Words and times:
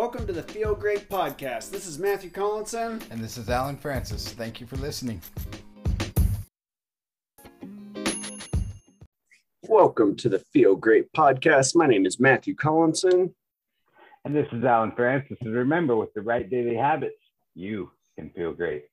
Welcome 0.00 0.26
to 0.28 0.32
the 0.32 0.42
Feel 0.42 0.74
Great 0.74 1.10
Podcast. 1.10 1.70
This 1.70 1.86
is 1.86 1.98
Matthew 1.98 2.30
Collinson. 2.30 3.02
And 3.10 3.22
this 3.22 3.36
is 3.36 3.50
Allan 3.50 3.76
Francis. 3.76 4.32
Thank 4.32 4.58
you 4.58 4.66
for 4.66 4.76
listening. 4.76 5.20
Welcome 9.68 10.16
to 10.16 10.30
the 10.30 10.38
Feel 10.38 10.74
Great 10.74 11.12
Podcast. 11.12 11.76
My 11.76 11.86
name 11.86 12.06
is 12.06 12.18
Matthew 12.18 12.54
Collinson. 12.54 13.34
And 14.24 14.34
this 14.34 14.46
is 14.52 14.64
Allan 14.64 14.92
Francis. 14.92 15.36
And 15.42 15.52
remember, 15.52 15.94
with 15.94 16.14
the 16.14 16.22
right 16.22 16.48
daily 16.48 16.76
habits, 16.76 17.20
you 17.54 17.90
can 18.16 18.30
feel 18.30 18.54
great. 18.54 18.84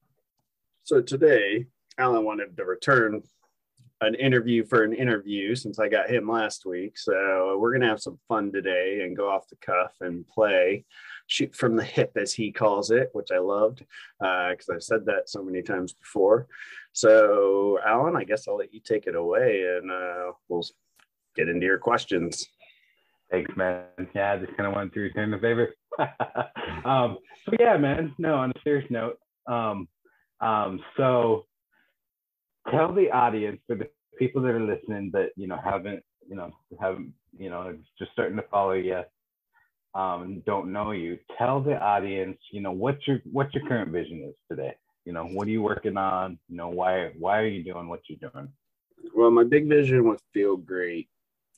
So 0.84 1.02
today, 1.02 1.68
Allan 1.98 2.26
wanted 2.26 2.58
to 2.58 2.66
return 2.66 3.24
an 4.02 4.16
interview 4.16 4.64
for 4.64 4.84
an 4.84 4.94
interview 4.94 5.56
since 5.56 5.80
I 5.80 5.90
got 5.90 6.10
him 6.10 6.30
last 6.30 6.66
week. 6.66 6.98
So 6.98 7.58
we're 7.60 7.74
gonna 7.74 7.90
have 7.90 8.02
some 8.02 8.20
fun 8.28 8.52
today 8.52 9.02
and 9.04 9.18
go 9.18 9.30
off 9.30 9.48
the 9.50 9.56
cuff 9.58 9.94
and 10.02 10.28
play 10.28 10.86
shoot 11.28 11.54
from 11.54 11.76
the 11.76 11.84
hip 11.84 12.12
as 12.16 12.34
he 12.34 12.52
calls 12.52 12.90
it, 12.90 13.10
which 13.14 13.32
I 13.32 13.38
loved 13.40 13.86
because 14.20 14.70
uh, 14.70 14.74
I've 14.74 14.84
said 14.84 15.06
that 15.06 15.30
so 15.30 15.44
many 15.44 15.62
times 15.62 15.94
before. 15.94 16.48
So 16.94 17.80
Allan, 17.86 18.16
I 18.16 18.24
guess 18.24 18.48
I'll 18.48 18.58
let 18.58 18.74
you 18.74 18.80
take 18.80 19.08
it 19.08 19.16
away 19.16 19.78
and 19.78 19.92
uh, 19.92 20.32
we'll 20.48 20.66
get 21.36 21.50
into 21.50 21.66
your 21.66 21.78
questions. 21.78 22.48
Thanks, 23.30 23.56
man. 23.58 23.84
Yeah, 24.16 24.34
I 24.34 24.38
just 24.38 24.56
kind 24.56 24.68
of 24.68 24.76
went 24.76 24.94
through 24.94 25.12
doing 25.12 25.32
the 25.32 25.38
favor. 25.38 25.76
um, 26.86 27.18
so 27.46 27.52
yeah, 27.60 27.78
man. 27.78 28.16
No, 28.18 28.36
on 28.36 28.52
a 28.52 28.60
serious 28.64 28.90
note. 28.90 29.20
Um, 29.48 29.90
um, 30.40 30.80
so 30.96 31.46
tell 32.72 32.94
the 32.94 33.12
audience 33.12 33.60
for 33.68 33.76
the 33.76 33.90
people 34.18 34.42
that 34.42 34.52
are 34.52 34.60
listening 34.60 35.12
that 35.14 35.30
you 35.36 35.48
know 35.48 35.60
haven't 35.64 36.04
you 36.28 36.36
know 36.36 36.52
haven't 36.80 37.14
you 37.38 37.50
know 37.50 37.76
just 37.98 38.12
starting 38.12 38.38
to 38.38 38.44
follow 38.50 38.74
you 38.74 39.02
um, 39.96 40.44
don't 40.46 40.72
know 40.72 40.92
you 40.92 41.18
tell 41.38 41.62
the 41.62 41.80
audience 41.80 42.38
you 42.52 42.62
know 42.62 42.72
what 42.72 43.06
your 43.08 43.20
what 43.32 43.54
your 43.54 43.68
current 43.68 43.92
vision 43.92 44.24
is 44.30 44.36
today. 44.50 44.76
You 45.06 45.14
know 45.14 45.26
what 45.26 45.48
are 45.48 45.52
you 45.52 45.62
working 45.62 45.98
on? 45.98 46.38
You 46.50 46.58
know 46.58 46.70
why 46.70 47.12
why 47.18 47.40
are 47.40 47.48
you 47.48 47.64
doing 47.64 47.88
what 47.88 48.02
you're 48.08 48.30
doing? 48.32 48.50
Well 49.16 49.32
my 49.32 49.44
big 49.44 49.68
vision 49.68 50.08
with 50.08 50.22
feel 50.34 50.58
great 50.58 51.10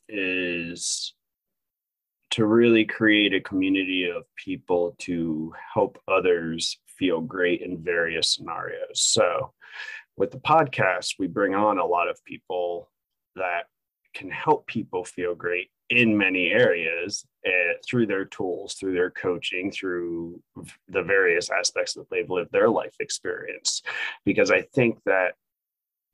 is 0.07 1.13
to 2.31 2.45
really 2.45 2.85
create 2.85 3.33
a 3.33 3.41
community 3.41 4.09
of 4.09 4.23
people 4.35 4.95
to 4.99 5.51
help 5.73 5.97
others 6.07 6.77
feel 6.85 7.21
great 7.21 7.61
in 7.61 7.83
various 7.83 8.35
scenarios. 8.35 9.01
So 9.01 9.53
with 10.19 10.31
the 10.31 10.37
podcast, 10.37 11.15
we 11.17 11.27
bring 11.27 11.55
on 11.55 11.79
a 11.79 11.85
lot 11.85 12.09
of 12.09 12.23
people 12.25 12.91
that 13.37 13.63
can 14.13 14.29
help 14.29 14.67
people 14.67 15.05
feel 15.05 15.33
great 15.33 15.69
in 15.89 16.15
many 16.15 16.49
areas 16.49 17.25
uh, 17.47 17.73
through 17.87 18.05
their 18.05 18.25
tools, 18.25 18.73
through 18.73 18.93
their 18.93 19.09
coaching, 19.09 19.71
through 19.71 20.39
the 20.89 21.01
various 21.01 21.49
aspects 21.49 21.93
that 21.93 22.07
they've 22.11 22.29
lived 22.29 22.51
their 22.51 22.69
life 22.69 22.93
experience. 22.99 23.81
Because 24.25 24.51
I 24.51 24.61
think 24.61 24.99
that 25.05 25.35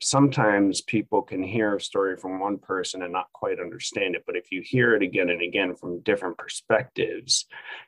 sometimes 0.02 0.82
people 0.82 1.22
can 1.22 1.42
hear 1.42 1.76
a 1.76 1.82
story 1.82 2.18
from 2.18 2.40
one 2.40 2.58
person 2.58 3.02
and 3.02 3.14
not 3.14 3.32
quite 3.34 3.60
understand 3.60 4.14
it 4.14 4.24
but 4.26 4.36
if 4.36 4.52
you 4.52 4.62
hear 4.62 4.94
it 4.94 5.02
again 5.02 5.30
and 5.30 5.42
again 5.42 5.74
from 5.76 6.02
different 6.02 6.38
perspectives 6.38 7.46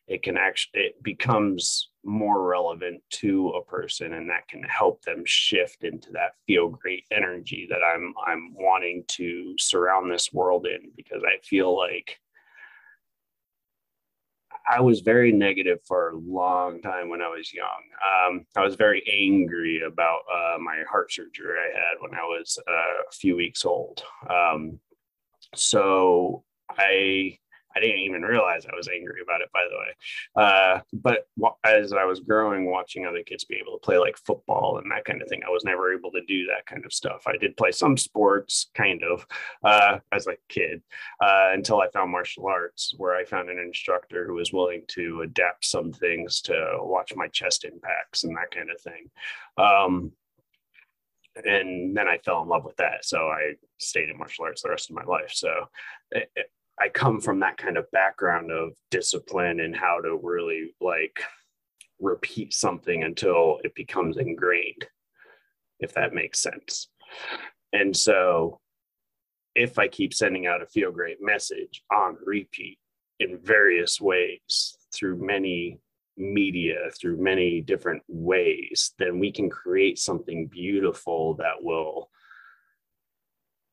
it 0.07 0.23
can 0.23 0.37
actually 0.37 0.79
it 0.79 1.03
becomes 1.03 1.89
more 2.05 2.47
relevant 2.47 3.01
to 3.09 3.49
a 3.49 3.63
person 3.65 4.13
and 4.13 4.29
that 4.29 4.47
can 4.47 4.63
help 4.63 5.01
them 5.03 5.21
shift 5.25 5.83
into 5.83 6.09
that 6.11 6.31
feel 6.45 6.69
great 6.69 7.03
energy 7.11 7.67
that 7.69 7.81
i'm 7.93 8.13
i'm 8.25 8.53
wanting 8.53 9.03
to 9.07 9.53
surround 9.57 10.09
this 10.09 10.31
world 10.31 10.65
in 10.65 10.89
because 10.95 11.21
i 11.25 11.37
feel 11.43 11.77
like 11.77 12.19
I 14.69 14.81
was 14.81 14.99
very 14.99 15.31
negative 15.31 15.79
for 15.85 16.09
a 16.09 16.17
long 16.17 16.81
time 16.81 17.09
when 17.09 17.21
I 17.21 17.29
was 17.29 17.53
young. 17.53 17.81
Um, 18.03 18.45
I 18.55 18.63
was 18.63 18.75
very 18.75 19.01
angry 19.09 19.81
about 19.81 20.21
uh, 20.33 20.57
my 20.59 20.83
heart 20.89 21.11
surgery 21.11 21.55
I 21.57 21.77
had 21.77 22.01
when 22.01 22.13
I 22.13 22.23
was 22.23 22.59
uh, 22.67 23.03
a 23.09 23.11
few 23.13 23.37
weeks 23.37 23.65
old. 23.65 24.03
Um, 24.29 24.79
so 25.55 26.43
I 26.71 27.37
I 27.77 27.79
didn't 27.79 27.99
even 27.99 28.23
realize 28.23 28.65
I 28.65 28.75
was 28.75 28.87
angry 28.87 29.21
about 29.21 29.41
it, 29.41 29.49
by 29.53 29.65
the 29.69 29.77
way. 29.77 30.43
Uh, 30.43 30.79
but 30.93 31.27
as 31.63 31.93
I 31.93 32.05
was 32.05 32.19
growing, 32.19 32.65
watching 32.65 33.05
other 33.05 33.21
kids 33.23 33.45
be 33.45 33.57
able 33.57 33.73
to 33.73 33.85
play 33.85 33.97
like 33.97 34.17
football 34.17 34.79
and 34.79 34.91
that 34.91 35.05
kind 35.05 35.21
of 35.21 35.27
thing, 35.27 35.41
I 35.45 35.51
was 35.51 35.63
never 35.63 35.93
able 35.93 36.11
to 36.11 36.25
do 36.27 36.47
that 36.47 36.65
kind 36.65 36.83
of 36.85 36.91
stuff. 36.93 37.23
I 37.27 37.37
did 37.37 37.55
play 37.55 37.71
some 37.71 37.97
sports, 37.97 38.71
kind 38.73 39.03
of, 39.03 39.25
uh, 39.63 39.99
as 40.11 40.25
a 40.27 40.37
kid, 40.49 40.81
uh, 41.21 41.49
until 41.53 41.81
I 41.81 41.89
found 41.89 42.11
martial 42.11 42.47
arts, 42.47 42.93
where 42.97 43.15
I 43.15 43.23
found 43.25 43.49
an 43.49 43.59
instructor 43.59 44.25
who 44.25 44.33
was 44.33 44.51
willing 44.51 44.83
to 44.89 45.21
adapt 45.21 45.65
some 45.65 45.91
things 45.93 46.41
to 46.41 46.77
watch 46.81 47.13
my 47.15 47.27
chest 47.27 47.63
impacts 47.63 48.23
and 48.23 48.35
that 48.35 48.51
kind 48.51 48.69
of 48.71 48.81
thing. 48.81 49.09
Um, 49.57 50.11
and 51.45 51.95
then 51.95 52.07
I 52.07 52.17
fell 52.17 52.41
in 52.41 52.49
love 52.49 52.65
with 52.65 52.77
that. 52.77 53.05
So 53.05 53.27
I 53.27 53.53
stayed 53.77 54.09
in 54.09 54.17
martial 54.17 54.45
arts 54.45 54.63
the 54.63 54.69
rest 54.69 54.89
of 54.89 54.95
my 54.95 55.03
life. 55.03 55.31
So 55.33 55.51
it, 56.11 56.31
it, 56.35 56.51
I 56.79 56.89
come 56.89 57.19
from 57.19 57.39
that 57.39 57.57
kind 57.57 57.77
of 57.77 57.89
background 57.91 58.51
of 58.51 58.73
discipline 58.91 59.59
and 59.59 59.75
how 59.75 59.99
to 60.01 60.19
really 60.21 60.75
like 60.79 61.19
repeat 61.99 62.53
something 62.53 63.03
until 63.03 63.59
it 63.63 63.73
becomes 63.73 64.17
ingrained, 64.17 64.85
if 65.79 65.93
that 65.93 66.13
makes 66.13 66.39
sense. 66.39 66.89
And 67.73 67.95
so 67.95 68.59
if 69.55 69.79
I 69.79 69.87
keep 69.87 70.13
sending 70.13 70.45
out 70.45 70.61
a 70.61 70.67
feel 70.67 70.91
great 70.91 71.17
message 71.19 71.81
on 71.91 72.17
repeat 72.23 72.77
in 73.19 73.39
various 73.39 73.99
ways 73.99 74.77
through 74.93 75.25
many 75.25 75.79
media, 76.15 76.89
through 76.99 77.17
many 77.17 77.61
different 77.61 78.03
ways, 78.07 78.93
then 78.99 79.19
we 79.19 79.31
can 79.31 79.49
create 79.49 79.97
something 79.97 80.47
beautiful 80.47 81.33
that 81.35 81.61
will 81.61 82.09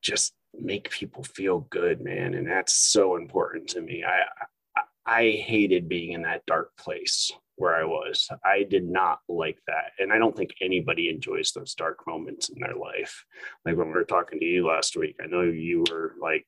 just 0.01 0.33
make 0.61 0.91
people 0.91 1.23
feel 1.23 1.61
good, 1.71 2.01
man. 2.01 2.35
And 2.35 2.47
that's 2.47 2.75
so 2.75 3.17
important 3.17 3.69
to 3.71 3.81
me. 3.81 4.05
I, 4.05 4.83
I, 5.07 5.31
hated 5.31 5.89
being 5.89 6.13
in 6.13 6.23
that 6.23 6.47
dark 6.47 6.77
place 6.79 7.31
where 7.57 7.75
I 7.75 7.85
was. 7.85 8.29
I 8.45 8.65
did 8.65 8.85
not 8.85 9.21
like 9.29 9.59
that. 9.67 9.93
And 9.99 10.13
I 10.13 10.19
don't 10.19 10.37
think 10.37 10.55
anybody 10.61 11.09
enjoys 11.09 11.53
those 11.53 11.75
dark 11.75 12.07
moments 12.07 12.49
in 12.49 12.61
their 12.61 12.75
life. 12.75 13.25
Like 13.65 13.77
when 13.77 13.89
we 13.89 13.95
were 13.95 14.05
talking 14.05 14.41
to 14.41 14.45
you 14.45 14.67
last 14.67 14.97
week, 14.97 15.17
I 15.23 15.27
know 15.27 15.43
you 15.43 15.85
were 15.91 16.15
like 16.21 16.47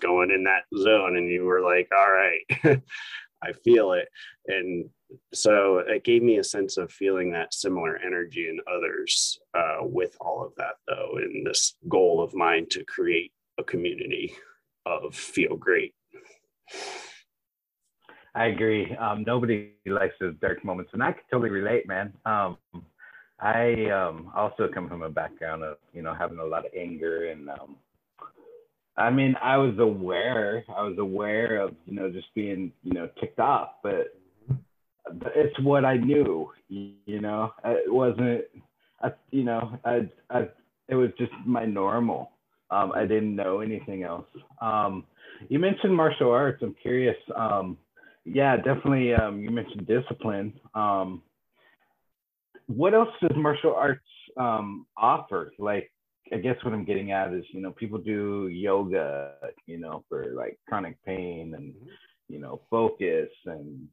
going 0.00 0.30
in 0.30 0.44
that 0.44 0.64
zone 0.76 1.16
and 1.16 1.30
you 1.30 1.44
were 1.44 1.60
like, 1.60 1.88
all 1.96 2.10
right, 2.10 2.42
I 3.42 3.52
feel 3.64 3.92
it. 3.92 4.08
And 4.46 4.90
so 5.32 5.78
it 5.78 6.04
gave 6.04 6.22
me 6.22 6.38
a 6.38 6.44
sense 6.44 6.76
of 6.76 6.92
feeling 6.92 7.32
that 7.32 7.54
similar 7.54 7.96
energy 7.96 8.48
in 8.48 8.58
others 8.72 9.38
uh, 9.54 9.78
with 9.80 10.16
all 10.20 10.44
of 10.44 10.52
that, 10.56 10.74
though, 10.86 11.18
in 11.18 11.44
this 11.44 11.74
goal 11.88 12.22
of 12.22 12.34
mine 12.34 12.66
to 12.70 12.84
create 12.84 13.32
a 13.58 13.64
community 13.64 14.32
of 14.86 15.14
feel 15.14 15.56
great. 15.56 15.94
I 18.34 18.46
agree. 18.46 18.94
Um, 18.96 19.24
nobody 19.26 19.72
likes 19.86 20.14
those 20.20 20.34
dark 20.40 20.64
moments, 20.64 20.92
and 20.94 21.02
I 21.02 21.12
can 21.12 21.22
totally 21.30 21.50
relate, 21.50 21.88
man. 21.88 22.12
Um, 22.24 22.58
I 23.40 23.86
um, 23.90 24.30
also 24.34 24.68
come 24.72 24.88
from 24.88 25.02
a 25.02 25.10
background 25.10 25.62
of 25.62 25.78
you 25.92 26.02
know 26.02 26.14
having 26.14 26.38
a 26.38 26.44
lot 26.44 26.66
of 26.66 26.72
anger, 26.78 27.30
and 27.30 27.48
um, 27.50 27.76
I 28.96 29.10
mean 29.10 29.34
I 29.42 29.56
was 29.56 29.78
aware, 29.78 30.64
I 30.68 30.82
was 30.82 30.98
aware 30.98 31.60
of 31.60 31.74
you 31.86 31.94
know 31.94 32.10
just 32.10 32.32
being 32.34 32.72
you 32.82 32.92
know 32.92 33.08
ticked 33.20 33.40
off, 33.40 33.70
but 33.82 34.14
it's 35.34 35.58
what 35.60 35.84
I 35.84 35.96
knew. 35.96 36.50
You 36.68 37.20
know, 37.20 37.52
it 37.64 37.92
wasn't, 37.92 38.42
I, 39.02 39.10
you 39.30 39.44
know, 39.44 39.78
I, 39.84 40.08
I, 40.30 40.48
it 40.88 40.94
was 40.94 41.10
just 41.18 41.32
my 41.46 41.64
normal. 41.64 42.32
Um, 42.70 42.92
I 42.94 43.02
didn't 43.02 43.34
know 43.34 43.60
anything 43.60 44.02
else. 44.02 44.26
Um, 44.60 45.04
you 45.48 45.58
mentioned 45.58 45.94
martial 45.94 46.30
arts. 46.30 46.62
I'm 46.62 46.74
curious. 46.80 47.16
Um, 47.36 47.78
yeah, 48.24 48.56
definitely. 48.56 49.14
Um, 49.14 49.40
you 49.40 49.50
mentioned 49.50 49.86
discipline. 49.86 50.52
Um, 50.74 51.22
what 52.66 52.94
else 52.94 53.08
does 53.22 53.36
martial 53.36 53.74
arts 53.74 54.04
um, 54.36 54.86
offer? 54.96 55.52
Like, 55.58 55.90
I 56.32 56.36
guess 56.36 56.56
what 56.62 56.74
I'm 56.74 56.84
getting 56.84 57.12
at 57.12 57.32
is, 57.32 57.44
you 57.52 57.60
know, 57.62 57.70
people 57.70 57.98
do 57.98 58.48
yoga, 58.48 59.32
you 59.66 59.78
know, 59.78 60.04
for 60.08 60.26
like 60.34 60.58
chronic 60.68 61.02
pain 61.04 61.54
and, 61.56 61.72
you 62.28 62.38
know, 62.38 62.60
focus 62.68 63.30
and, 63.46 63.88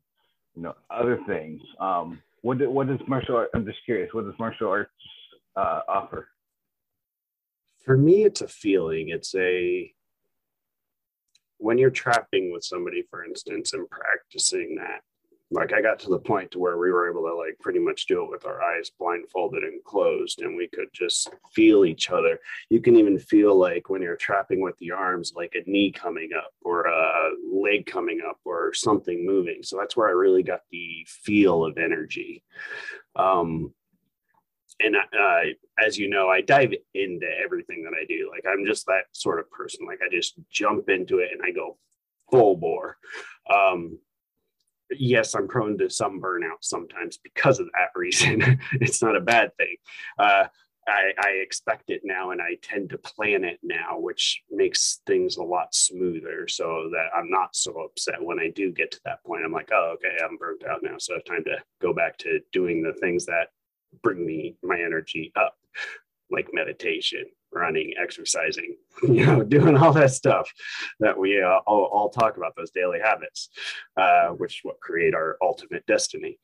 you 0.56 0.64
know, 0.64 0.76
other 0.90 1.20
things. 1.28 1.62
Um, 1.80 2.22
what 2.42 2.58
what 2.70 2.88
does 2.88 3.00
martial 3.08 3.38
art? 3.38 3.50
I'm 3.54 3.66
just 3.66 3.80
curious. 3.86 4.14
What 4.14 4.26
does 4.26 4.38
martial 4.38 4.70
arts 4.70 4.92
uh, 5.56 5.82
offer? 5.88 6.28
For 7.86 7.98
me 7.98 8.24
it's 8.24 8.42
a 8.42 8.48
feeling 8.48 9.10
it's 9.10 9.34
a 9.36 9.94
when 11.58 11.78
you're 11.78 11.90
trapping 11.90 12.52
with 12.52 12.64
somebody 12.64 13.04
for 13.10 13.24
instance 13.24 13.74
and 13.74 13.90
practicing 13.90 14.76
that 14.76 15.02
like 15.52 15.74
I 15.74 15.82
got 15.82 16.00
to 16.00 16.10
the 16.10 16.20
point 16.20 16.52
to 16.52 16.60
where 16.60 16.78
we 16.78 16.92
were 16.92 17.10
able 17.10 17.22
to 17.24 17.36
like 17.36 17.58
pretty 17.60 17.80
much 17.80 18.08
do 18.08 18.24
it 18.24 18.30
with 18.30 18.46
our 18.46 18.62
eyes 18.62 18.92
blindfolded 19.00 19.64
and 19.64 19.84
closed, 19.84 20.42
and 20.42 20.56
we 20.56 20.68
could 20.68 20.88
just 20.92 21.30
feel 21.54 21.86
each 21.86 22.10
other. 22.10 22.40
You 22.70 22.82
can 22.82 22.96
even 22.96 23.20
feel 23.20 23.56
like 23.56 23.90
when 23.90 24.02
you're 24.02 24.16
trapping 24.16 24.62
with 24.62 24.78
the 24.80 24.92
arms, 24.92 25.34
like 25.36 25.56
a 25.56 25.70
knee 25.70 25.92
coming 25.92 26.32
up 26.36 26.52
or 26.62 26.86
a 26.86 27.30
leg 27.52 27.86
coming 27.86 28.22
up 28.28 28.40
or 28.44 28.74
something 28.74 29.26
moving. 29.26 29.62
So 29.62 29.78
that's 29.78 29.96
where 29.96 30.08
I 30.08 30.12
really 30.12 30.44
got 30.44 30.62
the 30.72 31.06
feel 31.08 31.64
of 31.64 31.78
energy. 31.78 32.44
Um, 33.16 33.74
and 34.80 34.96
uh, 34.96 35.40
as 35.84 35.98
you 35.98 36.10
know, 36.10 36.30
I 36.30 36.42
dive 36.42 36.74
into 36.94 37.28
everything 37.44 37.84
that 37.84 37.94
I 38.00 38.06
do. 38.06 38.30
Like 38.32 38.44
I'm 38.48 38.66
just 38.66 38.86
that 38.88 39.06
sort 39.12 39.40
of 39.40 39.50
person. 39.52 39.86
Like 39.86 40.00
I 40.06 40.14
just 40.14 40.36
jump 40.50 40.90
into 40.90 41.20
it 41.20 41.30
and 41.32 41.42
I 41.44 41.52
go 41.52 41.78
full 42.30 42.58
bore. 42.58 42.98
Um, 43.54 43.98
yes, 44.92 45.34
I'm 45.36 45.48
prone 45.48 45.78
to 45.78 45.90
some 45.90 46.22
burnout 46.22 46.62
sometimes 46.62 47.18
because 47.18 47.60
of 47.60 47.68
that 47.68 47.90
reason. 47.96 48.60
it's 48.74 49.02
not 49.02 49.16
a 49.16 49.22
bad 49.22 49.56
thing. 49.58 49.76
Uh, 50.20 50.46
I, 50.88 51.14
I, 51.18 51.30
expect 51.42 51.90
it 51.90 52.02
now 52.04 52.30
and 52.30 52.40
I 52.40 52.58
tend 52.62 52.92
to 52.92 53.00
plan 53.00 53.44
it 53.44 53.60
now, 53.64 53.98
which 53.98 54.44
makes 54.52 55.02
things 55.08 55.38
a 55.38 55.44
lot 55.44 55.74
smoother 55.74 56.48
so 56.48 56.92
that 56.92 57.08
I'm 57.18 57.28
not 57.28 57.56
so 57.56 57.72
upset 57.82 58.24
when 58.24 58.40
I 58.40 58.52
do 58.52 58.72
get 58.72 58.92
to 58.92 59.00
that 59.06 59.24
point. 59.24 59.44
I'm 59.44 59.52
like, 59.52 59.72
oh, 59.74 59.96
okay, 59.96 60.16
I'm 60.24 60.38
burnt 60.38 60.64
out 60.64 60.84
now. 60.84 60.98
So 61.00 61.14
I 61.14 61.18
have 61.18 61.26
time 61.26 61.44
to 61.46 61.58
go 61.82 61.92
back 61.92 62.20
to 62.20 62.40
doing 62.52 62.84
the 62.84 62.94
things 62.94 63.26
that 63.26 63.48
bring 64.02 64.26
me 64.26 64.56
my 64.64 64.80
energy 64.80 65.32
up, 65.36 65.56
like 66.32 66.50
meditation, 66.54 67.26
running, 67.52 67.94
exercising, 68.02 68.76
you 69.04 69.26
know, 69.26 69.44
doing 69.44 69.78
all 69.78 69.94
that 69.94 70.12
stuff 70.12 70.52
that 71.00 71.18
we 71.18 71.42
uh, 71.42 71.60
all, 71.66 71.86
all, 71.86 72.10
talk 72.10 72.38
about, 72.38 72.56
those 72.56 72.72
daily 72.72 73.00
habits, 73.00 73.50
uh, 73.98 74.28
which 74.30 74.62
what 74.64 74.80
create 74.80 75.16
our 75.16 75.38
ultimate 75.42 75.86
destiny. 75.86 76.38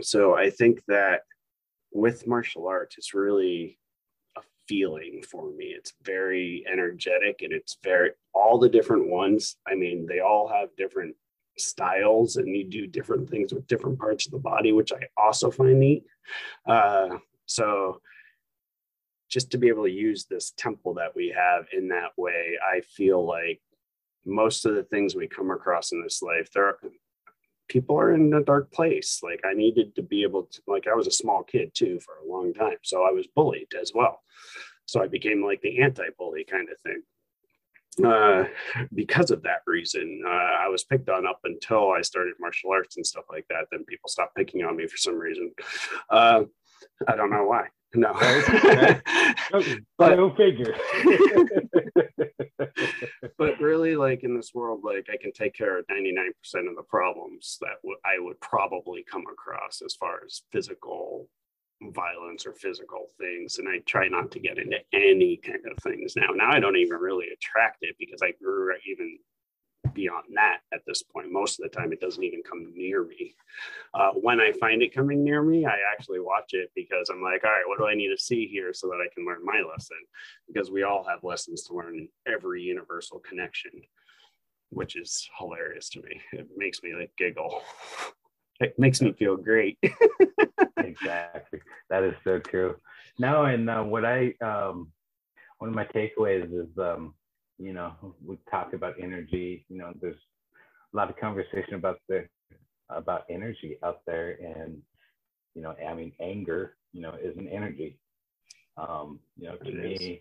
So 0.00 0.36
I 0.36 0.50
think 0.50 0.82
that 0.88 1.20
with 1.92 2.26
martial 2.26 2.66
arts, 2.66 2.96
it's 2.98 3.14
really 3.14 3.78
a 4.36 4.40
feeling 4.66 5.22
for 5.28 5.50
me. 5.52 5.66
It's 5.66 5.92
very 6.02 6.64
energetic 6.70 7.42
and 7.42 7.52
it's 7.52 7.76
very, 7.82 8.10
all 8.32 8.58
the 8.58 8.68
different 8.68 9.08
ones. 9.08 9.56
I 9.66 9.74
mean, 9.74 10.06
they 10.06 10.20
all 10.20 10.48
have 10.48 10.74
different 10.76 11.14
styles 11.58 12.36
and 12.36 12.48
you 12.54 12.64
do 12.64 12.86
different 12.86 13.28
things 13.28 13.52
with 13.52 13.66
different 13.66 13.98
parts 13.98 14.26
of 14.26 14.32
the 14.32 14.38
body, 14.38 14.72
which 14.72 14.92
I 14.92 15.08
also 15.16 15.50
find 15.50 15.78
neat. 15.78 16.04
Uh, 16.66 17.18
so 17.46 18.00
just 19.30 19.50
to 19.50 19.58
be 19.58 19.68
able 19.68 19.84
to 19.84 19.90
use 19.90 20.24
this 20.24 20.52
temple 20.56 20.94
that 20.94 21.14
we 21.14 21.34
have 21.36 21.66
in 21.72 21.88
that 21.88 22.10
way, 22.16 22.56
I 22.62 22.80
feel 22.80 23.24
like 23.24 23.60
most 24.24 24.64
of 24.64 24.74
the 24.74 24.84
things 24.84 25.14
we 25.14 25.26
come 25.26 25.50
across 25.50 25.92
in 25.92 26.02
this 26.02 26.22
life, 26.22 26.50
there 26.52 26.66
are 26.66 26.78
people 27.68 27.98
are 27.98 28.12
in 28.12 28.32
a 28.34 28.42
dark 28.42 28.72
place. 28.72 29.20
Like 29.22 29.40
I 29.44 29.54
needed 29.54 29.94
to 29.96 30.02
be 30.02 30.22
able 30.22 30.44
to, 30.44 30.62
like 30.66 30.86
I 30.86 30.94
was 30.94 31.06
a 31.06 31.12
small 31.12 31.42
kid 31.42 31.72
too 31.74 31.98
for 32.00 32.14
a 32.16 32.30
long 32.30 32.52
time. 32.54 32.76
So 32.82 33.04
I 33.04 33.10
was 33.10 33.26
bullied 33.34 33.74
as 33.80 33.92
well. 33.94 34.22
So 34.86 35.02
I 35.02 35.08
became 35.08 35.42
like 35.44 35.62
the 35.62 35.80
anti-bully 35.80 36.44
kind 36.44 36.68
of 36.70 36.78
thing 36.80 37.02
uh, 38.02 38.44
because 38.94 39.30
of 39.30 39.42
that 39.42 39.60
reason. 39.66 40.22
Uh, 40.26 40.30
I 40.30 40.68
was 40.68 40.84
picked 40.84 41.08
on 41.08 41.26
up 41.26 41.40
until 41.44 41.90
I 41.90 42.02
started 42.02 42.34
martial 42.40 42.70
arts 42.72 42.96
and 42.96 43.06
stuff 43.06 43.24
like 43.30 43.46
that. 43.48 43.66
Then 43.70 43.84
people 43.84 44.08
stopped 44.08 44.36
picking 44.36 44.64
on 44.64 44.76
me 44.76 44.86
for 44.86 44.96
some 44.96 45.16
reason. 45.16 45.52
Uh, 46.10 46.44
I 47.08 47.16
don't 47.16 47.30
know 47.30 47.44
why. 47.44 47.68
No, 47.94 48.12
but 49.98 50.16
no 50.16 50.34
figure. 50.34 50.74
but 53.38 53.60
really, 53.60 53.94
like 53.94 54.24
in 54.24 54.36
this 54.36 54.50
world, 54.52 54.80
like 54.82 55.06
I 55.12 55.16
can 55.16 55.32
take 55.32 55.54
care 55.54 55.78
of 55.78 55.84
ninety 55.88 56.10
nine 56.10 56.32
percent 56.42 56.66
of 56.68 56.74
the 56.74 56.82
problems 56.82 57.56
that 57.60 57.76
w- 57.82 58.00
I 58.04 58.18
would 58.18 58.40
probably 58.40 59.04
come 59.08 59.24
across 59.32 59.80
as 59.84 59.94
far 59.94 60.22
as 60.26 60.42
physical 60.50 61.28
violence 61.92 62.46
or 62.46 62.52
physical 62.52 63.08
things 63.18 63.58
and 63.58 63.68
i 63.68 63.78
try 63.86 64.08
not 64.08 64.30
to 64.30 64.38
get 64.38 64.58
into 64.58 64.78
any 64.92 65.36
kind 65.36 65.60
of 65.70 65.76
things. 65.82 66.14
Now 66.16 66.28
now 66.34 66.50
i 66.50 66.60
don't 66.60 66.76
even 66.76 66.98
really 66.98 67.26
attract 67.32 67.78
it 67.82 67.96
because 67.98 68.20
i 68.22 68.32
grew 68.32 68.74
even 68.88 69.18
beyond 69.92 70.24
that 70.34 70.60
at 70.72 70.80
this 70.86 71.02
point. 71.02 71.30
Most 71.30 71.60
of 71.60 71.64
the 71.70 71.76
time 71.76 71.92
it 71.92 72.00
doesn't 72.00 72.24
even 72.24 72.42
come 72.42 72.72
near 72.74 73.04
me. 73.04 73.34
Uh, 73.92 74.10
when 74.12 74.40
i 74.40 74.52
find 74.52 74.82
it 74.82 74.94
coming 74.94 75.22
near 75.22 75.42
me 75.42 75.66
i 75.66 75.76
actually 75.92 76.20
watch 76.20 76.52
it 76.52 76.70
because 76.74 77.10
i'm 77.10 77.22
like 77.22 77.44
all 77.44 77.50
right 77.50 77.64
what 77.66 77.78
do 77.78 77.86
i 77.86 77.94
need 77.94 78.08
to 78.08 78.22
see 78.22 78.46
here 78.46 78.72
so 78.72 78.88
that 78.88 79.04
i 79.04 79.12
can 79.14 79.26
learn 79.26 79.44
my 79.44 79.62
lesson? 79.70 79.98
Because 80.48 80.70
we 80.70 80.82
all 80.82 81.04
have 81.04 81.22
lessons 81.22 81.62
to 81.64 81.74
learn 81.74 81.94
in 81.94 82.08
every 82.32 82.62
universal 82.62 83.20
connection 83.20 83.70
which 84.70 84.96
is 84.96 85.28
hilarious 85.38 85.88
to 85.90 86.02
me. 86.02 86.20
It 86.32 86.48
makes 86.56 86.82
me 86.82 86.94
like 86.94 87.12
giggle 87.16 87.62
it 88.60 88.78
makes 88.78 89.00
me 89.00 89.12
feel 89.12 89.36
great 89.36 89.78
exactly. 90.78 91.60
That 91.90 92.04
is 92.04 92.14
so 92.24 92.38
true. 92.38 92.76
No, 93.18 93.44
and 93.44 93.68
uh, 93.68 93.82
what 93.82 94.04
I 94.04 94.34
um, 94.40 94.90
one 95.58 95.70
of 95.70 95.74
my 95.74 95.86
takeaways 95.86 96.52
is 96.52 96.68
um, 96.78 97.14
you 97.58 97.72
know 97.72 97.92
we 98.24 98.38
talk 98.50 98.72
about 98.72 98.94
energy. 99.00 99.64
You 99.68 99.78
know, 99.78 99.92
there's 100.00 100.16
a 100.92 100.96
lot 100.96 101.10
of 101.10 101.16
conversation 101.16 101.74
about 101.74 101.98
the 102.08 102.26
about 102.88 103.24
energy 103.30 103.78
out 103.82 104.00
there, 104.06 104.38
and 104.40 104.80
you 105.54 105.62
know, 105.62 105.74
I 105.88 105.94
mean, 105.94 106.12
anger, 106.20 106.76
you 106.92 107.00
know, 107.00 107.14
is 107.22 107.36
an 107.36 107.48
energy. 107.48 107.98
Um, 108.76 109.20
you 109.38 109.48
know, 109.48 109.56
to 109.56 109.68
it 109.68 109.74
me, 109.74 109.94
is. 109.94 110.18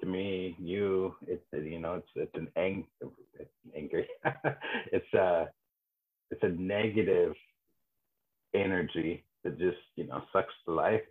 to 0.00 0.06
me, 0.06 0.56
you, 0.58 1.14
it's 1.26 1.44
you 1.52 1.78
know, 1.78 1.94
it's 1.94 2.10
it's 2.16 2.34
an 2.34 2.48
ang, 2.56 2.86
it's 3.38 3.50
angry. 3.76 4.08
it's 4.92 5.14
a 5.14 5.48
it's 6.30 6.42
a 6.42 6.48
negative 6.48 7.34
energy 8.54 9.24
that 9.44 9.58
just 9.58 9.78
you 9.96 10.06
know 10.06 10.22
sucks 10.32 10.54
the 10.66 10.72
life 10.72 11.02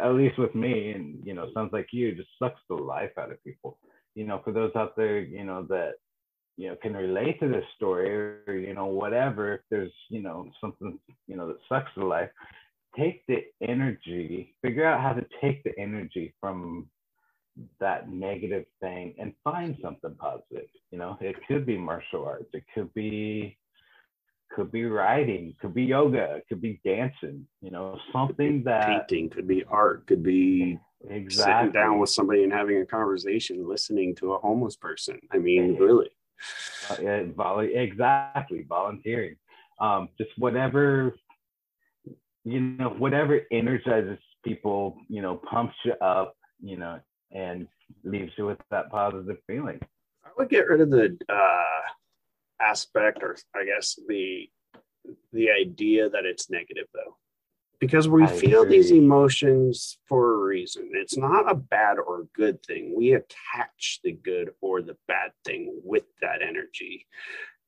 at 0.00 0.14
least 0.14 0.38
with 0.38 0.54
me 0.54 0.92
and 0.92 1.18
you 1.24 1.34
know 1.34 1.48
sounds 1.54 1.72
like 1.72 1.88
you 1.92 2.14
just 2.14 2.28
sucks 2.38 2.60
the 2.68 2.74
life 2.74 3.10
out 3.18 3.32
of 3.32 3.42
people. 3.44 3.78
You 4.14 4.26
know 4.26 4.40
for 4.44 4.52
those 4.52 4.72
out 4.76 4.96
there 4.96 5.20
you 5.20 5.44
know 5.44 5.64
that 5.68 5.94
you 6.56 6.68
know 6.68 6.76
can 6.82 6.94
relate 6.94 7.40
to 7.40 7.48
this 7.48 7.64
story 7.76 8.10
or 8.10 8.54
you 8.54 8.74
know 8.74 8.86
whatever 8.86 9.54
if 9.54 9.60
there's 9.70 9.92
you 10.08 10.22
know 10.22 10.50
something 10.60 10.98
you 11.26 11.36
know 11.36 11.48
that 11.48 11.58
sucks 11.68 11.90
the 11.96 12.04
life 12.04 12.30
take 12.96 13.24
the 13.26 13.44
energy 13.62 14.54
figure 14.62 14.84
out 14.84 15.00
how 15.00 15.12
to 15.12 15.24
take 15.40 15.62
the 15.62 15.72
energy 15.78 16.34
from 16.40 16.88
that 17.78 18.10
negative 18.10 18.64
thing 18.80 19.14
and 19.18 19.34
find 19.44 19.76
something 19.82 20.14
positive. 20.18 20.68
You 20.90 20.98
know 20.98 21.16
it 21.20 21.36
could 21.46 21.66
be 21.66 21.76
martial 21.76 22.24
arts. 22.24 22.50
It 22.52 22.64
could 22.74 22.92
be 22.94 23.56
could 24.50 24.72
be 24.72 24.84
writing, 24.84 25.54
could 25.60 25.74
be 25.74 25.84
yoga, 25.84 26.40
could 26.48 26.60
be 26.60 26.80
dancing, 26.84 27.46
you 27.60 27.70
know, 27.70 27.98
something 28.12 28.62
that 28.64 29.08
painting, 29.08 29.30
could 29.30 29.46
be 29.46 29.64
art, 29.64 30.06
could 30.06 30.22
be 30.22 30.78
exactly. 31.08 31.68
sitting 31.68 31.72
down 31.72 31.98
with 31.98 32.10
somebody 32.10 32.42
and 32.42 32.52
having 32.52 32.78
a 32.78 32.86
conversation, 32.86 33.68
listening 33.68 34.14
to 34.16 34.32
a 34.32 34.38
homeless 34.38 34.76
person. 34.76 35.18
I 35.30 35.38
mean, 35.38 35.76
really. 35.76 36.10
Uh, 36.90 36.96
yeah, 37.02 37.22
vol- 37.36 37.60
exactly, 37.60 38.64
volunteering. 38.68 39.36
Um, 39.80 40.08
just 40.18 40.30
whatever, 40.36 41.14
you 42.44 42.60
know, 42.60 42.90
whatever 42.90 43.42
energizes 43.50 44.18
people, 44.44 44.96
you 45.08 45.22
know, 45.22 45.36
pumps 45.36 45.76
you 45.84 45.92
up, 46.00 46.36
you 46.60 46.76
know, 46.76 46.98
and 47.32 47.68
leaves 48.04 48.32
you 48.36 48.46
with 48.46 48.58
that 48.70 48.90
positive 48.90 49.36
feeling. 49.46 49.78
I 50.24 50.28
would 50.36 50.50
get 50.50 50.68
rid 50.68 50.80
of 50.80 50.90
the 50.90 51.16
uh 51.28 51.92
aspect 52.60 53.22
or 53.22 53.36
i 53.54 53.64
guess 53.64 53.98
the 54.08 54.48
the 55.32 55.50
idea 55.50 56.08
that 56.10 56.24
it's 56.24 56.50
negative 56.50 56.86
though. 56.92 57.16
Because 57.78 58.08
we 58.08 58.24
I 58.24 58.26
feel 58.26 58.62
agree. 58.62 58.76
these 58.76 58.90
emotions 58.90 59.96
for 60.06 60.34
a 60.34 60.38
reason. 60.38 60.90
It's 60.92 61.16
not 61.16 61.50
a 61.50 61.54
bad 61.54 61.98
or 61.98 62.26
good 62.34 62.62
thing. 62.62 62.94
We 62.94 63.14
attach 63.14 64.00
the 64.04 64.12
good 64.12 64.50
or 64.60 64.82
the 64.82 64.98
bad 65.08 65.30
thing 65.46 65.80
with 65.82 66.04
that 66.20 66.42
energy. 66.42 67.06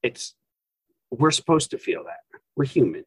It's 0.02 0.34
we're 1.10 1.30
supposed 1.30 1.70
to 1.70 1.78
feel 1.78 2.04
that. 2.04 2.38
We're 2.56 2.66
human. 2.66 3.04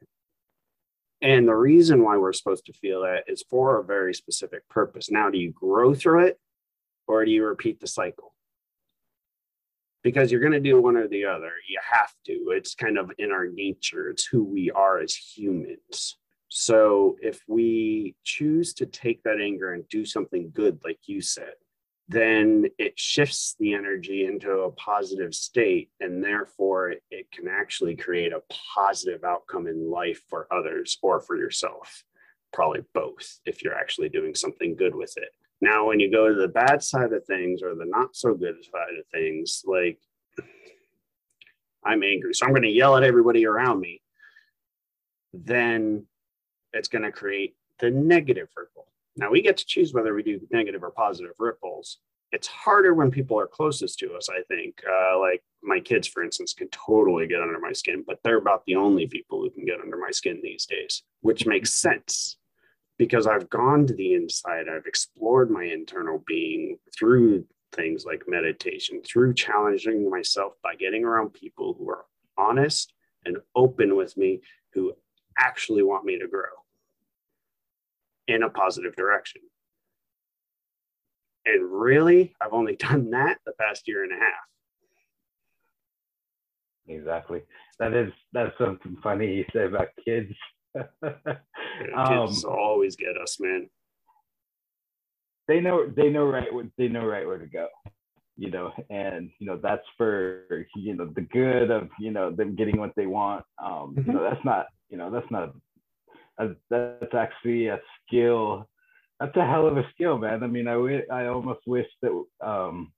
And 1.22 1.48
the 1.48 1.56
reason 1.56 2.04
why 2.04 2.18
we're 2.18 2.34
supposed 2.34 2.66
to 2.66 2.74
feel 2.74 3.02
that 3.02 3.24
is 3.28 3.44
for 3.50 3.80
a 3.80 3.84
very 3.84 4.14
specific 4.14 4.68
purpose. 4.70 5.10
Now 5.10 5.30
do 5.30 5.38
you 5.38 5.52
grow 5.52 5.94
through 5.94 6.26
it 6.28 6.40
or 7.08 7.24
do 7.24 7.32
you 7.32 7.46
repeat 7.46 7.80
the 7.80 7.88
cycle 7.88 8.35
because 10.06 10.32
you're 10.32 10.40
going 10.40 10.54
to 10.54 10.60
do 10.60 10.80
one 10.80 10.98
or 10.98 11.08
the 11.08 11.26
other. 11.26 11.52
You 11.68 11.80
have 11.92 12.14
to. 12.28 12.52
It's 12.52 12.76
kind 12.76 13.00
of 13.00 13.12
in 13.18 13.32
our 13.32 13.48
nature, 13.48 14.12
it's 14.12 14.24
who 14.24 14.44
we 14.44 14.70
are 14.70 15.00
as 15.00 15.16
humans. 15.16 16.18
So 16.48 17.18
if 17.24 17.42
we 17.48 18.16
choose 18.24 18.76
to 18.76 18.86
take 18.86 19.24
that 19.24 19.42
anger 19.42 19.74
and 19.74 19.90
do 19.90 20.06
something 20.06 20.52
good, 20.54 20.80
like 20.84 21.00
you 21.08 21.22
said, 21.22 21.54
then 22.08 22.68
it 22.78 23.00
shifts 23.00 23.56
the 23.60 23.74
energy 23.74 24.28
into 24.28 24.52
a 24.52 24.72
positive 24.74 25.34
state. 25.34 25.90
And 26.00 26.24
therefore, 26.24 26.94
it 27.10 27.32
can 27.32 27.48
actually 27.48 27.96
create 27.96 28.32
a 28.32 28.44
positive 28.76 29.24
outcome 29.24 29.66
in 29.66 29.90
life 29.90 30.22
for 30.30 30.48
others 30.54 31.00
or 31.02 31.20
for 31.20 31.36
yourself. 31.36 32.04
Probably 32.54 32.82
both, 32.94 33.40
if 33.48 33.64
you're 33.64 33.74
actually 33.74 34.10
doing 34.10 34.36
something 34.36 34.76
good 34.76 34.94
with 34.94 35.18
it. 35.18 35.30
Now, 35.62 35.88
when 35.88 36.00
you 36.00 36.12
go 36.12 36.28
to 36.28 36.36
the 36.36 36.48
bad 36.48 36.84
side 36.84 37.14
of 37.14 37.26
things 37.26 37.62
or 37.64 37.76
the 37.76 37.86
not 37.86 38.16
so 38.16 38.34
good 38.34 38.56
side 38.64 38.98
of 39.00 39.06
things, 39.12 39.64
like 39.66 40.00
I'm 41.84 42.04
angry, 42.04 42.34
so 42.34 42.46
I'm 42.46 42.52
going 42.52 42.64
to 42.64 42.70
yell 42.70 42.98
at 42.98 43.04
everybody 43.04 43.46
around 43.46 43.80
me. 43.80 44.02
then 45.34 46.06
it's 46.74 46.88
going 46.88 47.04
to 47.04 47.12
create 47.12 47.56
the 47.80 47.90
negative 47.92 48.50
ripple. 48.56 48.88
Now 49.18 49.32
we 49.32 49.42
get 49.42 49.58
to 49.58 49.66
choose 49.66 49.94
whether 49.94 50.14
we 50.14 50.24
do 50.24 50.40
negative 50.52 50.84
or 50.84 50.92
positive 50.92 51.34
ripples. 51.40 52.00
It's 52.32 52.48
harder 52.48 52.94
when 52.94 53.12
people 53.12 53.40
are 53.40 53.48
closest 53.48 54.00
to 54.00 54.14
us, 54.14 54.30
I 54.30 54.42
think. 54.50 54.82
Uh, 54.90 55.20
like 55.20 55.42
my 55.64 55.80
kids, 55.80 56.08
for 56.08 56.24
instance, 56.24 56.54
can 56.54 56.68
totally 56.70 57.28
get 57.28 57.42
under 57.42 57.60
my 57.60 57.72
skin, 57.72 58.04
but 58.06 58.20
they're 58.24 58.38
about 58.38 58.64
the 58.66 58.76
only 58.76 59.08
people 59.08 59.42
who 59.42 59.50
can 59.50 59.66
get 59.66 59.80
under 59.80 59.98
my 59.98 60.12
skin 60.12 60.40
these 60.44 60.66
days, 60.66 61.04
which 61.22 61.46
makes 61.46 61.72
sense 61.74 62.38
because 62.98 63.28
I've 63.28 63.50
gone 63.50 63.88
to 63.88 63.94
the 63.94 64.14
inside. 64.14 64.66
I've 64.70 64.86
explored 64.86 65.50
my 65.50 65.64
internal 65.64 66.24
being 66.26 66.78
through 66.98 67.46
things 67.74 68.06
like 68.06 68.24
meditation, 68.28 69.02
through 69.02 69.34
challenging 69.34 70.10
myself 70.10 70.54
by 70.64 70.76
getting 70.76 71.04
around 71.04 71.34
people 71.34 71.76
who 71.78 71.90
are 71.90 72.06
honest 72.38 72.94
and 73.26 73.38
open 73.56 73.96
with 73.96 74.16
me, 74.18 74.42
who 74.74 74.94
actually 75.38 75.84
want 75.84 76.06
me 76.06 76.18
to 76.20 76.28
grow 76.28 76.44
in 78.28 78.44
a 78.44 78.50
positive 78.50 78.96
direction. 78.96 79.42
And 81.46 81.72
really, 81.72 82.34
I've 82.42 82.54
only 82.54 82.76
done 82.80 83.12
that 83.12 83.38
the 83.46 83.54
past 83.60 83.88
year 83.88 84.04
and 84.04 84.14
a 84.14 84.16
half. 84.16 84.46
Exactly. 86.88 87.42
That 87.80 87.94
is 87.94 88.12
that's 88.32 88.56
something 88.60 88.96
funny 89.02 89.34
you 89.34 89.46
say 89.54 89.66
about 89.66 89.90
kids. 90.04 90.34
kids 91.04 92.46
um, 92.46 92.52
always 92.52 92.96
get 92.96 93.18
us, 93.22 93.40
man. 93.40 93.70
They 95.48 95.60
know 95.60 95.88
they 95.88 96.10
know 96.10 96.26
right 96.26 96.48
they 96.78 96.88
know 96.88 97.06
right 97.06 97.26
where 97.26 97.38
to 97.38 97.46
go, 97.46 97.68
you 98.36 98.50
know, 98.50 98.72
and 98.90 99.30
you 99.40 99.48
know 99.48 99.60
that's 99.62 99.86
for 99.98 100.66
you 100.76 100.96
know 100.96 101.06
the 101.06 101.22
good 101.22 101.70
of 101.72 101.90
you 102.00 102.12
know 102.12 102.32
them 102.32 102.56
getting 102.56 102.78
what 102.78 102.94
they 102.96 103.06
want. 103.06 103.46
Um, 103.64 103.96
mm-hmm. 103.96 104.10
You 104.10 104.18
know 104.18 104.24
that's 104.24 104.44
not 104.44 104.68
you 104.90 104.98
know 104.98 105.12
that's 105.12 105.30
not 105.30 105.54
a, 106.40 106.50
that's 106.70 107.14
actually 107.14 107.68
a 107.68 107.80
skill. 108.08 108.68
That's 109.20 109.36
a 109.38 109.46
hell 109.46 109.68
of 109.68 109.78
a 109.78 109.88
skill, 109.94 110.18
man. 110.18 110.44
I 110.44 110.48
mean, 110.48 110.68
I 110.68 111.02
I 111.12 111.28
almost 111.28 111.62
wish 111.68 111.88
that 112.02 112.26
um, 112.42 112.92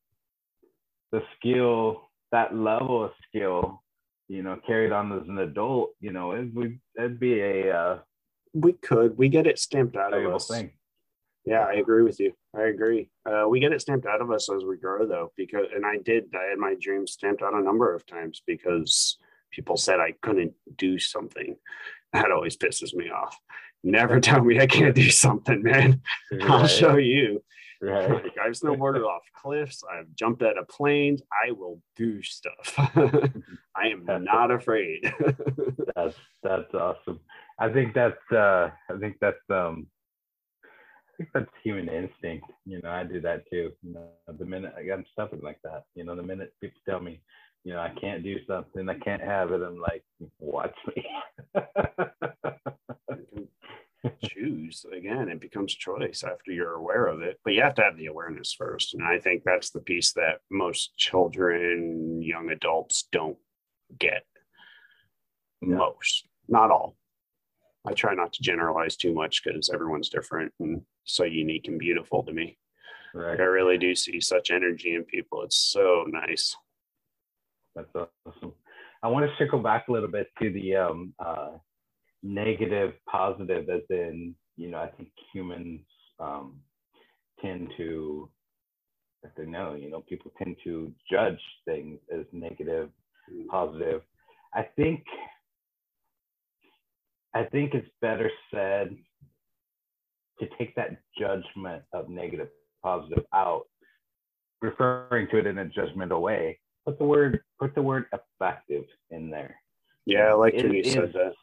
the 1.11 1.21
skill 1.37 2.01
that 2.31 2.55
level 2.55 3.05
of 3.05 3.11
skill 3.27 3.81
you 4.27 4.43
know, 4.43 4.57
carried 4.65 4.91
on 4.91 5.11
as 5.13 5.27
an 5.27 5.37
adult, 5.39 5.91
you 5.99 6.11
know, 6.11 6.31
it 6.31 6.53
would 6.53 6.79
it'd 6.97 7.19
be 7.19 7.39
a 7.39 7.75
uh, 7.75 7.99
we 8.53 8.73
could 8.73 9.17
we 9.17 9.29
get 9.29 9.47
it 9.47 9.59
stamped 9.59 9.95
out 9.95 10.13
of 10.13 10.33
us. 10.33 10.47
Thing. 10.47 10.71
Yeah, 11.45 11.61
I 11.61 11.75
agree 11.75 12.03
with 12.03 12.19
you. 12.19 12.33
I 12.53 12.63
agree. 12.63 13.09
Uh, 13.25 13.45
we 13.47 13.61
get 13.61 13.71
it 13.71 13.79
stamped 13.79 14.05
out 14.05 14.21
of 14.21 14.31
us 14.31 14.49
as 14.49 14.65
we 14.65 14.75
grow, 14.75 15.07
though, 15.07 15.31
because 15.37 15.67
and 15.73 15.85
I 15.85 15.97
did. 15.97 16.25
I 16.35 16.49
had 16.49 16.57
my 16.57 16.75
dreams 16.79 17.13
stamped 17.13 17.41
out 17.41 17.53
a 17.53 17.61
number 17.61 17.93
of 17.93 18.05
times 18.05 18.41
because 18.45 19.17
people 19.51 19.77
said 19.77 19.99
I 19.99 20.13
couldn't 20.21 20.53
do 20.75 20.99
something. 20.99 21.55
That 22.13 22.31
always 22.31 22.57
pisses 22.57 22.93
me 22.93 23.09
off. 23.09 23.37
Never 23.83 24.19
tell 24.19 24.43
me 24.43 24.59
I 24.59 24.67
can't 24.67 24.95
do 24.95 25.09
something, 25.09 25.63
man. 25.63 26.01
Right. 26.31 26.49
I'll 26.49 26.67
show 26.67 26.97
you. 26.97 27.43
Right. 27.81 28.09
Like 28.09 28.35
I've 28.43 28.53
snowboarded 28.53 29.05
off 29.05 29.23
cliffs. 29.35 29.83
I've 29.91 30.13
jumped 30.15 30.41
out 30.41 30.57
of 30.57 30.67
planes. 30.67 31.21
I 31.31 31.51
will 31.51 31.79
do 31.95 32.21
stuff. 32.23 32.73
I 33.75 33.87
am 33.87 34.05
not 34.23 34.51
afraid. 34.51 35.13
that's 35.95 36.15
that's 36.41 36.73
awesome. 36.73 37.19
I 37.59 37.69
think 37.69 37.93
that's 37.93 38.31
uh 38.31 38.69
I 38.89 38.97
think 38.99 39.17
that's 39.21 39.37
um 39.49 39.87
I 41.07 41.11
think 41.17 41.29
that's 41.33 41.51
human 41.63 41.89
instinct. 41.89 42.45
You 42.65 42.81
know, 42.81 42.89
I 42.89 43.03
do 43.03 43.21
that 43.21 43.43
too. 43.51 43.71
You 43.83 43.93
know, 43.93 44.07
the 44.27 44.45
minute 44.45 44.73
I 44.77 44.83
got 44.83 44.99
something 45.15 45.41
like 45.41 45.59
that, 45.63 45.83
you 45.95 46.03
know, 46.03 46.15
the 46.15 46.23
minute 46.23 46.53
people 46.61 46.79
tell 46.87 46.99
me, 46.99 47.21
you 47.63 47.73
know, 47.73 47.79
I 47.79 47.91
can't 47.99 48.23
do 48.23 48.37
something, 48.47 48.87
I 48.87 48.97
can't 48.99 49.21
have 49.21 49.51
it, 49.51 49.61
I'm 49.61 49.79
like, 49.79 50.03
watch 50.39 50.75
me. 50.95 51.05
choose 54.23 54.85
again 54.95 55.29
it 55.29 55.41
becomes 55.41 55.73
choice 55.73 56.23
after 56.23 56.51
you're 56.51 56.73
aware 56.73 57.07
of 57.07 57.21
it 57.21 57.39
but 57.43 57.53
you 57.53 57.61
have 57.61 57.73
to 57.75 57.81
have 57.81 57.97
the 57.97 58.05
awareness 58.05 58.53
first 58.53 58.93
and 58.93 59.03
i 59.03 59.17
think 59.17 59.43
that's 59.43 59.71
the 59.71 59.81
piece 59.81 60.13
that 60.13 60.39
most 60.51 60.95
children 60.97 62.21
young 62.21 62.49
adults 62.49 63.07
don't 63.11 63.37
get 63.99 64.23
yeah. 65.61 65.75
most 65.75 66.27
not 66.47 66.69
all 66.69 66.95
i 67.87 67.93
try 67.93 68.13
not 68.13 68.31
to 68.33 68.43
generalize 68.43 68.95
too 68.95 69.13
much 69.13 69.43
because 69.43 69.69
everyone's 69.73 70.09
different 70.09 70.53
and 70.59 70.81
so 71.03 71.23
unique 71.23 71.67
and 71.67 71.79
beautiful 71.79 72.21
to 72.23 72.33
me 72.33 72.57
right. 73.13 73.31
Like 73.31 73.39
I 73.39 73.43
really 73.43 73.77
do 73.77 73.95
see 73.95 74.19
such 74.21 74.51
energy 74.51 74.93
in 74.93 75.05
people 75.05 75.41
it's 75.41 75.57
so 75.57 76.05
nice 76.07 76.55
that's 77.75 77.95
awesome 77.95 78.53
i 79.01 79.07
want 79.07 79.25
to 79.25 79.35
circle 79.37 79.59
back 79.59 79.87
a 79.87 79.91
little 79.91 80.09
bit 80.09 80.27
to 80.39 80.51
the 80.51 80.75
um, 80.75 81.13
uh, 81.17 81.49
negative 82.27 82.93
positive 83.09 83.69
as 83.69 83.81
in 83.89 84.35
you 84.57 84.69
know 84.69 84.79
i 84.79 84.87
think 84.87 85.09
humans 85.33 85.79
um, 86.19 86.59
tend 87.41 87.69
to 87.77 88.29
if 89.23 89.31
they 89.35 89.45
know 89.45 89.75
you 89.75 89.89
know 89.89 90.03
people 90.07 90.31
tend 90.37 90.55
to 90.63 90.91
judge 91.09 91.39
things 91.65 91.99
as 92.13 92.25
mm. 92.33 93.47
positive. 93.49 94.01
I 94.53 94.63
think 94.75 95.03
i 97.33 97.43
think 97.43 97.73
it's 97.73 97.87
better 98.01 98.29
said 98.53 98.95
to 100.39 100.47
take 100.57 100.75
that 100.75 100.97
judgment 101.19 101.83
of 101.93 102.09
negative 102.09 102.49
positive 102.83 103.25
out 103.33 103.65
referring 104.61 105.27
to 105.29 105.37
it 105.37 105.47
in 105.47 105.57
a 105.59 105.65
judgmental 105.65 106.21
way. 106.21 106.59
Put 106.85 106.99
the 106.99 107.05
word 107.05 107.41
put 107.59 107.75
the 107.75 107.81
word 107.81 108.05
effective 108.13 108.85
in 109.11 109.29
there. 109.29 109.55
Yeah 110.05 110.29
i 110.29 110.33
like 110.33 110.53
when 110.55 110.73
you 110.73 110.83
said 110.83 111.13
that 111.13 111.33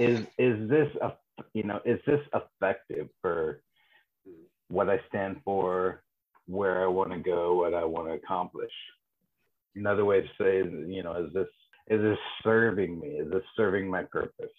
is 0.00 0.26
is 0.38 0.68
this 0.68 0.88
a 1.02 1.12
you 1.54 1.64
know 1.64 1.80
is 1.84 2.00
this 2.06 2.20
effective 2.34 3.08
for 3.20 3.62
what 4.68 4.88
I 4.88 5.00
stand 5.08 5.40
for, 5.44 6.02
where 6.46 6.82
I 6.82 6.86
want 6.86 7.10
to 7.12 7.18
go, 7.18 7.56
what 7.56 7.74
I 7.74 7.84
want 7.84 8.08
to 8.08 8.14
accomplish? 8.14 8.72
Another 9.74 10.04
way 10.04 10.20
to 10.20 10.28
say, 10.40 10.58
you 10.58 11.02
know, 11.02 11.24
is 11.24 11.32
this 11.32 11.48
is 11.88 12.00
this 12.00 12.18
serving 12.42 13.00
me? 13.00 13.08
Is 13.08 13.30
this 13.30 13.42
serving 13.56 13.90
my 13.90 14.04
purpose? 14.04 14.52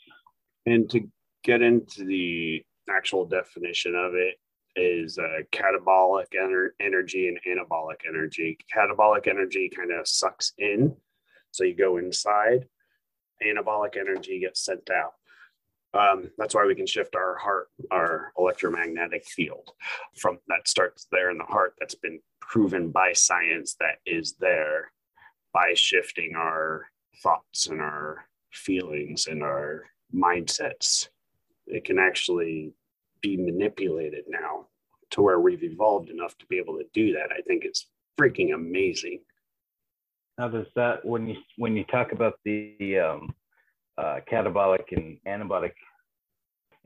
And 0.66 0.90
to 0.92 1.08
get 1.44 1.62
into 1.62 2.04
the 2.04 2.64
actual 2.90 3.26
definition 3.26 3.96
of 3.96 4.14
it 4.16 4.36
is 4.76 5.18
uh, 5.18 5.44
catabolic 5.52 6.28
ener- 6.36 6.70
energy 6.80 7.28
and 7.28 7.40
anabolic 7.48 8.02
energy. 8.08 8.58
Catabolic 8.74 9.28
energy 9.28 9.70
kind 9.76 9.92
of 9.92 10.08
sucks 10.08 10.54
in, 10.58 10.96
so 11.52 11.64
you 11.64 11.76
go 11.76 11.98
inside. 11.98 12.68
Anabolic 13.44 13.98
energy 13.98 14.40
gets 14.40 14.64
sent 14.64 14.90
out. 14.90 15.14
Um, 15.94 16.32
that's 16.38 16.56
why 16.56 16.66
we 16.66 16.76
can 16.76 16.88
shift 16.88 17.16
our 17.16 17.36
heart, 17.38 17.68
our 17.92 18.32
electromagnetic 18.38 19.26
field 19.26 19.72
from 20.16 20.40
that 20.48 20.68
starts 20.68 21.08
there 21.12 21.32
in 21.32 21.38
the 21.38 21.44
heart. 21.44 21.74
That's 21.80 21.96
been 21.96 22.20
proven 22.40 22.92
by 22.92 23.14
science 23.14 23.76
that 23.80 23.98
is 24.06 24.36
there 24.40 24.92
by 25.54 25.74
shifting 25.76 26.34
our 26.36 26.88
thoughts 27.22 27.68
and 27.68 27.82
our 27.82 28.26
feelings 28.52 29.28
and 29.28 29.44
our 29.44 29.84
mindsets. 30.16 31.10
It 31.68 31.84
can 31.84 32.00
actually 32.00 32.74
be 33.22 33.38
manipulated 33.38 34.26
now 34.28 34.68
to 35.12 35.22
where 35.22 35.40
we've 35.40 35.64
evolved 35.64 36.10
enough 36.10 36.38
to 36.38 36.46
be 36.48 36.58
able 36.58 36.78
to 36.78 36.86
do 36.94 37.14
that. 37.14 37.32
I 37.38 37.42
think 37.42 37.66
it's 37.66 37.88
freaking 38.20 38.54
amazing. 38.54 39.20
How 40.38 40.48
does 40.48 40.68
that 40.76 41.06
when 41.06 41.28
you 41.28 41.38
when 41.58 41.76
you 41.76 41.84
talk 41.84 42.14
about 42.14 42.40
the 42.46 42.98
um, 42.98 43.36
uh, 44.02 44.20
catabolic 44.32 44.86
and 44.92 45.18
anabolic 45.28 45.74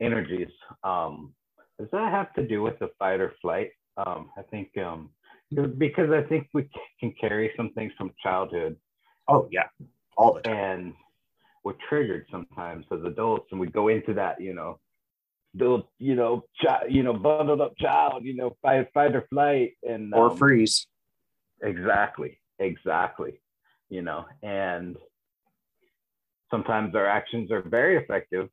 energies. 0.00 0.50
Um, 0.84 1.34
does 1.78 1.88
that 1.92 2.10
have 2.10 2.32
to 2.34 2.46
do 2.46 2.62
with 2.62 2.78
the 2.78 2.90
fight 2.98 3.20
or 3.20 3.32
flight? 3.40 3.70
Um, 3.96 4.30
I 4.36 4.42
think 4.42 4.76
um, 4.78 5.10
because 5.78 6.10
I 6.10 6.22
think 6.28 6.48
we 6.52 6.68
can 7.00 7.14
carry 7.20 7.52
some 7.56 7.70
things 7.70 7.92
from 7.96 8.12
childhood. 8.22 8.76
Oh 9.28 9.48
yeah, 9.50 9.68
all 10.16 10.34
the 10.34 10.40
time. 10.42 10.54
And 10.54 10.94
we're 11.64 11.74
triggered 11.88 12.26
sometimes 12.30 12.86
as 12.92 13.00
adults, 13.04 13.48
and 13.50 13.60
we 13.60 13.66
go 13.68 13.88
into 13.88 14.14
that, 14.14 14.40
you 14.40 14.54
know, 14.54 14.78
the 15.54 15.82
you 15.98 16.14
know, 16.14 16.44
chi- 16.62 16.86
you 16.88 17.02
know, 17.02 17.14
bundled 17.14 17.60
up 17.60 17.76
child, 17.78 18.24
you 18.24 18.36
know, 18.36 18.56
fight, 18.62 18.88
fight 18.92 19.16
or 19.16 19.26
flight, 19.30 19.72
and 19.82 20.14
or 20.14 20.30
um, 20.30 20.36
freeze. 20.36 20.86
Exactly, 21.62 22.38
exactly. 22.58 23.40
You 23.88 24.02
know, 24.02 24.26
and 24.42 24.96
sometimes 26.50 26.94
our 26.94 27.06
actions 27.06 27.50
are 27.50 27.62
very 27.62 27.96
effective. 27.96 28.48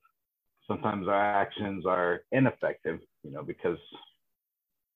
Sometimes 0.67 1.07
our 1.07 1.15
actions 1.41 1.85
are 1.85 2.21
ineffective 2.31 3.00
you 3.23 3.31
know 3.31 3.43
because 3.43 3.77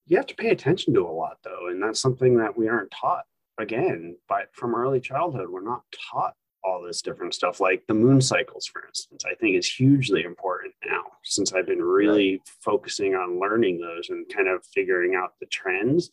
you 0.05 0.17
have 0.17 0.27
to 0.27 0.35
pay 0.35 0.49
attention 0.49 0.93
to 0.93 1.01
a 1.01 1.11
lot 1.11 1.37
though 1.43 1.67
and 1.69 1.81
that's 1.81 2.01
something 2.01 2.37
that 2.37 2.57
we 2.57 2.67
aren't 2.67 2.91
taught. 2.91 3.25
Again 3.59 4.17
but 4.29 4.49
from 4.53 4.75
early 4.75 4.99
childhood 4.99 5.49
we're 5.49 5.61
not 5.61 5.81
taught 6.11 6.35
all 6.63 6.83
this 6.83 7.01
different 7.01 7.33
stuff 7.33 7.59
like 7.59 7.83
the 7.87 7.93
moon 7.93 8.19
cycles 8.19 8.67
for 8.67 8.85
instance 8.87 9.23
i 9.25 9.33
think 9.35 9.55
is 9.55 9.71
hugely 9.71 10.23
important 10.23 10.73
now 10.85 11.03
since 11.23 11.53
i've 11.53 11.65
been 11.65 11.81
really 11.81 12.41
focusing 12.61 13.15
on 13.15 13.39
learning 13.39 13.79
those 13.79 14.09
and 14.09 14.27
kind 14.29 14.47
of 14.47 14.65
figuring 14.65 15.15
out 15.15 15.33
the 15.39 15.45
trends. 15.47 16.11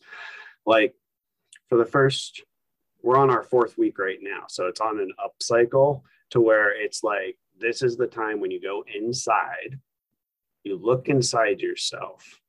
Like 0.65 0.95
for 1.69 1.77
the 1.77 1.85
first 1.85 2.41
we're 3.03 3.17
on 3.17 3.29
our 3.29 3.43
fourth 3.43 3.77
week 3.77 3.99
right 3.99 4.19
now 4.21 4.45
so 4.47 4.65
it's 4.65 4.81
on 4.81 4.99
an 4.99 5.11
up 5.23 5.35
cycle 5.39 6.03
to 6.31 6.41
where 6.41 6.71
it's 6.79 7.03
like 7.03 7.37
this 7.59 7.81
is 7.81 7.97
the 7.97 8.07
time 8.07 8.39
when 8.39 8.51
you 8.51 8.61
go 8.61 8.83
inside, 8.93 9.79
you 10.63 10.77
look 10.77 11.07
inside 11.07 11.61
yourself, 11.61 12.41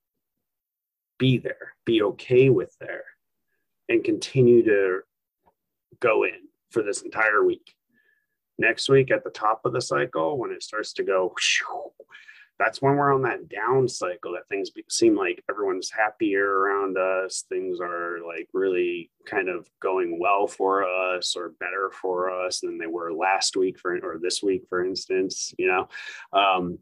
be 1.19 1.39
there, 1.39 1.75
be 1.85 2.03
okay 2.03 2.49
with 2.49 2.75
there, 2.81 3.05
and 3.89 4.05
continue 4.05 4.65
to 4.65 5.01
go 6.01 6.25
in 6.25 6.49
for 6.71 6.83
this 6.83 7.03
entire 7.03 7.45
week. 7.45 7.75
Next 8.59 8.89
week, 8.89 9.11
at 9.11 9.23
the 9.23 9.31
top 9.31 9.61
of 9.65 9.73
the 9.73 9.81
cycle, 9.81 10.39
when 10.39 10.51
it 10.51 10.63
starts 10.63 10.95
to 10.95 11.03
go, 11.03 11.35
that's 12.59 12.81
when 12.81 12.97
we're 12.97 13.13
on 13.13 13.23
that 13.23 13.49
down 13.49 13.87
cycle 13.87 14.33
that 14.33 14.49
things 14.49 14.71
seem 14.89 15.15
like 15.15 15.43
everyone's 15.51 15.91
happier 15.91 16.47
around 16.47 16.97
us. 16.97 17.45
Things 17.49 17.81
are 17.81 18.19
like 18.27 18.49
really 18.55 19.11
kind 19.27 19.49
of 19.49 19.69
going 19.83 20.19
well 20.19 20.47
for 20.47 20.85
us 20.85 21.37
or 21.37 21.51
better 21.61 21.91
for 21.93 22.31
us 22.31 22.61
than 22.61 22.79
they 22.79 22.87
were 22.87 23.13
last 23.13 23.57
week 23.57 23.79
for 23.79 23.97
or 23.99 24.19
this 24.19 24.43
week, 24.43 24.65
for 24.69 24.85
instance, 24.85 25.55
you 25.59 25.67
know. 25.67 25.89
Um, 26.33 26.79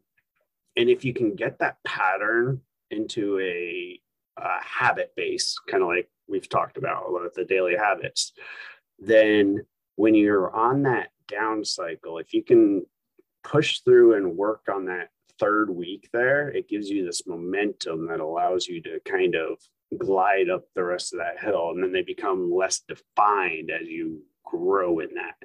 and 0.77 0.89
if 0.89 1.03
you 1.03 1.13
can 1.13 1.35
get 1.35 1.59
that 1.59 1.77
pattern 1.83 2.61
into 2.91 3.39
a, 3.39 3.99
a 4.37 4.63
habit 4.63 5.13
base, 5.15 5.57
kind 5.69 5.83
of 5.83 5.89
like 5.89 6.09
we've 6.27 6.49
talked 6.49 6.77
about 6.77 7.11
with 7.11 7.33
the 7.33 7.45
daily 7.45 7.75
habits, 7.75 8.31
then 8.99 9.65
when 9.95 10.15
you're 10.15 10.53
on 10.55 10.83
that 10.83 11.09
down 11.27 11.65
cycle, 11.65 12.17
if 12.17 12.33
you 12.33 12.43
can 12.43 12.85
push 13.43 13.79
through 13.81 14.15
and 14.15 14.37
work 14.37 14.63
on 14.73 14.85
that 14.85 15.09
third 15.39 15.69
week 15.69 16.09
there, 16.13 16.49
it 16.49 16.69
gives 16.69 16.89
you 16.89 17.05
this 17.05 17.27
momentum 17.27 18.07
that 18.07 18.19
allows 18.19 18.67
you 18.67 18.81
to 18.81 18.99
kind 19.05 19.35
of 19.35 19.57
glide 19.97 20.49
up 20.49 20.65
the 20.75 20.83
rest 20.83 21.13
of 21.13 21.19
that 21.19 21.39
hill. 21.39 21.71
And 21.71 21.83
then 21.83 21.91
they 21.91 22.01
become 22.01 22.53
less 22.53 22.81
defined 22.87 23.71
as 23.71 23.87
you 23.87 24.21
grow 24.43 24.99
in 24.99 25.09
that. 25.15 25.35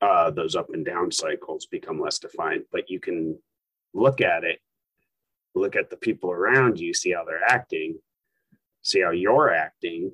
Uh, 0.00 0.30
those 0.30 0.54
up 0.54 0.68
and 0.72 0.84
down 0.84 1.10
cycles 1.10 1.66
become 1.66 2.00
less 2.00 2.18
defined, 2.18 2.62
but 2.70 2.88
you 2.88 3.00
can 3.00 3.36
look 3.94 4.20
at 4.20 4.44
it, 4.44 4.60
look 5.54 5.74
at 5.74 5.90
the 5.90 5.96
people 5.96 6.30
around 6.30 6.78
you, 6.78 6.94
see 6.94 7.12
how 7.12 7.24
they're 7.24 7.42
acting, 7.44 7.98
see 8.82 9.00
how 9.00 9.10
you're 9.10 9.52
acting, 9.52 10.12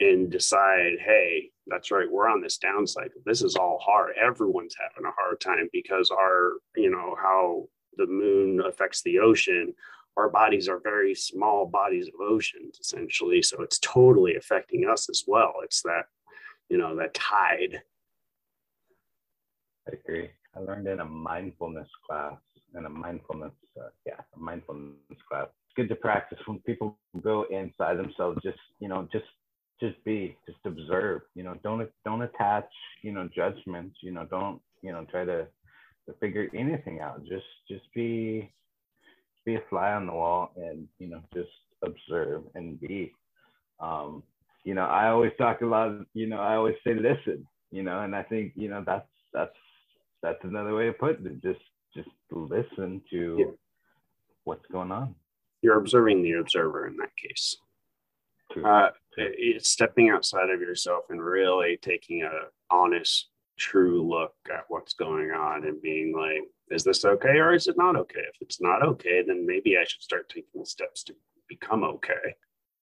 and 0.00 0.30
decide, 0.30 0.98
hey, 1.00 1.50
that's 1.66 1.90
right, 1.90 2.10
we're 2.10 2.28
on 2.28 2.42
this 2.42 2.58
down 2.58 2.86
cycle. 2.86 3.20
This 3.24 3.42
is 3.42 3.56
all 3.56 3.78
hard. 3.82 4.12
Everyone's 4.20 4.76
having 4.78 5.08
a 5.08 5.14
hard 5.16 5.40
time 5.40 5.68
because 5.72 6.10
our, 6.10 6.54
you 6.76 6.90
know, 6.90 7.16
how 7.20 7.68
the 7.96 8.06
moon 8.06 8.60
affects 8.66 9.02
the 9.02 9.18
ocean. 9.18 9.74
Our 10.16 10.28
bodies 10.28 10.68
are 10.68 10.78
very 10.78 11.14
small 11.14 11.66
bodies 11.66 12.08
of 12.08 12.20
oceans, 12.20 12.78
essentially. 12.80 13.42
So 13.42 13.62
it's 13.62 13.78
totally 13.78 14.36
affecting 14.36 14.88
us 14.88 15.08
as 15.08 15.24
well. 15.26 15.54
It's 15.62 15.82
that, 15.82 16.06
you 16.68 16.78
know, 16.78 16.96
that 16.96 17.14
tide. 17.14 17.82
I 19.88 19.92
agree. 19.92 20.30
I 20.54 20.60
learned 20.60 20.88
in 20.88 21.00
a 21.00 21.04
mindfulness 21.04 21.88
class, 22.06 22.34
in 22.76 22.84
a 22.84 22.90
mindfulness, 22.90 23.52
uh, 23.80 23.88
yeah, 24.06 24.20
a 24.34 24.38
mindfulness 24.38 24.96
class. 25.28 25.46
It's 25.66 25.74
good 25.76 25.88
to 25.88 25.96
practice 25.96 26.38
when 26.46 26.58
people 26.60 26.98
go 27.22 27.46
inside 27.50 27.98
themselves. 27.98 28.40
Just, 28.42 28.58
you 28.80 28.88
know, 28.88 29.08
just 29.12 29.26
just 29.80 30.02
be 30.04 30.36
just 30.46 30.58
observe 30.66 31.22
you 31.34 31.42
know 31.42 31.54
don't 31.64 31.88
don't 32.04 32.20
attach 32.20 32.68
you 33.00 33.12
know 33.12 33.26
judgments 33.34 33.96
you 34.02 34.10
know 34.12 34.26
don't 34.30 34.60
you 34.82 34.92
know 34.92 35.06
try 35.10 35.24
to, 35.24 35.46
to 36.08 36.14
figure 36.20 36.48
anything 36.54 37.00
out. 37.00 37.22
Just 37.24 37.46
just 37.68 37.84
be 37.94 38.52
be 39.44 39.54
a 39.54 39.62
fly 39.70 39.92
on 39.92 40.06
the 40.06 40.12
wall 40.12 40.52
and 40.56 40.86
you 40.98 41.08
know 41.08 41.22
just 41.34 41.50
observe 41.82 42.42
and 42.54 42.80
be. 42.80 43.12
Um 43.80 44.22
you 44.64 44.74
know 44.74 44.84
i 44.84 45.08
always 45.08 45.32
talk 45.38 45.62
a 45.62 45.66
lot 45.66 45.90
you 46.12 46.26
know 46.26 46.38
i 46.38 46.54
always 46.54 46.74
say 46.86 46.92
listen 46.92 47.46
you 47.70 47.82
know 47.82 48.00
and 48.00 48.14
i 48.14 48.22
think 48.22 48.52
you 48.54 48.68
know 48.68 48.84
that's 48.86 49.08
that's 49.32 49.56
that's 50.22 50.44
another 50.44 50.74
way 50.74 50.88
of 50.88 50.98
putting 50.98 51.26
it. 51.26 51.42
Just 51.42 51.60
just 51.94 52.08
listen 52.30 53.02
to 53.10 53.36
yeah. 53.38 53.44
what's 54.44 54.66
going 54.70 54.92
on. 54.92 55.14
You're 55.62 55.78
observing 55.78 56.22
the 56.22 56.32
observer 56.34 56.86
in 56.86 56.96
that 56.98 57.16
case. 57.16 57.56
Uh, 58.64 58.88
it's 59.16 59.70
stepping 59.70 60.10
outside 60.10 60.50
of 60.50 60.60
yourself 60.60 61.04
and 61.10 61.22
really 61.22 61.78
taking 61.80 62.22
a 62.22 62.30
honest, 62.70 63.28
true 63.60 64.08
look 64.08 64.32
at 64.50 64.64
what's 64.68 64.94
going 64.94 65.30
on 65.30 65.66
and 65.66 65.80
being 65.82 66.12
like, 66.16 66.42
is 66.70 66.82
this 66.82 67.04
okay 67.04 67.38
or 67.38 67.52
is 67.52 67.68
it 67.68 67.76
not 67.76 67.94
okay? 67.94 68.20
If 68.20 68.36
it's 68.40 68.60
not 68.60 68.82
okay, 68.82 69.22
then 69.24 69.46
maybe 69.46 69.76
I 69.76 69.84
should 69.84 70.02
start 70.02 70.28
taking 70.28 70.64
steps 70.64 71.04
to 71.04 71.14
become 71.48 71.84
okay. 71.84 72.34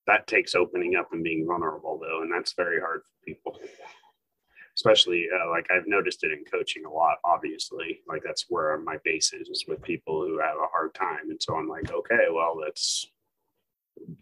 That 0.06 0.26
takes 0.26 0.54
opening 0.54 0.96
up 0.96 1.08
and 1.12 1.24
being 1.24 1.46
vulnerable, 1.46 1.98
though, 2.00 2.22
and 2.22 2.32
that's 2.32 2.54
very 2.54 2.80
hard 2.80 3.02
for 3.02 3.26
people. 3.26 3.58
Especially 4.76 5.26
uh, 5.34 5.50
like 5.50 5.66
I've 5.70 5.88
noticed 5.88 6.22
it 6.22 6.30
in 6.30 6.44
coaching 6.44 6.84
a 6.84 6.90
lot. 6.90 7.16
Obviously, 7.24 8.00
like 8.06 8.22
that's 8.24 8.46
where 8.48 8.78
my 8.78 8.96
base 9.04 9.32
is, 9.32 9.48
is 9.48 9.64
with 9.66 9.82
people 9.82 10.24
who 10.24 10.38
have 10.38 10.56
a 10.56 10.70
hard 10.70 10.94
time, 10.94 11.30
and 11.30 11.42
so 11.42 11.56
I'm 11.56 11.68
like, 11.68 11.92
okay, 11.92 12.26
well, 12.32 12.56
let's 12.56 13.10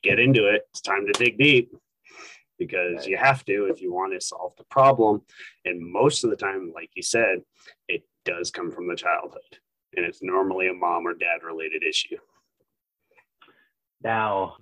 get 0.03 0.19
into 0.19 0.49
it. 0.49 0.63
It's 0.71 0.81
time 0.81 1.07
to 1.07 1.13
dig 1.13 1.39
deep 1.39 1.71
because 2.59 3.07
you 3.07 3.17
have 3.17 3.45
to 3.45 3.67
if 3.67 3.81
you 3.81 3.93
want 3.93 4.13
to 4.13 4.21
solve 4.21 4.53
the 4.57 4.65
problem. 4.65 5.23
And 5.65 5.81
most 5.81 6.25
of 6.25 6.31
the 6.31 6.37
time, 6.37 6.73
like 6.75 6.91
you 6.95 7.03
said, 7.03 7.43
it 7.89 8.05
does 8.25 8.51
come 8.51 8.71
from 8.71 8.89
the 8.89 8.97
childhood 8.97 9.59
and 9.97 10.05
it's 10.05 10.23
normally 10.23 10.69
a 10.69 10.75
mom 10.75 11.07
or 11.07 11.15
dad 11.15 11.43
related 11.45 11.83
issue. 11.83 12.17
Now, 14.03 14.57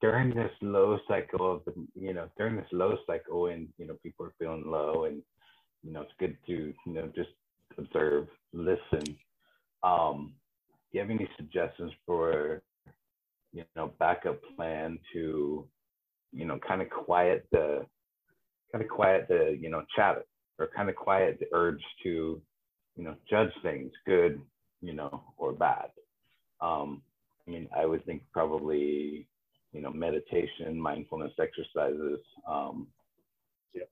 during 0.00 0.34
this 0.34 0.52
low 0.60 0.98
cycle 1.08 1.50
of 1.50 1.64
the, 1.64 1.72
you 1.94 2.12
know, 2.12 2.28
during 2.36 2.56
this 2.56 2.68
low 2.72 2.98
cycle 3.06 3.46
and 3.46 3.68
you 3.78 3.86
know, 3.86 3.96
people 4.02 4.26
are 4.26 4.34
feeling 4.38 4.64
low 4.66 5.04
and, 5.04 5.22
you 5.82 5.92
know, 5.92 6.02
it's 6.02 6.12
good 6.18 6.36
to, 6.46 6.72
you 6.86 6.92
know, 6.92 7.10
just 7.14 7.30
observe, 7.78 8.28
listen. 8.52 9.16
Um, 9.82 10.34
do 10.90 10.98
you 10.98 11.00
have 11.00 11.10
any 11.10 11.28
suggestions 11.36 11.92
for 12.06 12.62
you 13.52 13.64
know 13.74 13.92
backup 13.98 14.40
plan 14.56 14.98
to 15.12 15.66
you 16.36 16.44
know 16.44 16.58
kind 16.58 16.82
of 16.82 16.90
quiet 16.90 17.46
the 17.50 17.84
kind 18.70 18.84
of 18.84 18.90
quiet 18.90 19.26
the 19.28 19.56
you 19.60 19.70
know 19.70 19.82
chatter 19.94 20.24
or 20.58 20.68
kind 20.74 20.88
of 20.88 20.96
quiet 20.96 21.38
the 21.40 21.46
urge 21.52 21.82
to 22.02 22.40
you 22.96 23.04
know 23.04 23.14
judge 23.28 23.50
things 23.62 23.92
good 24.06 24.40
you 24.82 24.92
know 24.92 25.22
or 25.38 25.52
bad. 25.52 25.90
Um 26.60 27.02
i 27.46 27.50
mean 27.50 27.68
i 27.76 27.86
would 27.86 28.04
think 28.04 28.22
probably 28.32 29.26
you 29.72 29.80
know 29.80 29.90
meditation 29.90 30.78
mindfulness 30.80 31.32
exercises 31.40 32.20
um 32.48 32.86
yeah 33.74 33.84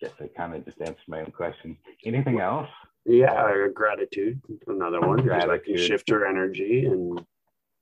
guess 0.00 0.12
i 0.20 0.28
kind 0.36 0.54
of 0.54 0.64
just 0.64 0.80
answered 0.80 1.08
my 1.08 1.20
own 1.20 1.30
question 1.30 1.76
anything 2.04 2.40
else? 2.40 2.68
yeah 3.04 3.66
gratitude 3.74 4.40
another 4.68 5.00
one 5.00 5.18
gratitude. 5.18 5.50
like 5.50 5.66
you 5.66 5.76
shift 5.76 6.08
your 6.08 6.26
energy 6.26 6.86
and 6.86 7.24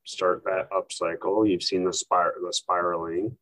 start 0.04 0.42
that 0.44 0.68
up 0.74 0.92
cycle. 0.92 1.46
You've 1.46 1.62
seen 1.62 1.84
the 1.84 1.92
spir- 1.92 2.36
the 2.44 2.52
spiraling 2.52 3.36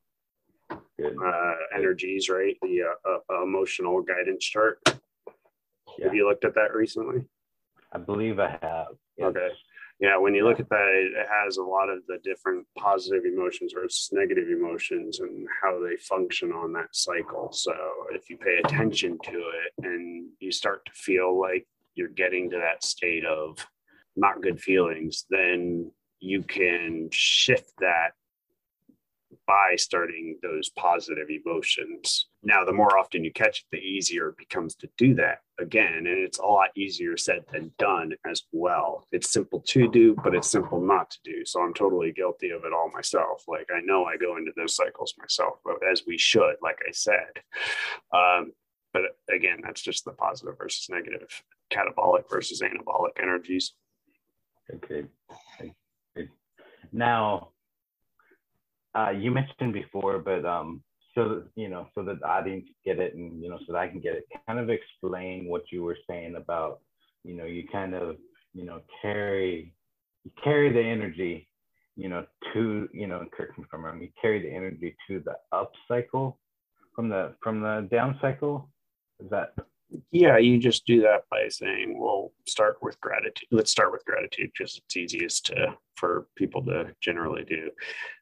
uh, 0.70 1.54
energies, 1.74 2.28
right? 2.28 2.57
The 2.62 2.83
uh, 2.83 3.18
uh, 3.31 3.42
emotional 3.42 4.02
guidance 4.02 4.44
chart. 4.44 4.78
Yeah. 4.87 6.04
Have 6.04 6.14
you 6.14 6.28
looked 6.28 6.44
at 6.44 6.54
that 6.54 6.74
recently? 6.74 7.24
I 7.92 7.98
believe 7.98 8.38
I 8.38 8.59
have. 8.62 8.87
Yes. 9.16 9.28
Okay. 9.28 9.48
Yeah, 10.00 10.16
when 10.16 10.33
you 10.33 10.44
look 10.44 10.61
at 10.61 10.68
that, 10.68 11.11
it 11.16 11.26
has 11.44 11.57
a 11.57 11.62
lot 11.62 11.88
of 11.88 11.98
the 12.07 12.18
different 12.22 12.64
positive 12.78 13.24
emotions 13.24 13.72
versus 13.74 14.11
negative 14.12 14.48
emotions 14.48 15.18
and 15.18 15.46
how 15.61 15.81
they 15.83 15.96
function 15.96 16.52
on 16.52 16.72
that 16.74 16.94
cycle. 16.94 17.50
So 17.52 17.72
if 18.12 18.31
you 18.31 18.37
pay 18.37 18.59
attention 18.64 19.18
to 19.24 19.33
it 19.33 19.72
and 19.85 20.28
you 20.38 20.52
start 20.52 20.87
to 20.87 20.92
feel 20.92 21.40
like 21.40 21.66
you're 21.94 22.09
getting 22.09 22.48
to 22.50 22.59
that 22.59 22.85
state 22.85 23.24
of 23.24 23.59
not 24.14 24.40
good 24.40 24.61
feelings, 24.61 25.24
then 25.31 25.90
you 26.20 26.42
can 26.42 27.09
shift 27.11 27.72
that 27.81 28.11
by 29.48 29.74
starting 29.76 30.38
those 30.42 30.68
positive 30.68 31.28
emotions. 31.30 32.26
Now, 32.42 32.66
the 32.66 32.72
more 32.72 32.98
often 32.98 33.24
you 33.24 33.32
catch 33.32 33.61
it, 33.61 33.64
the 33.72 33.78
easier 33.78 34.28
it 34.28 34.37
becomes 34.37 34.74
to 34.76 34.90
do 34.98 35.14
that 35.14 35.38
again. 35.58 35.94
And 35.94 36.06
it's 36.06 36.38
a 36.38 36.44
lot 36.44 36.68
easier 36.76 37.16
said 37.16 37.44
than 37.50 37.72
done 37.78 38.12
as 38.30 38.42
well. 38.52 39.06
It's 39.11 39.32
simple 39.32 39.61
to 39.68 39.90
do, 39.90 40.14
but 40.22 40.34
it's 40.34 40.50
simple 40.50 40.80
not 40.82 41.11
to 41.12 41.18
do. 41.24 41.46
So 41.46 41.62
I'm 41.62 41.72
totally 41.72 42.12
guilty 42.12 42.50
of 42.50 42.66
it 42.66 42.74
all 42.74 42.90
myself. 42.92 43.44
Like 43.48 43.68
I 43.74 43.80
know 43.80 44.04
I 44.04 44.18
go 44.18 44.37
into 44.37 44.52
those 44.54 44.76
cycles 44.76 45.14
myself, 45.18 45.54
but 45.64 45.76
as 45.90 46.02
we 46.06 46.18
should, 46.18 46.56
like 46.62 46.78
I 46.87 46.92
said. 46.92 47.42
Um, 48.14 48.52
but 48.92 49.02
again, 49.34 49.61
that's 49.64 49.82
just 49.82 50.04
the 50.04 50.12
positive 50.12 50.58
versus 50.58 50.88
negative, 50.90 51.42
catabolic 51.72 52.28
versus 52.30 52.61
anabolic 52.61 53.22
energies. 53.22 53.72
Okay. 54.74 55.04
Now, 56.92 57.50
uh, 58.98 59.11
you 59.11 59.30
mentioned 59.30 59.72
before, 59.72 60.18
but 60.18 60.44
um, 60.44 60.82
so 61.14 61.42
you 61.54 61.68
know, 61.68 61.87
so 61.94 62.02
that 62.02 62.20
the 62.20 62.26
audience 62.26 62.66
get 62.84 62.98
it, 62.98 63.14
and 63.14 63.42
you 63.42 63.48
know, 63.48 63.58
so 63.66 63.72
that 63.72 63.78
I 63.78 63.88
can 63.88 64.00
get 64.00 64.14
it. 64.14 64.26
Kind 64.46 64.58
of 64.58 64.70
explain 64.70 65.46
what 65.46 65.62
you 65.70 65.82
were 65.82 65.98
saying 66.08 66.34
about, 66.37 66.80
you 67.24 67.37
know, 67.37 67.44
you 67.44 67.64
kind 67.70 67.94
of, 67.94 68.16
you 68.54 68.64
know, 68.64 68.80
carry, 69.00 69.72
you 70.24 70.30
carry 70.42 70.72
the 70.72 70.80
energy, 70.80 71.48
you 71.96 72.08
know, 72.08 72.24
to, 72.52 72.88
you 72.92 73.06
know, 73.06 73.24
correct 73.37 73.58
me 73.58 73.64
if 73.64 73.74
I'm 73.74 73.84
wrong. 73.84 74.00
You 74.00 74.08
carry 74.20 74.42
the 74.42 74.50
energy 74.50 74.96
to 75.08 75.20
the 75.24 75.37
up 75.56 75.72
cycle 75.87 76.38
from 76.94 77.08
the 77.08 77.34
from 77.42 77.61
the 77.61 77.88
down 77.90 78.18
cycle. 78.20 78.68
Is 79.20 79.30
that 79.30 79.54
yeah, 80.11 80.37
you 80.38 80.59
just 80.59 80.87
do 80.87 81.01
that 81.03 81.22
by 81.31 81.48
saying, 81.48 81.98
"Well, 81.98 82.33
start 82.46 82.79
with 82.83 83.01
gratitude." 83.01 83.48
Let's 83.51 83.70
start 83.70 83.92
with 83.92 84.05
gratitude 84.05 84.51
because 84.57 84.77
it's 84.77 84.96
easiest 84.96 85.46
to 85.46 85.77
for 85.96 86.27
people 86.37 86.64
to 86.66 86.94
generally 87.01 87.44
do. 87.44 87.70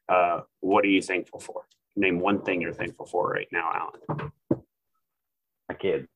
Uh, 0.09 0.41
what 0.61 0.85
are 0.85 0.89
you 0.89 1.01
thankful 1.01 1.39
for? 1.39 1.65
Name 1.95 2.19
one 2.19 2.41
thing 2.41 2.61
you're 2.61 2.73
thankful 2.73 3.05
for 3.05 3.29
right 3.29 3.47
now, 3.51 3.71
Allan. 3.73 4.31
My 5.69 5.75
kids. 5.75 6.07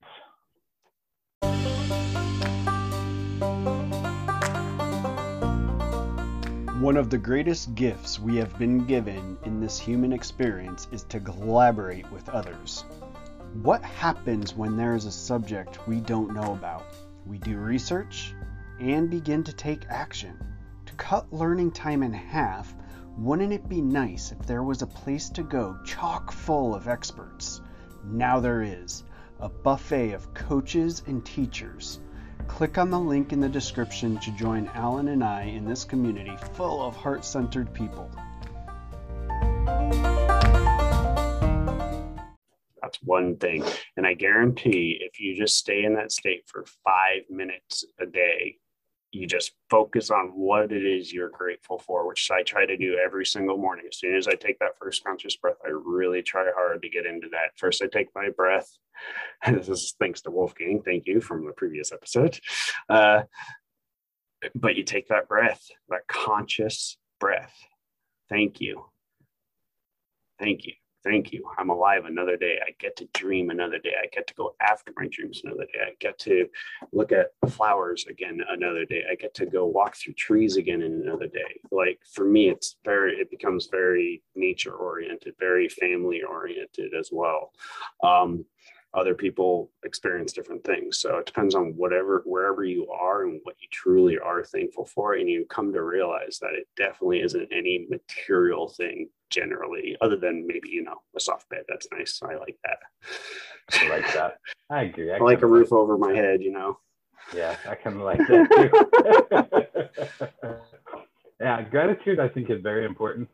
One 6.81 6.97
of 6.97 7.11
the 7.11 7.17
greatest 7.17 7.75
gifts 7.75 8.19
we 8.19 8.37
have 8.37 8.57
been 8.57 8.85
given 8.87 9.37
in 9.45 9.59
this 9.59 9.77
human 9.77 10.13
experience 10.13 10.87
is 10.91 11.03
to 11.03 11.19
collaborate 11.19 12.11
with 12.11 12.27
others. 12.29 12.85
What 13.53 13.83
happens 13.83 14.55
when 14.55 14.77
there 14.77 14.95
is 14.95 15.03
a 15.03 15.11
subject 15.11 15.85
we 15.85 15.99
don't 15.99 16.33
know 16.33 16.53
about? 16.53 16.85
We 17.25 17.37
do 17.37 17.57
research 17.57 18.33
and 18.79 19.09
begin 19.09 19.43
to 19.43 19.51
take 19.51 19.85
action. 19.89 20.37
To 20.85 20.93
cut 20.93 21.33
learning 21.33 21.71
time 21.71 22.01
in 22.01 22.13
half, 22.13 22.73
wouldn't 23.17 23.51
it 23.51 23.67
be 23.67 23.81
nice 23.81 24.31
if 24.31 24.39
there 24.47 24.63
was 24.63 24.81
a 24.81 24.87
place 24.87 25.27
to 25.31 25.43
go 25.43 25.77
chock 25.83 26.31
full 26.31 26.73
of 26.73 26.87
experts? 26.87 27.59
Now 28.05 28.39
there 28.39 28.63
is 28.63 29.03
a 29.41 29.49
buffet 29.49 30.13
of 30.13 30.33
coaches 30.33 31.03
and 31.05 31.23
teachers. 31.25 31.99
Click 32.47 32.77
on 32.77 32.89
the 32.89 32.99
link 32.99 33.33
in 33.33 33.41
the 33.41 33.49
description 33.49 34.17
to 34.19 34.31
join 34.31 34.69
Allan 34.69 35.09
and 35.09 35.25
I 35.25 35.43
in 35.43 35.65
this 35.65 35.83
community 35.83 36.37
full 36.53 36.81
of 36.81 36.95
heart 36.95 37.25
centered 37.25 37.73
people. 37.73 38.09
That's 42.81 42.99
one 43.03 43.37
thing. 43.37 43.63
And 43.97 44.07
I 44.07 44.13
guarantee 44.13 44.99
if 45.01 45.19
you 45.19 45.35
just 45.35 45.57
stay 45.57 45.83
in 45.83 45.93
that 45.95 46.11
state 46.11 46.43
for 46.47 46.65
five 46.83 47.21
minutes 47.29 47.85
a 47.99 48.05
day, 48.05 48.57
you 49.11 49.27
just 49.27 49.51
focus 49.69 50.09
on 50.09 50.27
what 50.27 50.71
it 50.71 50.85
is 50.85 51.11
you're 51.11 51.29
grateful 51.29 51.77
for, 51.79 52.07
which 52.07 52.29
I 52.31 52.43
try 52.43 52.65
to 52.65 52.77
do 52.77 52.97
every 53.03 53.25
single 53.25 53.57
morning. 53.57 53.85
As 53.89 53.99
soon 53.99 54.15
as 54.15 54.27
I 54.27 54.35
take 54.35 54.57
that 54.59 54.77
first 54.79 55.03
conscious 55.03 55.35
breath, 55.35 55.57
I 55.65 55.69
really 55.69 56.21
try 56.21 56.45
hard 56.55 56.81
to 56.81 56.89
get 56.89 57.05
into 57.05 57.27
that. 57.31 57.57
First, 57.57 57.83
I 57.83 57.87
take 57.87 58.07
my 58.15 58.29
breath. 58.29 58.69
this 59.47 59.67
is 59.67 59.95
thanks 59.99 60.21
to 60.21 60.31
Wolfgang. 60.31 60.81
Thank 60.83 61.07
you 61.07 61.19
from 61.19 61.45
the 61.45 61.51
previous 61.51 61.91
episode. 61.91 62.39
Uh, 62.87 63.23
but 64.55 64.75
you 64.75 64.83
take 64.83 65.09
that 65.09 65.27
breath, 65.27 65.61
that 65.89 66.07
conscious 66.07 66.97
breath. 67.19 67.53
Thank 68.29 68.61
you. 68.61 68.85
Thank 70.39 70.65
you. 70.65 70.73
Thank 71.03 71.33
you. 71.33 71.43
I'm 71.57 71.69
alive 71.69 72.05
another 72.05 72.37
day. 72.37 72.59
I 72.65 72.71
get 72.79 72.95
to 72.97 73.07
dream 73.13 73.49
another 73.49 73.79
day. 73.79 73.93
I 74.01 74.05
get 74.13 74.27
to 74.27 74.35
go 74.35 74.55
after 74.61 74.93
my 74.95 75.07
dreams 75.11 75.41
another 75.43 75.65
day. 75.65 75.79
I 75.87 75.93
get 75.99 76.19
to 76.19 76.47
look 76.91 77.11
at 77.11 77.31
flowers 77.49 78.05
again 78.07 78.39
another 78.49 78.85
day. 78.85 79.03
I 79.09 79.15
get 79.15 79.33
to 79.35 79.47
go 79.47 79.65
walk 79.65 79.95
through 79.95 80.13
trees 80.13 80.57
again 80.57 80.83
in 80.83 81.01
another 81.01 81.27
day. 81.27 81.59
Like 81.71 81.99
for 82.13 82.25
me, 82.25 82.49
it's 82.49 82.75
very, 82.85 83.13
it 83.13 83.31
becomes 83.31 83.67
very 83.71 84.21
nature 84.35 84.73
oriented, 84.73 85.33
very 85.39 85.69
family 85.69 86.21
oriented 86.21 86.93
as 86.93 87.09
well. 87.11 87.51
Um, 88.03 88.45
other 88.93 89.13
people 89.13 89.71
experience 89.83 90.33
different 90.33 90.63
things. 90.63 90.99
So 90.99 91.17
it 91.17 91.25
depends 91.25 91.55
on 91.55 91.73
whatever, 91.77 92.23
wherever 92.25 92.63
you 92.63 92.89
are 92.89 93.23
and 93.23 93.39
what 93.43 93.55
you 93.61 93.67
truly 93.71 94.19
are 94.19 94.43
thankful 94.43 94.85
for. 94.85 95.13
And 95.13 95.29
you 95.29 95.45
come 95.49 95.71
to 95.73 95.81
realize 95.81 96.39
that 96.41 96.53
it 96.53 96.67
definitely 96.75 97.21
isn't 97.21 97.47
any 97.51 97.87
material 97.89 98.67
thing 98.67 99.09
generally, 99.29 99.95
other 100.01 100.17
than 100.17 100.45
maybe, 100.45 100.69
you 100.69 100.83
know, 100.83 100.97
a 101.15 101.19
soft 101.19 101.47
bed. 101.49 101.63
That's 101.69 101.87
nice. 101.91 102.19
I 102.23 102.35
like 102.35 102.57
that. 102.63 102.79
I 103.73 103.87
like 103.89 104.13
that. 104.13 104.37
I 104.69 104.83
agree. 104.83 105.11
I, 105.11 105.17
I 105.17 105.19
like 105.21 105.41
a 105.41 105.47
roof 105.47 105.71
like 105.71 105.79
over 105.79 105.97
my 105.97 106.13
head, 106.13 106.41
you 106.41 106.51
know. 106.51 106.77
Yeah, 107.33 107.55
I 107.69 107.75
kind 107.75 107.95
of 107.95 108.01
like 108.01 108.17
that 108.17 109.47
too. 110.41 110.55
yeah, 111.39 111.61
gratitude 111.61 112.19
I 112.19 112.27
think 112.27 112.49
is 112.49 112.61
very 112.61 112.85
important. 112.85 113.29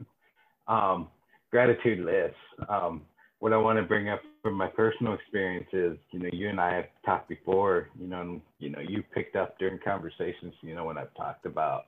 Um, 0.68 1.08
gratitude 1.50 2.06
list. 2.06 2.36
Um, 2.70 3.04
what 3.40 3.54
I 3.54 3.58
want 3.58 3.78
to 3.78 3.84
bring 3.84 4.10
up 4.10 4.22
from 4.42 4.56
my 4.56 4.68
personal 4.68 5.14
experience 5.14 5.68
is, 5.72 5.98
you 6.12 6.20
know, 6.20 6.30
you 6.32 6.50
and 6.50 6.60
I 6.60 6.74
have 6.74 6.86
talked 7.06 7.30
before, 7.30 7.90
you 8.00 8.08
know, 8.08 8.22
and, 8.22 8.42
you 8.60 8.70
know, 8.70 8.80
you 8.80 9.04
picked 9.14 9.36
up 9.36 9.60
during 9.60 9.80
conversations, 9.84 10.54
you 10.62 10.74
know, 10.74 10.86
when 10.86 10.98
I've 10.98 11.14
talked 11.16 11.46
about, 11.46 11.84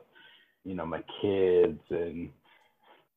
you 0.64 0.76
know, 0.76 0.86
my 0.86 1.04
kids 1.22 1.80
and, 1.90 2.30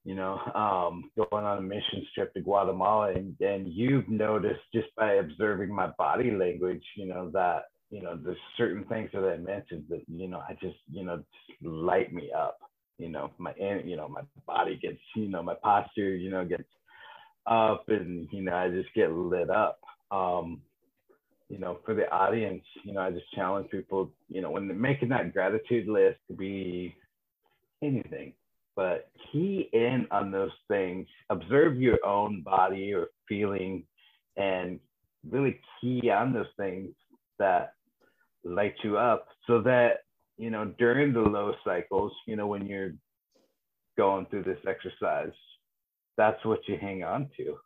you 0.04 0.14
know, 0.14 0.38
um, 0.54 1.10
going 1.16 1.44
on 1.44 1.58
a 1.58 1.62
mission 1.62 2.06
trip 2.14 2.32
to 2.34 2.40
Guatemala, 2.40 3.12
and, 3.12 3.36
and 3.40 3.68
you've 3.68 4.08
noticed 4.08 4.62
just 4.74 4.88
by 4.96 5.14
observing 5.14 5.72
my 5.72 5.88
body 5.98 6.30
language, 6.30 6.82
you 6.96 7.06
know, 7.06 7.30
that, 7.34 7.64
you 7.90 8.02
know, 8.02 8.18
there's 8.24 8.38
certain 8.56 8.84
things 8.84 9.10
that 9.12 9.24
I 9.24 9.36
mentioned 9.36 9.84
that, 9.90 10.02
you 10.08 10.26
know, 10.26 10.42
I 10.48 10.54
just, 10.54 10.78
you 10.90 11.04
know, 11.04 11.22
just 11.46 11.62
light 11.62 12.12
me 12.12 12.30
up, 12.36 12.58
you 12.98 13.10
know, 13.10 13.30
my, 13.36 13.52
you 13.58 13.96
know, 13.96 14.08
my 14.08 14.22
body 14.46 14.78
gets, 14.80 14.98
you 15.14 15.28
know, 15.28 15.42
my 15.42 15.54
posture, 15.62 16.16
you 16.16 16.30
know, 16.30 16.44
gets 16.46 16.64
up 17.46 17.84
and 17.88 18.28
you 18.30 18.42
know 18.42 18.54
i 18.54 18.68
just 18.68 18.92
get 18.94 19.12
lit 19.12 19.50
up. 19.50 19.80
Um 20.10 20.60
you 21.52 21.58
know 21.58 21.78
for 21.84 21.94
the 21.94 22.10
audience 22.10 22.64
you 22.82 22.94
know 22.94 23.00
i 23.02 23.10
just 23.10 23.30
challenge 23.34 23.70
people 23.70 24.10
you 24.28 24.40
know 24.40 24.50
when 24.50 24.66
they're 24.66 24.76
making 24.76 25.10
that 25.10 25.34
gratitude 25.34 25.86
list 25.86 26.18
to 26.26 26.34
be 26.34 26.94
anything 27.82 28.32
but 28.74 29.10
key 29.30 29.68
in 29.74 30.06
on 30.10 30.30
those 30.30 30.50
things 30.66 31.06
observe 31.28 31.78
your 31.78 31.98
own 32.06 32.40
body 32.40 32.94
or 32.94 33.08
feeling 33.28 33.84
and 34.38 34.80
really 35.30 35.60
key 35.78 36.08
on 36.10 36.32
those 36.32 36.46
things 36.56 36.90
that 37.38 37.74
light 38.44 38.74
you 38.82 38.96
up 38.96 39.28
so 39.46 39.60
that 39.60 40.04
you 40.38 40.48
know 40.48 40.72
during 40.78 41.12
the 41.12 41.20
low 41.20 41.52
cycles 41.64 42.12
you 42.26 42.34
know 42.34 42.46
when 42.46 42.66
you're 42.66 42.92
going 43.98 44.24
through 44.26 44.42
this 44.42 44.58
exercise 44.66 45.32
that's 46.16 46.44
what 46.44 46.68
you 46.68 46.76
hang 46.76 47.02
on 47.02 47.28
to. 47.36 47.56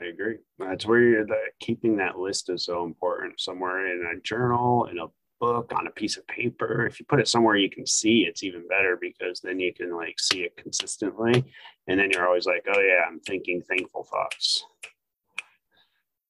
I 0.00 0.06
agree. 0.06 0.38
That's 0.58 0.86
where 0.86 1.00
you're 1.00 1.26
the, 1.26 1.36
keeping 1.60 1.96
that 1.96 2.18
list 2.18 2.48
is 2.48 2.64
so 2.64 2.84
important. 2.84 3.40
Somewhere 3.40 3.86
in 3.92 4.16
a 4.16 4.20
journal, 4.20 4.86
in 4.86 4.98
a 4.98 5.06
book, 5.40 5.72
on 5.76 5.86
a 5.86 5.90
piece 5.90 6.16
of 6.16 6.26
paper. 6.26 6.86
If 6.86 7.00
you 7.00 7.06
put 7.06 7.20
it 7.20 7.28
somewhere 7.28 7.56
you 7.56 7.70
can 7.70 7.86
see, 7.86 8.20
it's 8.20 8.42
even 8.42 8.68
better 8.68 8.98
because 9.00 9.40
then 9.40 9.58
you 9.58 9.74
can 9.74 9.94
like 9.94 10.18
see 10.18 10.42
it 10.42 10.56
consistently. 10.56 11.44
And 11.88 11.98
then 11.98 12.10
you're 12.10 12.26
always 12.26 12.46
like, 12.46 12.64
oh 12.72 12.80
yeah, 12.80 13.04
I'm 13.08 13.20
thinking 13.20 13.62
thankful 13.62 14.04
thoughts. 14.04 14.64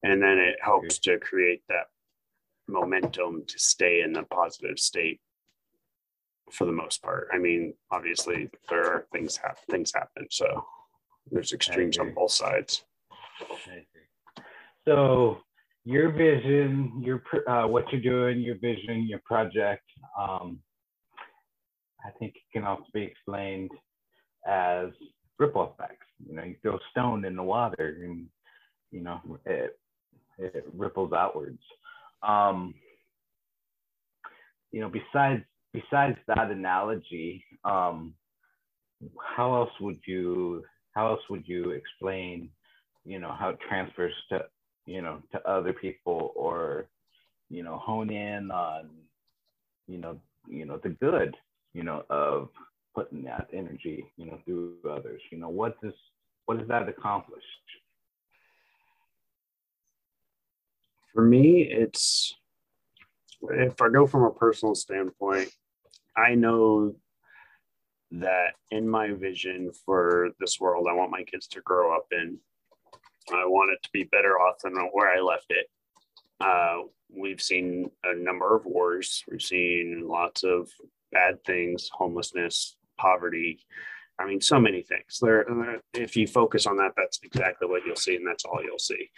And 0.02 0.22
then 0.22 0.38
it 0.38 0.56
helps 0.62 0.98
to 1.00 1.18
create 1.18 1.62
that 1.68 1.88
momentum 2.68 3.44
to 3.46 3.58
stay 3.58 4.02
in 4.02 4.12
the 4.12 4.22
positive 4.22 4.78
state 4.78 5.20
for 6.52 6.64
the 6.64 6.72
most 6.72 7.02
part. 7.02 7.28
I 7.32 7.38
mean, 7.38 7.74
obviously 7.90 8.50
there 8.68 8.84
are 8.86 9.06
things 9.12 9.36
happen, 9.36 9.62
things 9.70 9.92
happen. 9.94 10.26
So 10.30 10.64
there's 11.30 11.52
extremes 11.52 11.98
on 11.98 12.14
both 12.14 12.32
sides. 12.32 12.84
So 14.86 15.38
your 15.84 16.10
vision, 16.10 17.02
your 17.04 17.22
uh, 17.48 17.66
what 17.66 17.84
you're 17.92 18.00
doing, 18.00 18.40
your 18.40 18.56
vision, 18.56 19.06
your 19.06 19.20
project, 19.24 19.84
um, 20.18 20.60
I 22.04 22.10
think 22.18 22.34
it 22.36 22.42
can 22.52 22.64
also 22.64 22.84
be 22.92 23.02
explained 23.02 23.70
as 24.46 24.88
ripple 25.38 25.74
effects. 25.74 26.06
You 26.26 26.36
know, 26.36 26.44
you 26.44 26.56
throw 26.62 26.76
a 26.76 26.80
stone 26.90 27.24
in 27.24 27.36
the 27.36 27.42
water, 27.42 28.00
and 28.04 28.26
you 28.90 29.02
know 29.02 29.20
it 29.44 29.78
it 30.38 30.66
ripples 30.74 31.12
outwards. 31.12 31.62
Um, 32.22 32.74
you 34.72 34.80
know, 34.80 34.90
besides 34.90 35.42
besides 35.72 36.16
that 36.26 36.50
analogy, 36.50 37.44
um, 37.64 38.14
how 39.36 39.54
else 39.54 39.70
would 39.80 40.00
you 40.06 40.64
how 40.92 41.08
else 41.08 41.20
would 41.30 41.46
you 41.46 41.70
explain, 41.70 42.50
you 43.04 43.18
know, 43.20 43.32
how 43.38 43.50
it 43.50 43.58
transfers 43.68 44.12
to 44.30 44.44
you 44.86 45.02
know 45.02 45.22
to 45.32 45.48
other 45.48 45.72
people 45.72 46.32
or 46.34 46.86
you 47.48 47.62
know 47.62 47.78
hone 47.78 48.10
in 48.10 48.50
on 48.50 48.90
you 49.86 49.98
know 49.98 50.18
you 50.48 50.64
know 50.64 50.78
the 50.82 50.88
good 50.88 51.36
you 51.72 51.82
know 51.82 52.04
of 52.10 52.48
putting 52.94 53.22
that 53.22 53.48
energy 53.52 54.04
you 54.16 54.26
know 54.26 54.38
through 54.44 54.76
others? 54.90 55.22
You 55.30 55.38
know 55.38 55.48
what 55.48 55.80
does 55.80 55.94
what 56.46 56.58
does 56.58 56.68
that 56.68 56.88
accomplish? 56.88 57.44
For 61.14 61.22
me 61.22 61.62
it's 61.62 62.34
if 63.42 63.80
i 63.80 63.88
go 63.88 64.06
from 64.06 64.24
a 64.24 64.30
personal 64.30 64.74
standpoint 64.74 65.50
I 66.16 66.34
know 66.34 66.94
that 68.12 68.54
in 68.70 68.88
my 68.88 69.12
vision 69.12 69.70
for 69.84 70.30
this 70.40 70.58
world, 70.60 70.86
I 70.90 70.94
want 70.94 71.10
my 71.10 71.22
kids 71.22 71.46
to 71.48 71.60
grow 71.60 71.94
up 71.94 72.06
in. 72.12 72.38
I 73.32 73.44
want 73.46 73.72
it 73.72 73.82
to 73.84 73.90
be 73.92 74.04
better 74.04 74.40
off 74.40 74.58
than 74.62 74.74
where 74.92 75.10
I 75.10 75.20
left 75.20 75.46
it. 75.50 75.66
Uh, 76.40 76.78
we've 77.08 77.40
seen 77.40 77.90
a 78.04 78.14
number 78.16 78.56
of 78.56 78.64
wars. 78.64 79.22
We've 79.30 79.42
seen 79.42 80.04
lots 80.06 80.42
of 80.42 80.68
bad 81.12 81.44
things, 81.44 81.90
homelessness, 81.92 82.76
poverty. 82.98 83.64
I 84.18 84.26
mean, 84.26 84.40
so 84.40 84.60
many 84.60 84.82
things. 84.82 85.18
There, 85.20 85.46
if 85.94 86.14
you 86.16 86.26
focus 86.26 86.66
on 86.66 86.76
that, 86.76 86.92
that's 86.96 87.20
exactly 87.22 87.66
what 87.68 87.82
you'll 87.86 87.96
see, 87.96 88.16
and 88.16 88.26
that's 88.26 88.44
all 88.44 88.62
you'll 88.62 88.78
see. 88.78 89.10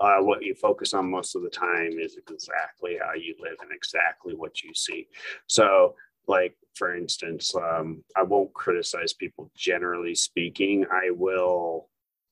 Uh, 0.00 0.18
what 0.18 0.42
you 0.42 0.54
focus 0.54 0.94
on 0.94 1.10
most 1.10 1.36
of 1.36 1.42
the 1.42 1.50
time 1.50 1.92
is 2.00 2.16
exactly 2.16 2.98
how 3.00 3.14
you 3.14 3.36
live 3.38 3.56
and 3.60 3.70
exactly 3.72 4.34
what 4.34 4.62
you 4.62 4.74
see. 4.74 5.06
So, 5.46 5.94
like 6.28 6.54
for 6.74 6.94
instance, 6.94 7.52
um, 7.56 8.04
I 8.16 8.22
won't 8.22 8.54
criticize 8.54 9.12
people 9.12 9.50
generally 9.56 10.14
speaking. 10.14 10.86
I 10.90 11.10
will 11.10 11.88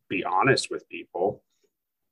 be 0.09 0.24
honest 0.24 0.70
with 0.70 0.88
people. 0.88 1.42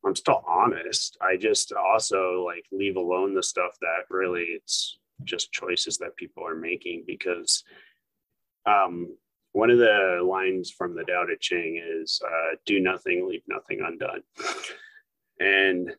I'm 0.05 0.17
still 0.17 0.43
honest. 0.47 1.17
I 1.23 1.37
just 1.37 1.73
also 1.73 2.45
like 2.45 2.67
leave 2.73 2.97
alone 2.97 3.35
the 3.35 3.43
stuff 3.43 3.77
that 3.81 4.11
really 4.11 4.43
it's 4.43 4.99
just 5.23 5.53
choices 5.53 5.97
that 5.99 6.17
people 6.17 6.47
are 6.47 6.57
making 6.57 7.05
because 7.07 7.63
um, 8.67 9.17
one 9.53 9.71
of 9.71 9.79
the 9.79 10.21
lines 10.23 10.71
from 10.71 10.97
the 10.97 11.05
Tao 11.05 11.25
Te 11.25 11.37
Ching 11.41 11.81
is 12.01 12.21
uh, 12.27 12.57
do 12.67 12.81
nothing, 12.81 13.29
leave 13.29 13.43
nothing 13.49 13.81
undone. 13.81 14.23
And 15.41 15.91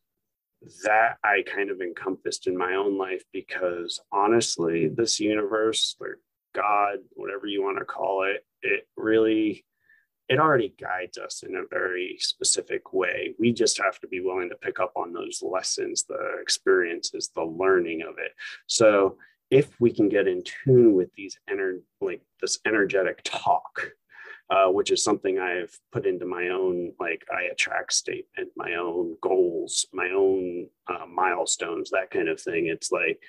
that 0.83 1.17
I 1.23 1.43
kind 1.43 1.69
of 1.69 1.81
encompassed 1.81 2.47
in 2.47 2.57
my 2.57 2.75
own 2.75 2.97
life 2.97 3.23
because 3.31 3.99
honestly, 4.11 4.87
this 4.87 5.19
universe 5.19 5.95
or 5.99 6.19
God, 6.53 6.99
whatever 7.11 7.47
you 7.47 7.63
want 7.63 7.79
to 7.79 7.85
call 7.85 8.23
it, 8.23 8.45
it 8.61 8.87
really 8.95 9.65
it 10.27 10.39
already 10.39 10.73
guides 10.79 11.17
us 11.19 11.43
in 11.43 11.55
a 11.55 11.67
very 11.69 12.17
specific 12.19 12.93
way. 12.93 13.35
We 13.37 13.53
just 13.53 13.79
have 13.79 13.99
to 13.99 14.07
be 14.07 14.21
willing 14.21 14.49
to 14.49 14.55
pick 14.55 14.79
up 14.79 14.91
on 14.95 15.13
those 15.13 15.43
lessons, 15.43 16.03
the 16.03 16.37
experiences, 16.41 17.29
the 17.35 17.43
learning 17.43 18.01
of 18.01 18.15
it. 18.17 18.31
So 18.65 19.17
if 19.51 19.79
we 19.79 19.91
can 19.91 20.09
get 20.09 20.27
in 20.27 20.43
tune 20.43 20.95
with 20.95 21.13
these 21.13 21.37
ener- 21.47 21.81
like 22.01 22.21
this 22.41 22.59
energetic 22.65 23.21
talk 23.23 23.91
uh, 24.49 24.67
which 24.67 24.91
is 24.91 25.03
something 25.03 25.39
i've 25.39 25.77
put 25.91 26.05
into 26.05 26.25
my 26.25 26.49
own 26.49 26.91
like 26.99 27.25
i 27.35 27.43
attract 27.43 27.93
statement 27.93 28.49
my 28.55 28.75
own 28.75 29.15
goals 29.21 29.85
my 29.93 30.09
own 30.09 30.67
uh, 30.87 31.05
milestones 31.05 31.89
that 31.89 32.11
kind 32.11 32.29
of 32.29 32.39
thing. 32.39 32.67
It's 32.67 32.91
like 32.91 33.19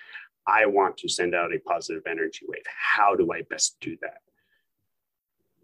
i 0.46 0.66
want 0.66 0.96
to 0.98 1.08
send 1.08 1.34
out 1.34 1.54
a 1.54 1.58
positive 1.60 2.02
energy 2.06 2.44
wave. 2.48 2.62
How 2.66 3.14
do 3.14 3.32
i 3.32 3.42
best 3.42 3.76
do 3.80 3.96
that? 4.02 4.18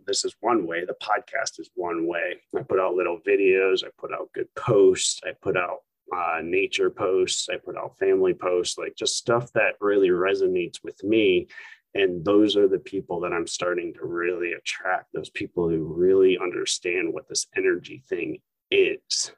This 0.05 0.25
is 0.25 0.35
one 0.41 0.67
way. 0.67 0.85
The 0.85 0.97
podcast 1.01 1.61
is 1.61 1.71
one 1.77 2.09
way. 2.09 2.41
I 2.59 2.63
put 2.63 2.81
out 2.81 2.95
little 2.95 3.21
videos. 3.21 3.85
I 3.85 3.89
put 3.97 4.13
out 4.13 4.33
good 4.35 4.53
posts. 4.57 5.21
I 5.25 5.31
put 5.41 5.57
out 5.57 5.83
uh, 6.13 6.41
nature 6.43 6.91
posts, 6.91 7.49
I 7.51 7.57
put 7.57 7.77
out 7.77 7.99
family 7.99 8.35
posts, 8.35 8.79
like 8.79 8.95
just 8.97 9.17
stuff 9.17 9.53
that 9.53 9.75
really 9.81 10.09
resonates 10.09 10.83
with 10.83 11.03
me. 11.03 11.49
And 11.95 12.25
those 12.25 12.57
are 12.57 12.69
the 12.69 12.79
people 12.79 13.21
that 13.21 13.33
I'm 13.33 13.47
starting 13.47 13.93
to 13.95 14.07
really 14.07 14.53
attract, 14.53 15.13
those 15.13 15.31
people 15.31 15.69
who 15.69 15.85
really 15.85 16.39
understand 16.39 17.13
what 17.13 17.29
this 17.29 17.47
energy 17.57 18.03
thing 18.09 18.39
is 18.71 19.33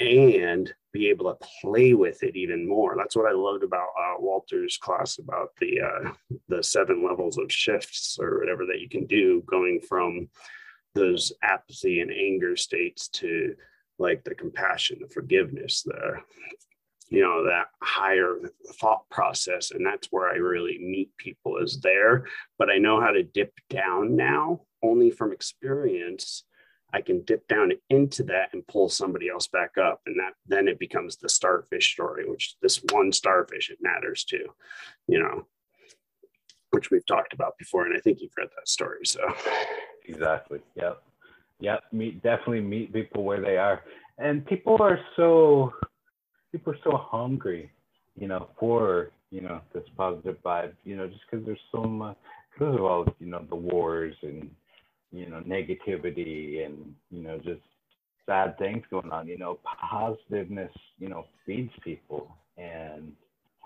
and 0.00 0.72
be 0.92 1.08
able 1.08 1.32
to 1.32 1.46
play 1.60 1.94
with 1.94 2.22
it 2.22 2.34
even 2.34 2.66
more. 2.66 2.96
That's 2.96 3.14
what 3.14 3.30
I 3.30 3.34
loved 3.34 3.62
about 3.62 3.88
uh, 3.98 4.14
Walter's 4.18 4.78
class 4.78 5.18
about 5.18 5.50
the 5.60 5.80
uh, 5.80 6.10
the 6.48 6.62
seven 6.62 7.04
levels 7.06 7.38
of 7.38 7.52
shifts 7.52 8.18
or 8.20 8.40
whatever 8.40 8.66
that 8.66 8.80
you 8.80 8.88
can 8.88 9.06
do, 9.06 9.42
going 9.46 9.80
from 9.88 10.28
those 10.94 11.32
apathy 11.42 12.00
and 12.00 12.10
anger 12.10 12.56
states 12.56 13.08
to 13.08 13.54
like 13.98 14.24
the 14.24 14.34
compassion, 14.34 14.98
the 15.00 15.08
forgiveness, 15.08 15.82
the 15.82 16.14
you 17.10 17.20
know 17.20 17.44
that 17.44 17.66
higher 17.82 18.38
thought 18.80 19.02
process 19.10 19.72
and 19.72 19.84
that's 19.84 20.08
where 20.10 20.28
i 20.30 20.36
really 20.36 20.78
meet 20.78 21.10
people 21.18 21.58
is 21.58 21.80
there. 21.82 22.26
But 22.58 22.70
i 22.70 22.78
know 22.78 23.00
how 23.00 23.10
to 23.10 23.22
dip 23.22 23.52
down 23.68 24.16
now 24.16 24.62
only 24.82 25.10
from 25.10 25.32
experience. 25.32 26.44
I 26.92 27.02
can 27.02 27.22
dip 27.22 27.46
down 27.46 27.72
into 27.88 28.24
that 28.24 28.48
and 28.52 28.66
pull 28.66 28.88
somebody 28.88 29.28
else 29.28 29.46
back 29.46 29.78
up 29.78 30.00
and 30.06 30.18
that 30.18 30.32
then 30.46 30.66
it 30.66 30.78
becomes 30.78 31.16
the 31.16 31.28
starfish 31.28 31.92
story 31.92 32.28
which 32.28 32.56
this 32.62 32.82
one 32.90 33.12
starfish 33.12 33.70
it 33.70 33.78
matters 33.80 34.24
to 34.24 34.38
you 35.06 35.18
know 35.20 35.46
which 36.70 36.90
we've 36.90 37.06
talked 37.06 37.32
about 37.32 37.58
before 37.58 37.86
and 37.86 37.96
i 37.96 38.00
think 38.00 38.20
you've 38.20 38.36
read 38.36 38.48
that 38.56 38.68
story 38.68 39.04
so. 39.04 39.20
Exactly. 40.06 40.60
Yep. 40.74 41.02
Yep, 41.60 41.82
meet 41.92 42.22
definitely 42.22 42.62
meet 42.62 42.92
people 42.92 43.22
where 43.22 43.40
they 43.40 43.58
are, 43.58 43.82
and 44.16 44.46
people 44.46 44.78
are 44.80 44.98
so 45.14 45.74
people 46.52 46.72
are 46.72 46.78
so 46.84 46.96
hungry, 46.96 47.70
you 48.16 48.28
know, 48.28 48.48
for 48.58 49.10
you 49.30 49.40
know 49.40 49.60
this 49.72 49.84
positive 49.96 50.36
vibe, 50.44 50.72
you 50.84 50.96
know, 50.96 51.06
just 51.06 51.20
because 51.30 51.44
there's 51.46 51.58
so 51.72 51.82
much 51.82 52.16
because 52.52 52.74
of 52.74 52.82
all 52.82 53.06
you 53.18 53.26
know 53.26 53.44
the 53.48 53.56
wars 53.56 54.14
and 54.22 54.50
you 55.12 55.28
know 55.28 55.40
negativity 55.40 56.64
and 56.64 56.94
you 57.10 57.22
know 57.22 57.38
just 57.38 57.60
sad 58.26 58.56
things 58.58 58.84
going 58.90 59.10
on. 59.10 59.26
You 59.26 59.38
know, 59.38 59.58
positiveness, 59.90 60.72
you 60.98 61.08
know, 61.08 61.24
feeds 61.46 61.72
people, 61.82 62.36
and 62.58 63.12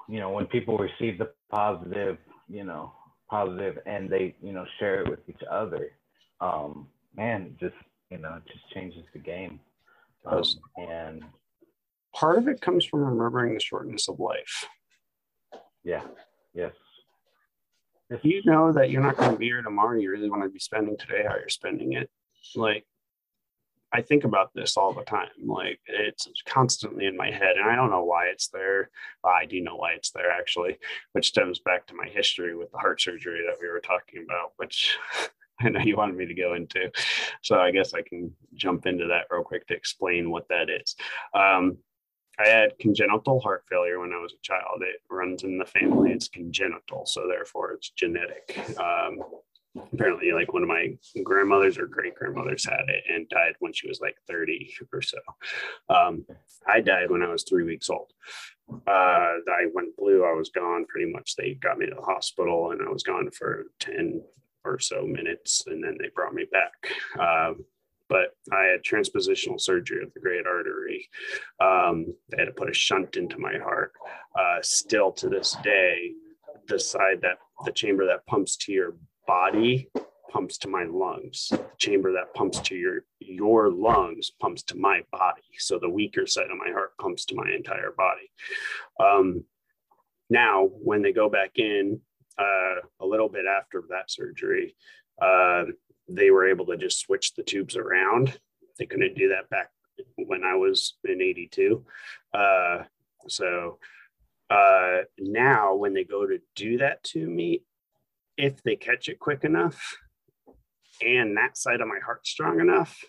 you 0.09 0.20
know 0.20 0.31
when 0.31 0.47
people 0.47 0.79
receive 0.79 1.18
the 1.18 1.31
positive, 1.51 2.18
you 2.49 2.64
know, 2.64 2.92
positive, 3.29 3.79
and 3.87 4.11
they 4.11 4.35
you 4.42 4.53
know 4.53 4.64
share 4.79 5.03
it 5.03 5.11
with 5.11 5.20
each 5.29 5.42
other. 5.51 5.90
Um, 6.40 6.87
man, 7.16 7.57
just 7.61 7.75
you 8.11 8.18
know, 8.18 8.35
it 8.37 8.42
just 8.47 8.73
changes 8.75 9.05
the 9.12 9.18
game. 9.18 9.61
Um, 10.27 10.42
and 10.77 11.23
part 12.14 12.38
of 12.38 12.48
it 12.48 12.61
comes 12.61 12.85
from 12.85 13.00
remembering 13.00 13.55
the 13.55 13.61
shortness 13.61 14.09
of 14.09 14.20
life. 14.20 14.66
Yeah. 15.83 16.03
Yes. 16.55 16.72
If 18.11 18.24
you 18.24 18.42
know 18.44 18.72
that 18.72 18.90
you're 18.90 19.03
not 19.03 19.16
going 19.16 19.33
to 19.33 19.37
be 19.37 19.46
here 19.46 19.62
tomorrow, 19.62 19.98
you 19.98 20.11
really 20.11 20.31
want 20.31 20.42
to 20.42 20.48
be 20.48 20.59
spending 20.59 20.96
today 20.96 21.24
how 21.27 21.37
you're 21.37 21.48
spending 21.48 21.94
it. 21.94 22.11
Like, 22.55 22.87
I 23.92 24.03
think 24.03 24.24
about 24.24 24.50
this 24.55 24.77
all 24.77 24.92
the 24.92 25.05
time. 25.05 25.29
Like, 25.44 25.81
it's 25.87 26.29
constantly 26.46 27.07
in 27.07 27.16
my 27.16 27.31
head, 27.31 27.57
and 27.57 27.68
I 27.68 27.77
don't 27.77 27.90
know 27.90 28.05
why 28.05 28.27
it's 28.27 28.48
there. 28.48 28.90
Well, 29.22 29.33
I 29.33 29.46
do 29.46 29.61
know 29.61 29.77
why 29.77 29.92
it's 29.92 30.11
there, 30.11 30.31
actually, 30.31 30.79
which 31.12 31.29
stems 31.29 31.61
back 31.61 31.87
to 31.87 31.94
my 31.94 32.07
history 32.09 32.57
with 32.57 32.70
the 32.72 32.79
heart 32.79 33.00
surgery 33.00 33.42
that 33.46 33.57
we 33.61 33.68
were 33.68 33.81
talking 33.81 34.24
about, 34.29 34.53
which 34.57 34.96
I 35.61 35.68
know 35.68 35.81
you 35.81 35.96
wanted 35.96 36.16
me 36.16 36.27
to 36.27 36.35
go 36.35 36.55
into. 36.55 36.90
So 37.42 37.59
I 37.59 37.70
guess 37.70 37.94
I 37.94 38.03
can 38.03 38.33
jump 38.55 38.87
into 38.87 39.07
that 39.07 39.27
real 39.31 39.44
quick 39.44 39.66
to 39.68 39.74
explain 39.74 40.31
what 40.31 40.48
that 40.48 40.68
is. 40.68 40.96
Um, 41.33 41.79
I 42.38 42.49
had 42.49 42.79
congenital 42.79 43.40
heart 43.40 43.64
failure 43.68 44.01
when 44.01 44.12
I 44.12 44.20
was 44.20 44.33
a 44.33 44.42
child. 44.42 44.83
It 44.83 45.01
runs 45.11 45.44
in 45.44 45.59
the 45.59 45.64
family. 45.64 46.12
It's 46.12 46.29
congenital, 46.29 47.07
so 47.07 47.27
therefore 47.29 47.73
it's 47.73 47.90
genetic. 47.90 48.59
Um, 48.79 49.18
apparently, 49.92 50.33
like 50.33 50.53
one 50.53 50.62
of 50.62 50.68
my 50.68 50.97
grandmothers 51.23 51.79
or 51.79 51.87
great 51.87 52.14
grandmothers 52.14 52.64
had 52.64 52.88
it 52.88 53.05
and 53.12 53.29
died 53.29 53.55
when 53.61 53.73
she 53.73 53.88
was 53.88 54.01
like 54.01 54.16
30 54.29 54.75
or 54.92 55.03
so. 55.03 55.18
Um, 55.88 56.27
I 56.66 56.81
died 56.81 57.11
when 57.11 57.23
I 57.23 57.29
was 57.29 57.44
three 57.44 57.64
weeks 57.64 57.90
old. 57.90 58.12
Uh, 58.87 58.90
I 58.90 59.66
went 59.73 59.97
blue. 59.97 60.25
I 60.25 60.33
was 60.33 60.51
gone 60.51 60.87
pretty 60.87 61.12
much. 61.12 61.37
They 61.37 61.55
got 61.55 61.79
me 61.79 61.87
to 61.87 61.94
the 61.94 62.03
hospital 62.03 62.70
and 62.70 62.81
I 62.83 62.90
was 62.90 63.03
gone 63.03 63.31
for 63.31 63.66
10, 63.81 64.23
or 64.64 64.79
so 64.79 65.07
minutes, 65.07 65.64
and 65.66 65.83
then 65.83 65.97
they 66.01 66.09
brought 66.14 66.35
me 66.35 66.47
back. 66.51 66.73
Um, 67.18 67.64
but 68.14 68.55
I 68.55 68.66
had 68.66 68.85
transpositional 68.85 69.61
surgery 69.61 70.05
of 70.05 70.14
the 70.14 70.20
great 70.20 70.46
artery. 70.46 71.11
Um, 71.59 72.14
they 72.31 72.37
had 72.38 72.44
to 72.44 72.53
put 72.53 72.70
a 72.70 72.72
shunt 72.72 73.16
into 73.16 73.38
my 73.38 73.55
heart. 73.59 73.90
Uh, 74.38 74.59
still 74.62 75.11
to 75.11 75.29
this 75.29 75.57
day, 75.64 76.12
the 76.68 76.79
side 76.79 77.22
that 77.22 77.38
the 77.64 77.72
chamber 77.72 78.07
that 78.07 78.24
pumps 78.27 78.57
to 78.59 78.72
your 78.72 78.94
body 79.27 79.90
pumps 80.31 80.59
to 80.59 80.68
my 80.68 80.85
lungs. 80.85 81.48
The 81.50 81.64
chamber 81.79 82.12
that 82.12 82.33
pumps 82.35 82.61
to 82.61 82.77
your 82.77 83.05
your 83.18 83.72
lungs 83.72 84.31
pumps 84.40 84.62
to 84.64 84.77
my 84.77 85.00
body. 85.11 85.42
So 85.59 85.81
the 85.81 85.90
weaker 85.90 86.24
side 86.24 86.53
of 86.53 86.57
my 86.64 86.70
heart 86.70 86.96
pumps 87.00 87.24
to 87.27 87.35
my 87.35 87.50
entire 87.50 87.94
body. 87.96 88.31
Um, 89.00 89.44
now, 90.31 90.68
when 90.70 91.03
they 91.03 91.12
go 91.12 91.29
back 91.29 91.59
in, 91.59 92.00
uh, 92.38 92.77
a 93.00 93.07
little 93.07 93.29
bit 93.29 93.44
after 93.46 93.83
that 93.90 94.09
surgery, 94.09 94.77
uh, 95.20 95.64
they 96.09 96.31
were 96.31 96.49
able 96.49 96.67
to 96.67 96.77
just 96.77 97.01
switch 97.01 97.35
the 97.35 97.43
tubes 97.43 97.77
around. 97.77 98.38
They 98.79 98.87
couldn't 98.87 99.17
do 99.17 99.29
that 99.29 99.49
back 99.51 99.71
when 100.17 100.45
I 100.45 100.55
was 100.55 100.95
in 101.05 101.23
82. 101.23 101.85
Uh, 102.33 102.85
so 103.29 103.79
uh, 104.51 104.99
now, 105.19 105.75
when 105.75 105.95
they 105.95 106.05
go 106.05 106.27
to 106.27 106.38
do 106.55 106.79
that 106.79 107.03
to 107.05 107.27
me, 107.27 107.62
if 108.37 108.62
they 108.62 108.77
catch 108.77 109.09
it 109.09 109.19
quick 109.19 109.45
enough 109.45 109.97
and 111.01 111.37
that 111.37 111.57
side 111.57 111.81
of 111.81 111.88
my 111.88 111.99
heart 112.05 112.27
strong 112.27 112.61
enough, 112.61 113.03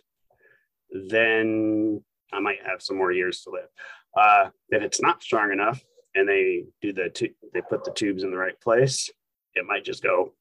then 0.91 2.03
I 2.31 2.39
might 2.39 2.65
have 2.65 2.81
some 2.81 2.97
more 2.97 3.11
years 3.11 3.41
to 3.41 3.51
live. 3.51 3.69
Uh, 4.15 4.49
if 4.69 4.81
it's 4.81 5.01
not 5.01 5.21
strong 5.21 5.51
enough, 5.51 5.83
and 6.15 6.27
they 6.27 6.65
do 6.81 6.93
the 6.93 7.09
tu- 7.09 7.33
they 7.53 7.61
put 7.61 7.83
the 7.83 7.91
tubes 7.91 8.23
in 8.23 8.31
the 8.31 8.37
right 8.37 8.59
place, 8.61 9.09
it 9.53 9.65
might 9.65 9.83
just 9.83 10.01
go. 10.01 10.33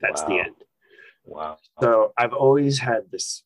That's 0.00 0.22
wow. 0.22 0.28
the 0.28 0.38
end. 0.40 0.54
Wow. 1.24 1.58
So 1.80 2.12
I've 2.16 2.32
always 2.32 2.78
had 2.78 3.10
this 3.10 3.42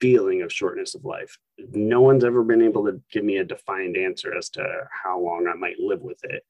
feeling 0.00 0.42
of 0.42 0.52
shortness 0.52 0.94
of 0.94 1.04
life. 1.04 1.38
No 1.58 2.00
one's 2.00 2.24
ever 2.24 2.42
been 2.42 2.62
able 2.62 2.84
to 2.86 3.00
give 3.10 3.24
me 3.24 3.38
a 3.38 3.44
defined 3.44 3.96
answer 3.96 4.36
as 4.36 4.50
to 4.50 4.88
how 4.90 5.20
long 5.20 5.46
I 5.46 5.54
might 5.54 5.78
live 5.78 6.02
with 6.02 6.22
it. 6.24 6.44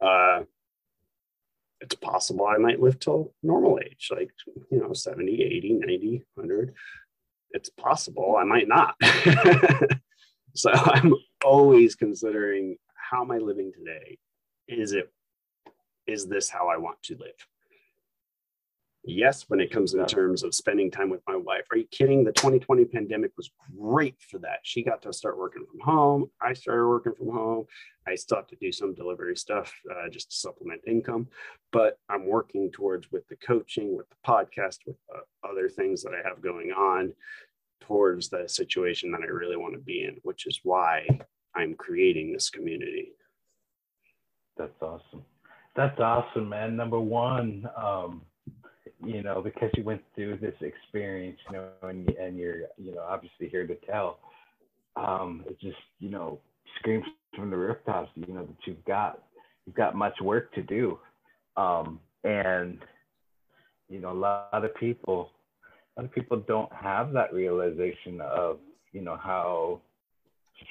Uh, 0.00 0.44
it's 1.80 1.94
possible 1.96 2.46
I 2.46 2.56
might 2.56 2.80
live 2.80 2.98
till 2.98 3.34
normal 3.42 3.78
age, 3.84 4.08
like, 4.10 4.30
you 4.70 4.78
know, 4.78 4.92
70, 4.92 5.42
80, 5.42 5.72
90, 5.74 6.24
100. 6.34 6.74
It's 7.50 7.70
possible 7.70 8.36
I 8.38 8.44
might 8.44 8.68
not. 8.68 8.96
so 10.54 10.70
I'm 10.72 11.14
always 11.44 11.94
considering 11.94 12.76
how 12.94 13.22
am 13.22 13.30
I 13.30 13.38
living 13.38 13.72
today? 13.76 14.18
Is 14.66 14.92
it, 14.92 15.12
is 16.06 16.26
this 16.26 16.48
how 16.48 16.68
I 16.68 16.76
want 16.78 17.02
to 17.04 17.16
live? 17.16 17.46
Yes, 19.10 19.46
when 19.48 19.58
it 19.58 19.70
comes 19.70 19.94
in 19.94 20.04
terms 20.04 20.42
of 20.42 20.54
spending 20.54 20.90
time 20.90 21.08
with 21.08 21.22
my 21.26 21.34
wife. 21.34 21.64
Are 21.70 21.78
you 21.78 21.86
kidding? 21.90 22.24
The 22.24 22.32
2020 22.32 22.84
pandemic 22.84 23.30
was 23.38 23.50
great 23.74 24.16
for 24.20 24.38
that. 24.40 24.58
She 24.64 24.82
got 24.84 25.00
to 25.00 25.14
start 25.14 25.38
working 25.38 25.64
from 25.64 25.80
home. 25.80 26.30
I 26.42 26.52
started 26.52 26.86
working 26.86 27.14
from 27.14 27.30
home. 27.30 27.64
I 28.06 28.16
still 28.16 28.36
have 28.36 28.48
to 28.48 28.56
do 28.56 28.70
some 28.70 28.94
delivery 28.94 29.34
stuff 29.34 29.72
uh, 29.90 30.10
just 30.10 30.30
to 30.30 30.36
supplement 30.36 30.82
income, 30.86 31.26
but 31.72 31.98
I'm 32.10 32.26
working 32.26 32.70
towards 32.70 33.10
with 33.10 33.26
the 33.28 33.36
coaching, 33.36 33.96
with 33.96 34.06
the 34.10 34.16
podcast, 34.26 34.80
with 34.86 34.96
uh, 35.14 35.20
other 35.50 35.70
things 35.70 36.02
that 36.02 36.12
I 36.12 36.28
have 36.28 36.42
going 36.42 36.72
on 36.72 37.14
towards 37.80 38.28
the 38.28 38.46
situation 38.46 39.10
that 39.12 39.22
I 39.22 39.30
really 39.30 39.56
want 39.56 39.72
to 39.72 39.80
be 39.80 40.04
in, 40.04 40.18
which 40.22 40.46
is 40.46 40.60
why 40.64 41.06
I'm 41.56 41.74
creating 41.76 42.34
this 42.34 42.50
community. 42.50 43.12
That's 44.58 44.82
awesome. 44.82 45.24
That's 45.74 45.98
awesome, 45.98 46.50
man. 46.50 46.76
Number 46.76 47.00
one, 47.00 47.66
um, 47.74 48.22
you 49.04 49.22
know, 49.22 49.40
because 49.40 49.70
you 49.76 49.84
went 49.84 50.02
through 50.14 50.38
this 50.38 50.54
experience, 50.60 51.38
you 51.48 51.56
know, 51.56 51.68
and, 51.82 52.08
and 52.10 52.36
you're, 52.36 52.62
you 52.76 52.94
know, 52.94 53.02
obviously 53.08 53.48
here 53.48 53.66
to 53.66 53.74
tell. 53.86 54.18
Um, 54.96 55.44
it 55.46 55.60
just, 55.60 55.76
you 56.00 56.10
know, 56.10 56.40
screams 56.78 57.04
from 57.34 57.50
the 57.50 57.56
rooftops, 57.56 58.10
you 58.16 58.34
know, 58.34 58.44
that 58.44 58.56
you've 58.66 58.84
got, 58.84 59.22
you've 59.66 59.76
got 59.76 59.94
much 59.94 60.14
work 60.20 60.52
to 60.54 60.62
do. 60.62 60.98
Um, 61.56 62.00
and, 62.24 62.78
you 63.88 64.00
know, 64.00 64.12
a 64.12 64.14
lot 64.14 64.64
of 64.64 64.74
people, 64.74 65.30
a 65.96 66.00
lot 66.00 66.06
of 66.06 66.12
people 66.12 66.42
don't 66.48 66.72
have 66.72 67.12
that 67.12 67.32
realization 67.32 68.20
of, 68.20 68.58
you 68.92 69.00
know, 69.00 69.16
how 69.16 69.80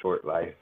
short 0.01 0.25
life, 0.25 0.53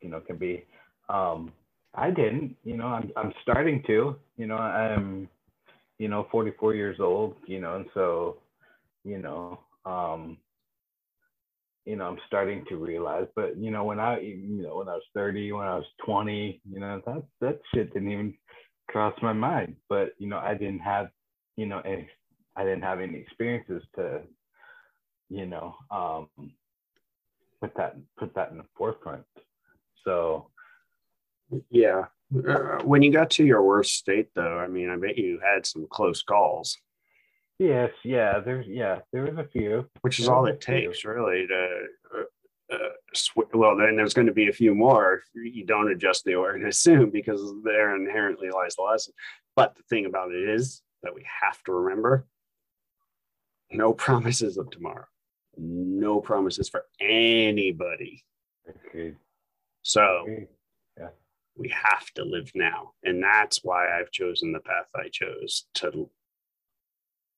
you 0.00 0.08
know, 0.08 0.20
can 0.20 0.36
be. 0.36 0.64
Um, 1.08 1.52
I 1.94 2.10
didn't, 2.10 2.54
you 2.64 2.76
know, 2.76 2.86
I'm, 2.86 3.10
I'm 3.16 3.32
starting 3.42 3.82
to, 3.88 4.16
you 4.36 4.46
know, 4.46 4.56
I'm, 4.56 5.28
you 5.98 6.08
know, 6.08 6.28
44 6.30 6.74
years 6.74 6.98
old, 7.00 7.36
you 7.46 7.60
know, 7.60 7.76
and 7.76 7.86
so, 7.94 8.38
you 9.04 9.18
know, 9.18 9.60
um, 9.84 10.38
you 11.84 11.96
know, 11.96 12.04
I'm 12.06 12.18
starting 12.26 12.64
to 12.68 12.76
realize, 12.76 13.26
but 13.34 13.56
you 13.56 13.70
know, 13.70 13.84
when 13.84 13.98
I, 13.98 14.20
you 14.20 14.62
know, 14.62 14.76
when 14.76 14.88
I 14.88 14.94
was 14.94 15.02
30, 15.14 15.52
when 15.52 15.66
I 15.66 15.76
was 15.76 15.86
20, 16.04 16.60
you 16.70 16.80
know, 16.80 17.00
that, 17.06 17.22
that 17.40 17.60
shit 17.74 17.92
didn't 17.94 18.10
even 18.12 18.34
cross 18.88 19.14
my 19.22 19.32
mind, 19.32 19.76
but, 19.88 20.10
you 20.18 20.28
know, 20.28 20.38
I 20.38 20.54
didn't 20.54 20.80
have, 20.80 21.08
you 21.56 21.66
know, 21.66 21.80
any, 21.80 22.08
I 22.56 22.64
didn't 22.64 22.82
have 22.82 23.00
any 23.00 23.18
experiences 23.18 23.82
to, 23.96 24.20
you 25.30 25.46
know, 25.46 25.76
um, 25.90 26.28
put 27.60 27.74
that, 27.76 27.96
put 28.18 28.34
that 28.34 28.50
in 28.50 28.58
the 28.58 28.64
forefront. 28.76 29.24
So, 30.04 30.50
yeah, 31.70 32.00
uh, 32.00 32.17
when 32.30 33.02
you 33.02 33.10
got 33.10 33.30
to 33.30 33.44
your 33.44 33.62
worst 33.62 33.94
state, 33.94 34.28
though, 34.34 34.58
I 34.58 34.66
mean, 34.66 34.90
I 34.90 34.96
bet 34.96 35.16
you 35.16 35.40
had 35.42 35.64
some 35.66 35.86
close 35.90 36.22
calls. 36.22 36.76
Yes, 37.58 37.90
yeah, 38.04 38.38
there's 38.38 38.66
yeah, 38.68 39.00
there 39.12 39.24
was 39.24 39.38
a 39.38 39.48
few. 39.48 39.88
Which 40.02 40.20
is 40.20 40.26
there 40.26 40.34
all 40.34 40.46
it 40.46 40.60
takes, 40.60 41.00
few. 41.00 41.10
really, 41.10 41.46
to 41.46 41.82
uh, 42.14 42.74
uh, 42.74 42.88
sw- 43.14 43.52
well, 43.52 43.76
then 43.76 43.96
there's 43.96 44.14
going 44.14 44.28
to 44.28 44.32
be 44.32 44.48
a 44.48 44.52
few 44.52 44.74
more. 44.74 45.22
if 45.34 45.54
You 45.54 45.64
don't 45.64 45.90
adjust 45.90 46.24
the 46.24 46.34
awareness 46.34 46.78
soon 46.80 47.10
because 47.10 47.52
there 47.64 47.96
inherently 47.96 48.50
lies 48.50 48.76
the 48.76 48.82
lesson. 48.82 49.14
But 49.56 49.74
the 49.74 49.82
thing 49.84 50.06
about 50.06 50.32
it 50.32 50.48
is 50.48 50.82
that 51.02 51.14
we 51.14 51.26
have 51.42 51.60
to 51.64 51.72
remember: 51.72 52.26
no 53.72 53.92
promises 53.94 54.56
of 54.56 54.70
tomorrow, 54.70 55.06
no 55.56 56.20
promises 56.20 56.68
for 56.68 56.84
anybody. 57.00 58.22
Okay. 58.68 59.14
So. 59.82 60.02
Okay 60.02 60.48
we 61.58 61.68
have 61.68 62.06
to 62.14 62.24
live 62.24 62.50
now. 62.54 62.92
And 63.02 63.22
that's 63.22 63.64
why 63.64 63.98
I've 63.98 64.10
chosen 64.10 64.52
the 64.52 64.60
path 64.60 64.88
I 64.94 65.08
chose 65.08 65.66
to 65.74 66.08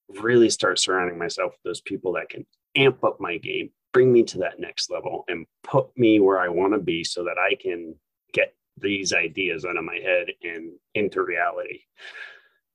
really 0.09 0.51
start 0.51 0.79
surrounding 0.79 1.19
myself 1.19 1.53
with 1.53 1.63
those 1.65 1.81
people 1.81 2.13
that 2.13 2.29
can 2.29 2.47
amp 2.77 3.03
up 3.03 3.21
my 3.21 3.39
game, 3.39 3.71
bring 3.93 4.13
me 4.13 4.23
to 4.25 4.39
that 4.39 4.61
next 4.61 4.91
level, 4.91 5.25
and 5.29 5.47
put 5.63 5.87
me 5.97 6.21
where 6.21 6.39
I 6.39 6.49
want 6.49 6.75
to 6.75 6.79
be 6.79 7.03
so 7.03 7.25
that 7.25 7.39
I 7.39 7.55
can 7.55 7.95
get 8.33 8.55
these 8.77 9.13
ideas 9.13 9.65
out 9.65 9.77
of 9.77 9.85
my 9.85 9.97
head 9.97 10.29
and 10.43 10.73
into 10.95 11.23
reality. 11.23 11.81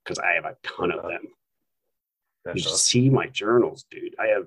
Because 0.04 0.20
I 0.20 0.34
have 0.34 0.46
a 0.46 0.58
ton 0.64 0.92
of 0.92 1.04
them. 1.04 1.28
That's 2.44 2.58
you 2.58 2.64
should 2.64 2.78
see 2.78 3.10
my 3.10 3.28
journals, 3.28 3.86
dude. 3.90 4.16
I 4.20 4.28
have 4.28 4.46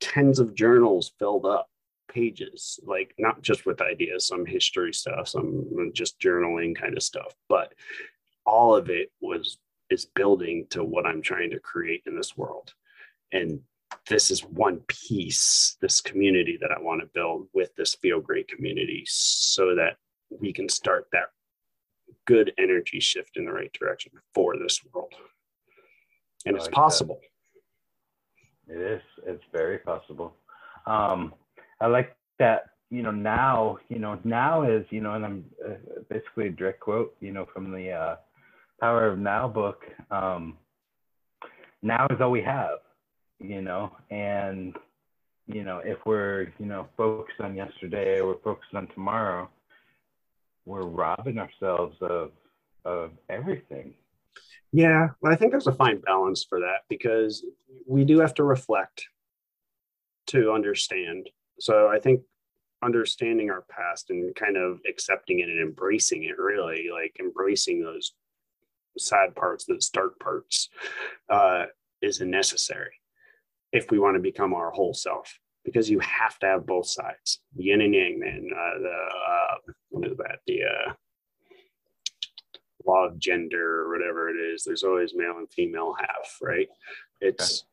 tens 0.00 0.38
of 0.38 0.54
journals 0.54 1.12
filled 1.18 1.44
up 1.44 1.68
pages, 2.08 2.80
like 2.84 3.14
not 3.18 3.42
just 3.42 3.66
with 3.66 3.80
ideas, 3.80 4.26
some 4.26 4.46
history 4.46 4.92
stuff, 4.92 5.28
some 5.28 5.90
just 5.94 6.18
journaling 6.20 6.78
kind 6.78 6.96
of 6.96 7.02
stuff, 7.02 7.34
but 7.48 7.74
all 8.44 8.74
of 8.74 8.90
it 8.90 9.10
was 9.20 9.58
is 9.90 10.04
building 10.04 10.66
to 10.70 10.84
what 10.84 11.06
I'm 11.06 11.22
trying 11.22 11.50
to 11.50 11.60
create 11.60 12.02
in 12.06 12.16
this 12.16 12.36
world. 12.36 12.74
And 13.32 13.60
this 14.08 14.30
is 14.30 14.44
one 14.44 14.80
piece, 14.86 15.76
this 15.80 16.00
community 16.00 16.58
that 16.60 16.70
I 16.70 16.80
want 16.80 17.00
to 17.00 17.06
build 17.14 17.48
with 17.54 17.74
this 17.76 17.94
feel 17.94 18.20
great 18.20 18.48
community 18.48 19.04
so 19.06 19.74
that 19.74 19.96
we 20.30 20.52
can 20.52 20.68
start 20.68 21.06
that 21.12 21.30
good 22.26 22.52
energy 22.58 23.00
shift 23.00 23.36
in 23.36 23.46
the 23.46 23.52
right 23.52 23.72
direction 23.72 24.12
for 24.34 24.56
this 24.58 24.80
world. 24.92 25.14
And 26.44 26.56
it's 26.56 26.68
possible. 26.68 27.20
That. 28.66 28.74
It 28.74 28.80
is. 28.80 29.02
It's 29.26 29.44
very 29.52 29.78
possible. 29.78 30.34
Um, 30.86 31.34
I 31.80 31.86
like 31.86 32.16
that, 32.38 32.70
you 32.90 33.02
know, 33.02 33.10
now, 33.10 33.78
you 33.88 33.98
know, 33.98 34.18
now 34.24 34.62
is, 34.62 34.84
you 34.90 35.00
know, 35.00 35.14
and 35.14 35.24
I'm 35.24 35.44
uh, 35.64 35.74
basically 36.08 36.48
a 36.48 36.50
direct 36.50 36.80
quote, 36.80 37.14
you 37.20 37.32
know, 37.32 37.46
from 37.52 37.70
the 37.70 37.90
uh, 37.90 38.16
Power 38.80 39.06
of 39.06 39.18
Now 39.18 39.48
book. 39.48 39.84
Um, 40.10 40.58
now 41.82 42.06
is 42.10 42.20
all 42.20 42.30
we 42.30 42.42
have, 42.42 42.78
you 43.38 43.62
know, 43.62 43.92
and, 44.10 44.74
you 45.46 45.62
know, 45.64 45.80
if 45.84 45.98
we're, 46.04 46.52
you 46.58 46.66
know, 46.66 46.88
focused 46.96 47.40
on 47.40 47.54
yesterday 47.54 48.20
or 48.20 48.28
we're 48.28 48.40
focused 48.40 48.74
on 48.74 48.88
tomorrow, 48.88 49.48
we're 50.64 50.86
robbing 50.86 51.38
ourselves 51.38 51.96
of, 52.00 52.32
of 52.84 53.12
everything. 53.28 53.94
Yeah, 54.72 55.08
well, 55.20 55.32
I 55.32 55.36
think 55.36 55.52
there's 55.52 55.66
a 55.66 55.72
fine 55.72 55.98
balance 56.00 56.44
for 56.46 56.60
that 56.60 56.82
because 56.88 57.44
we 57.86 58.04
do 58.04 58.18
have 58.20 58.34
to 58.34 58.44
reflect 58.44 59.06
to 60.26 60.52
understand 60.52 61.30
so 61.58 61.88
I 61.88 61.98
think 61.98 62.22
understanding 62.82 63.50
our 63.50 63.64
past 63.68 64.10
and 64.10 64.34
kind 64.34 64.56
of 64.56 64.80
accepting 64.88 65.40
it 65.40 65.48
and 65.48 65.60
embracing 65.60 66.24
it 66.24 66.38
really 66.38 66.88
like 66.92 67.16
embracing 67.18 67.82
those 67.82 68.12
sad 68.96 69.34
parts 69.34 69.64
those 69.64 69.90
dark 69.90 70.18
parts 70.20 70.68
uh, 71.28 71.64
is 72.02 72.20
necessary 72.20 72.92
if 73.72 73.90
we 73.90 73.98
want 73.98 74.14
to 74.14 74.20
become 74.20 74.54
our 74.54 74.70
whole 74.70 74.94
self 74.94 75.38
because 75.64 75.90
you 75.90 75.98
have 75.98 76.38
to 76.38 76.46
have 76.46 76.66
both 76.66 76.86
sides 76.86 77.40
yin 77.56 77.80
and 77.80 77.94
yang 77.94 78.18
man 78.18 78.48
uh, 78.52 78.78
the 78.78 79.08
uh, 79.28 79.72
what 79.90 80.06
is 80.06 80.16
that? 80.18 80.38
The 80.46 80.62
uh, 80.62 80.92
law 82.86 83.06
of 83.06 83.18
gender 83.18 83.82
or 83.82 83.90
whatever 83.90 84.28
it 84.28 84.36
is 84.36 84.64
there's 84.64 84.84
always 84.84 85.14
male 85.14 85.38
and 85.38 85.50
female 85.50 85.94
half 85.98 86.38
right? 86.40 86.68
It's 87.20 87.64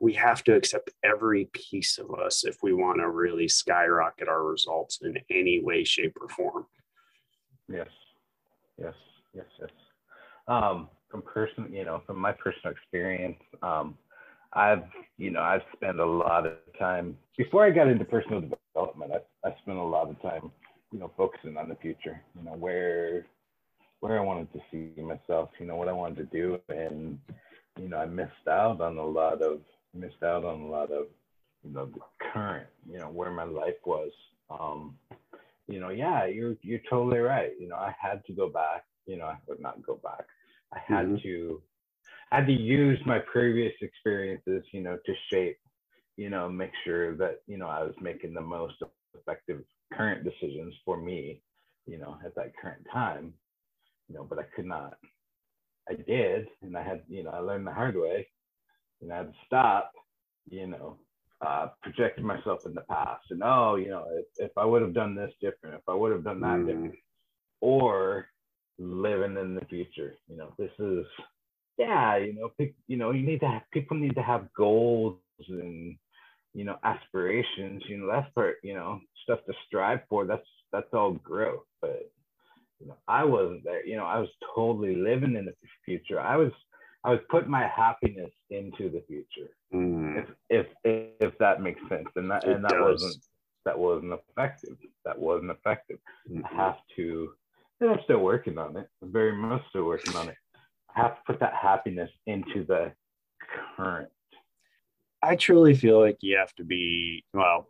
we 0.00 0.12
have 0.12 0.44
to 0.44 0.54
accept 0.54 0.90
every 1.02 1.46
piece 1.46 1.98
of 1.98 2.14
us 2.14 2.44
if 2.44 2.62
we 2.62 2.72
want 2.72 2.98
to 3.00 3.08
really 3.08 3.48
skyrocket 3.48 4.28
our 4.28 4.44
results 4.44 5.00
in 5.02 5.18
any 5.30 5.60
way, 5.62 5.84
shape, 5.84 6.16
or 6.20 6.28
form. 6.28 6.66
Yes, 7.68 7.88
yes, 8.78 8.94
yes, 9.34 9.46
yes. 9.60 9.70
Um, 10.46 10.88
from 11.10 11.22
personal, 11.22 11.70
you 11.70 11.84
know, 11.84 12.02
from 12.06 12.18
my 12.18 12.32
personal 12.32 12.72
experience, 12.72 13.38
um, 13.62 13.96
I've, 14.52 14.84
you 15.18 15.30
know, 15.30 15.42
I've 15.42 15.62
spent 15.74 16.00
a 16.00 16.06
lot 16.06 16.46
of 16.46 16.54
time 16.78 17.16
before 17.36 17.66
I 17.66 17.70
got 17.70 17.88
into 17.88 18.04
personal 18.04 18.40
development. 18.40 19.12
I, 19.12 19.48
I 19.48 19.54
spent 19.62 19.78
a 19.78 19.82
lot 19.82 20.08
of 20.08 20.20
time, 20.22 20.50
you 20.92 20.98
know, 20.98 21.10
focusing 21.16 21.56
on 21.56 21.68
the 21.68 21.76
future. 21.76 22.20
You 22.36 22.44
know, 22.44 22.56
where, 22.56 23.26
where 24.00 24.18
I 24.18 24.22
wanted 24.22 24.50
to 24.54 24.60
see 24.70 25.02
myself. 25.02 25.50
You 25.58 25.66
know, 25.66 25.76
what 25.76 25.88
I 25.88 25.92
wanted 25.92 26.16
to 26.16 26.24
do, 26.24 26.58
and 26.70 27.18
you 27.78 27.88
know, 27.88 27.98
I 27.98 28.06
missed 28.06 28.48
out 28.48 28.80
on 28.80 28.96
a 28.98 29.06
lot 29.06 29.42
of 29.42 29.60
missed 29.94 30.22
out 30.22 30.44
on 30.44 30.60
a 30.60 30.66
lot 30.66 30.90
of 30.90 31.06
you 31.62 31.72
know 31.72 31.86
the 31.86 32.00
current 32.32 32.66
you 32.88 32.98
know 32.98 33.08
where 33.08 33.30
my 33.30 33.44
life 33.44 33.74
was 33.84 34.10
um 34.50 34.94
you 35.66 35.80
know 35.80 35.88
yeah 35.88 36.26
you're 36.26 36.54
you're 36.62 36.80
totally 36.88 37.18
right 37.18 37.52
you 37.58 37.66
know 37.68 37.74
i 37.74 37.92
had 38.00 38.24
to 38.26 38.32
go 38.32 38.48
back 38.48 38.84
you 39.06 39.16
know 39.16 39.24
i 39.24 39.36
would 39.48 39.58
not 39.58 39.84
go 39.84 39.98
back 40.04 40.26
i 40.72 40.78
had 40.86 41.06
mm-hmm. 41.06 41.16
to 41.22 41.60
i 42.30 42.36
had 42.36 42.46
to 42.46 42.52
use 42.52 42.98
my 43.06 43.18
previous 43.18 43.72
experiences 43.80 44.62
you 44.72 44.80
know 44.80 44.98
to 45.04 45.12
shape 45.32 45.58
you 46.16 46.30
know 46.30 46.48
make 46.48 46.70
sure 46.84 47.16
that 47.16 47.40
you 47.46 47.56
know 47.56 47.66
i 47.66 47.82
was 47.82 47.94
making 48.00 48.34
the 48.34 48.40
most 48.40 48.74
effective 49.18 49.62
current 49.92 50.22
decisions 50.22 50.74
for 50.84 50.96
me 50.96 51.40
you 51.86 51.98
know 51.98 52.18
at 52.24 52.34
that 52.36 52.52
current 52.60 52.86
time 52.92 53.32
you 54.08 54.14
know, 54.14 54.24
but 54.28 54.38
I 54.38 54.42
could 54.54 54.66
not. 54.66 54.94
I 55.88 55.94
did, 55.94 56.48
and 56.62 56.76
I 56.76 56.82
had, 56.82 57.02
you 57.08 57.24
know, 57.24 57.30
I 57.30 57.38
learned 57.38 57.66
the 57.66 57.72
hard 57.72 57.96
way, 57.96 58.26
and 59.00 59.12
I 59.12 59.18
had 59.18 59.32
to 59.32 59.38
stop, 59.46 59.92
you 60.50 60.66
know, 60.66 60.96
uh, 61.40 61.68
projecting 61.82 62.26
myself 62.26 62.60
in 62.66 62.74
the 62.74 62.82
past, 62.82 63.24
and 63.30 63.42
oh, 63.44 63.76
you 63.76 63.88
know, 63.88 64.04
if, 64.12 64.26
if 64.38 64.58
I 64.58 64.64
would 64.64 64.82
have 64.82 64.94
done 64.94 65.14
this 65.14 65.32
different, 65.40 65.76
if 65.76 65.88
I 65.88 65.94
would 65.94 66.12
have 66.12 66.24
done 66.24 66.40
that 66.40 66.58
mm. 66.58 66.66
different, 66.66 66.94
or 67.60 68.26
living 68.78 69.36
in 69.36 69.54
the 69.54 69.64
future. 69.66 70.14
You 70.28 70.36
know, 70.36 70.52
this 70.58 70.70
is 70.78 71.06
yeah, 71.78 72.16
you 72.16 72.34
know, 72.34 72.50
pick, 72.58 72.74
you 72.88 72.96
know, 72.96 73.12
you 73.12 73.24
need 73.24 73.40
to 73.40 73.46
have 73.46 73.62
people 73.72 73.96
need 73.96 74.16
to 74.16 74.22
have 74.22 74.52
goals 74.52 75.18
and 75.48 75.96
you 76.54 76.64
know 76.64 76.76
aspirations. 76.82 77.82
You 77.86 77.98
know, 77.98 78.08
that's 78.10 78.32
part, 78.34 78.56
you 78.62 78.74
know, 78.74 79.00
stuff 79.22 79.40
to 79.46 79.52
strive 79.66 80.00
for. 80.08 80.26
That's 80.26 80.46
that's 80.72 80.92
all 80.92 81.12
growth. 81.12 81.64
But 81.80 82.10
I 83.06 83.24
wasn't 83.24 83.64
there. 83.64 83.84
You 83.84 83.96
know, 83.96 84.04
I 84.04 84.18
was 84.18 84.28
totally 84.54 84.96
living 84.96 85.36
in 85.36 85.44
the 85.44 85.54
future. 85.84 86.20
I 86.20 86.36
was 86.36 86.52
I 87.04 87.10
was 87.10 87.20
putting 87.30 87.50
my 87.50 87.66
happiness 87.66 88.30
into 88.50 88.90
the 88.90 89.02
future. 89.06 89.50
Mm. 89.74 90.24
If, 90.50 90.66
if 90.84 91.06
if 91.20 91.38
that 91.38 91.62
makes 91.62 91.80
sense, 91.88 92.08
and 92.16 92.30
that 92.30 92.44
it 92.44 92.50
and 92.56 92.64
that 92.64 92.72
does. 92.72 93.02
wasn't 93.02 93.24
that 93.64 93.78
wasn't 93.78 94.12
effective. 94.12 94.76
That 95.04 95.18
wasn't 95.18 95.50
effective. 95.50 95.98
Mm-hmm. 96.30 96.44
I 96.44 96.64
have 96.64 96.76
to 96.96 97.30
and 97.80 97.90
I'm 97.90 98.00
still 98.04 98.18
working 98.18 98.58
on 98.58 98.76
it. 98.76 98.88
I'm 99.02 99.12
very 99.12 99.32
much 99.32 99.62
still 99.70 99.84
working 99.84 100.16
on 100.16 100.28
it. 100.28 100.36
I 100.94 101.02
have 101.02 101.16
to 101.16 101.20
put 101.26 101.40
that 101.40 101.54
happiness 101.54 102.10
into 102.26 102.64
the 102.64 102.92
current. 103.76 104.08
I 105.22 105.36
truly 105.36 105.74
feel 105.74 106.00
like 106.00 106.18
you 106.20 106.36
have 106.36 106.54
to 106.56 106.64
be 106.64 107.24
well 107.32 107.68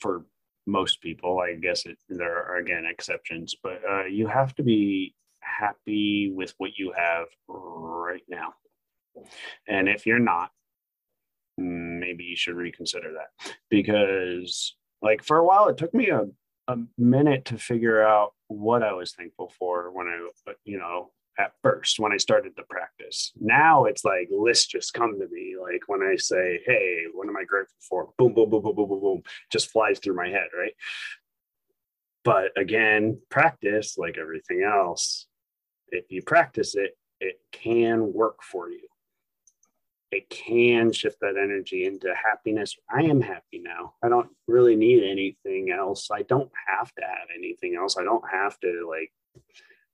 for 0.00 0.24
most 0.66 1.00
people. 1.00 1.40
I 1.40 1.54
guess 1.54 1.86
it, 1.86 1.98
there 2.08 2.44
are 2.44 2.56
again 2.56 2.84
exceptions, 2.86 3.54
but 3.62 3.80
uh, 3.88 4.04
you 4.04 4.26
have 4.26 4.54
to 4.56 4.62
be 4.62 5.14
happy 5.40 6.32
with 6.34 6.54
what 6.58 6.78
you 6.78 6.92
have 6.96 7.26
right 7.48 8.22
now. 8.28 8.54
And 9.68 9.88
if 9.88 10.06
you're 10.06 10.18
not, 10.18 10.50
maybe 11.58 12.24
you 12.24 12.36
should 12.36 12.54
reconsider 12.54 13.12
that 13.12 13.54
because, 13.68 14.74
like, 15.02 15.22
for 15.22 15.36
a 15.38 15.44
while, 15.44 15.68
it 15.68 15.76
took 15.76 15.92
me 15.92 16.08
a, 16.08 16.22
a 16.68 16.76
minute 16.96 17.44
to 17.46 17.58
figure 17.58 18.02
out 18.02 18.32
what 18.48 18.82
I 18.82 18.92
was 18.92 19.12
thankful 19.12 19.52
for 19.58 19.90
when 19.92 20.06
I, 20.06 20.52
you 20.64 20.78
know, 20.78 21.10
at 21.38 21.52
first 21.62 21.98
when 21.98 22.12
I 22.12 22.16
started 22.16 22.52
the 22.56 22.64
practice. 22.64 23.32
Now 23.40 23.84
it's 23.84 24.04
like 24.04 24.28
lists 24.30 24.66
just 24.66 24.92
come 24.94 25.18
to 25.18 25.28
me. 25.30 25.56
Like 25.60 25.82
when 25.86 26.02
I 26.02 26.16
say, 26.16 26.60
Hey, 26.66 27.04
what 27.12 27.28
am 27.28 27.36
I 27.36 27.44
grateful 27.44 27.76
for? 27.88 28.08
Boom, 28.18 28.34
boom, 28.34 28.50
boom, 28.50 28.62
boom, 28.62 28.76
boom, 28.76 28.88
boom, 28.88 29.00
boom, 29.00 29.22
just 29.50 29.70
flies 29.70 29.98
through 29.98 30.16
my 30.16 30.28
head. 30.28 30.48
Right. 30.56 30.74
But 32.24 32.52
again, 32.56 33.20
practice 33.30 33.98
like 33.98 34.18
everything 34.18 34.62
else. 34.62 35.26
If 35.88 36.04
you 36.10 36.22
practice 36.22 36.74
it, 36.76 36.96
it 37.20 37.40
can 37.52 38.12
work 38.12 38.42
for 38.42 38.70
you 38.70 38.88
it 40.12 40.28
can 40.28 40.92
shift 40.92 41.18
that 41.20 41.38
energy 41.42 41.86
into 41.86 42.14
happiness. 42.14 42.76
I 42.90 43.02
am 43.04 43.22
happy 43.22 43.58
now. 43.58 43.94
I 44.04 44.10
don't 44.10 44.28
really 44.46 44.76
need 44.76 45.02
anything 45.02 45.70
else. 45.70 46.10
I 46.12 46.22
don't 46.22 46.50
have 46.68 46.94
to 46.96 47.02
have 47.02 47.28
anything 47.34 47.76
else. 47.76 47.96
I 47.98 48.04
don't 48.04 48.24
have 48.30 48.60
to 48.60 48.86
like 48.88 49.10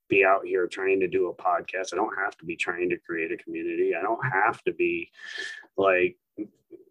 be 0.08 0.24
out 0.24 0.44
here 0.44 0.66
trying 0.66 1.00
to 1.00 1.08
do 1.08 1.28
a 1.28 1.34
podcast. 1.34 1.92
I 1.92 1.96
don't 1.96 2.16
have 2.16 2.36
to 2.38 2.44
be 2.44 2.56
trying 2.56 2.88
to 2.90 2.98
create 2.98 3.32
a 3.32 3.36
community. 3.36 3.92
I 3.98 4.02
don't 4.02 4.24
have 4.24 4.62
to 4.64 4.72
be 4.72 5.10
like 5.76 6.16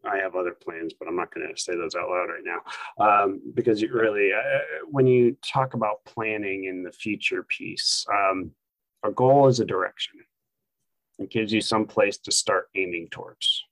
I 0.05 0.18
have 0.18 0.36
other 0.36 0.53
plans, 0.53 0.93
but 0.97 1.07
I'm 1.07 1.15
not 1.15 1.34
going 1.34 1.47
to 1.53 1.61
say 1.61 1.76
those 1.76 1.95
out 1.95 2.09
loud 2.09 2.30
right 2.30 2.43
now 2.43 2.61
um, 3.03 3.41
because 3.53 3.84
really, 3.84 4.32
uh, 4.34 4.59
when 4.89 5.05
you 5.05 5.36
talk 5.43 5.74
about 5.74 6.05
planning 6.05 6.65
in 6.65 6.84
the 6.84 6.91
future 6.91 7.43
piece, 7.43 8.05
um, 8.11 8.51
a 9.03 9.11
goal 9.11 9.47
is 9.47 9.59
a 9.59 9.65
direction. 9.65 10.15
It 11.20 11.30
gives 11.30 11.51
you 11.51 11.61
some 11.61 11.86
place 11.86 12.18
to 12.20 12.32
start 12.32 12.70
aiming 12.76 13.09
towards. 13.11 13.63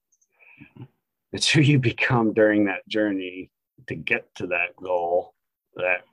It's 1.31 1.49
who 1.49 1.61
you 1.61 1.79
become 1.79 2.33
during 2.33 2.65
that 2.65 2.87
journey 2.87 3.51
to 3.87 3.95
get 3.95 4.33
to 4.35 4.47
that 4.47 4.75
goal 4.75 5.33
that 5.75 6.05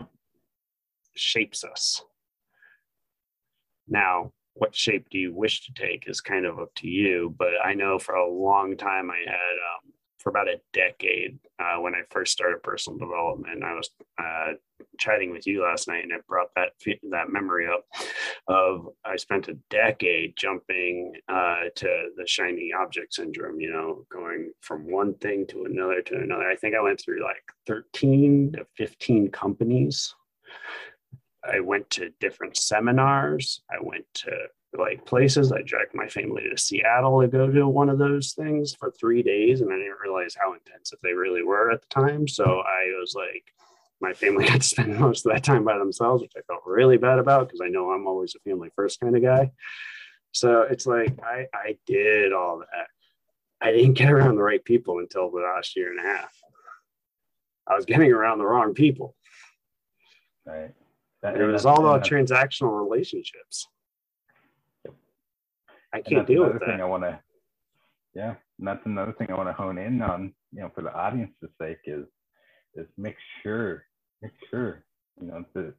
shapes 1.15 1.65
us. 1.65 2.03
Now, 3.89 4.33
what 4.55 4.75
shape 4.75 5.09
do 5.11 5.19
you 5.19 5.35
wish 5.35 5.67
to 5.67 5.73
take 5.75 6.09
is 6.09 6.21
kind 6.21 6.47
of 6.47 6.59
up 6.59 6.75
to 6.77 6.89
you. 6.89 7.35
But 7.39 7.53
I 7.65 7.75
know 7.75 7.99
for 7.99 8.15
a 8.15 8.31
long 8.31 8.77
time 8.77 9.11
I 9.11 9.19
had 9.27 9.33
um, 9.35 9.93
for 10.19 10.31
about 10.31 10.49
a 10.49 10.61
decade 10.73 11.39
uh, 11.59 11.81
when 11.81 11.95
I 11.95 12.03
first 12.11 12.33
started 12.33 12.63
personal 12.63 12.99
development. 12.99 13.65
I 13.65 13.75
was 13.75 13.91
uh, 14.19 14.53
chatting 14.99 15.33
with 15.33 15.47
you 15.47 15.63
last 15.63 15.89
night, 15.89 16.05
and 16.05 16.13
it 16.13 16.27
brought 16.27 16.55
that 16.55 16.71
that 17.11 17.31
memory 17.31 17.67
up 17.67 17.85
of 18.47 18.89
I 19.05 19.17
spent 19.17 19.49
a 19.49 19.59
decade 19.69 20.37
jumping 20.37 21.15
uh, 21.29 21.65
to 21.77 22.11
the 22.17 22.27
shiny 22.27 22.73
object 22.79 23.15
syndrome. 23.15 23.61
You 23.61 23.73
know, 23.73 24.07
going 24.11 24.53
from 24.61 24.91
one 24.91 25.15
thing 25.15 25.47
to 25.49 25.65
another 25.65 26.03
to 26.03 26.17
another. 26.17 26.49
I 26.49 26.57
think 26.57 26.75
I 26.75 26.83
went 26.83 27.01
through 27.01 27.23
like 27.23 27.43
thirteen 27.67 28.53
to 28.53 28.67
fifteen 28.77 29.31
companies. 29.31 30.15
I 31.45 31.61
went 31.61 31.91
to 31.91 32.13
different 32.21 32.57
seminars. 32.57 33.63
I 33.71 33.77
went 33.81 34.07
to 34.15 34.31
like 34.79 35.05
places. 35.05 35.53
I 35.53 35.63
dragged 35.63 35.95
my 35.95 36.09
family 36.09 36.49
to 36.49 36.57
Seattle 36.57 37.21
to 37.21 37.29
go 37.29 37.51
to 37.51 37.69
one 37.69 37.89
of 37.89 37.99
those 37.99 38.33
things 38.33 38.75
for 38.75 38.91
three 38.91 39.23
days, 39.23 39.61
and 39.61 39.73
I 39.73 39.77
didn't 39.77 40.01
realize 40.03 40.37
how 40.39 40.55
intensive 40.55 40.99
they 41.03 41.13
really 41.13 41.43
were 41.43 41.71
at 41.71 41.83
the 41.83 41.89
time. 41.89 42.27
So 42.27 42.45
I 42.45 42.93
was 42.99 43.15
like, 43.15 43.45
my 44.01 44.13
family 44.13 44.47
got 44.49 44.61
to 44.61 44.67
spend 44.67 44.99
most 44.99 45.27
of 45.27 45.33
that 45.33 45.45
time 45.45 45.65
by 45.65 45.79
themselves, 45.79 46.23
which 46.23 46.33
I 46.37 46.43
felt 46.43 46.63
really 46.67 46.97
bad 46.97 47.19
about 47.19 47.49
because 47.49 47.61
I 47.61 47.69
know 47.69 47.91
I'm 47.91 48.07
always 48.07 48.35
a 48.35 48.49
family 48.49 48.71
first 48.75 49.01
kind 49.01 49.17
of 49.17 49.23
guy. 49.23 49.51
So 50.33 50.63
it's 50.63 50.87
like 50.87 51.19
I 51.23 51.47
I 51.53 51.77
did 51.87 52.33
all 52.33 52.61
that. 52.61 52.87
I 53.61 53.73
didn't 53.73 53.95
get 53.95 54.11
around 54.11 54.37
the 54.37 54.43
right 54.43 54.65
people 54.65 54.99
until 54.99 55.31
the 55.31 55.41
last 55.41 55.77
year 55.77 55.91
and 55.91 56.01
a 56.01 56.03
half. 56.03 56.33
I 57.67 57.77
was 57.77 57.85
getting 57.85 58.11
around 58.11 58.39
the 58.39 58.47
wrong 58.47 58.75
people. 58.75 59.15
Right. 60.45 60.73
That, 61.23 61.41
it 61.41 61.47
was 61.47 61.65
all 61.65 61.79
about 61.79 62.05
transactional 62.05 62.83
relationships. 62.83 63.69
I 65.93 66.01
can't 66.01 66.27
deal 66.27 66.45
with 66.45 66.61
that. 66.61 66.81
I 66.81 66.85
want 66.85 67.05
to, 67.05 67.21
yeah, 68.15 68.35
and 68.59 68.67
that's 68.67 68.85
another 68.87 69.13
thing 69.13 69.29
I 69.31 69.37
want 69.37 69.49
to 69.49 69.53
hone 69.53 69.79
in 69.79 70.03
on. 70.03 70.33
You 70.53 70.63
know, 70.63 70.73
for 70.75 70.83
the 70.83 70.93
audience's 70.93 71.51
sake, 71.61 71.79
is 71.87 72.07
is 72.75 72.87
make 72.97 73.15
sure, 73.43 73.85
make 74.21 74.33
sure, 74.51 74.85
you 75.21 75.29
know, 75.29 75.45
the 75.55 75.75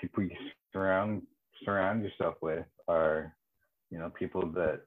people 0.00 0.24
you 0.24 0.30
surround 0.72 1.22
surround 1.64 2.02
yourself 2.02 2.34
with 2.40 2.64
are, 2.88 3.36
you 3.90 3.98
know, 3.98 4.10
people 4.10 4.50
that 4.52 4.80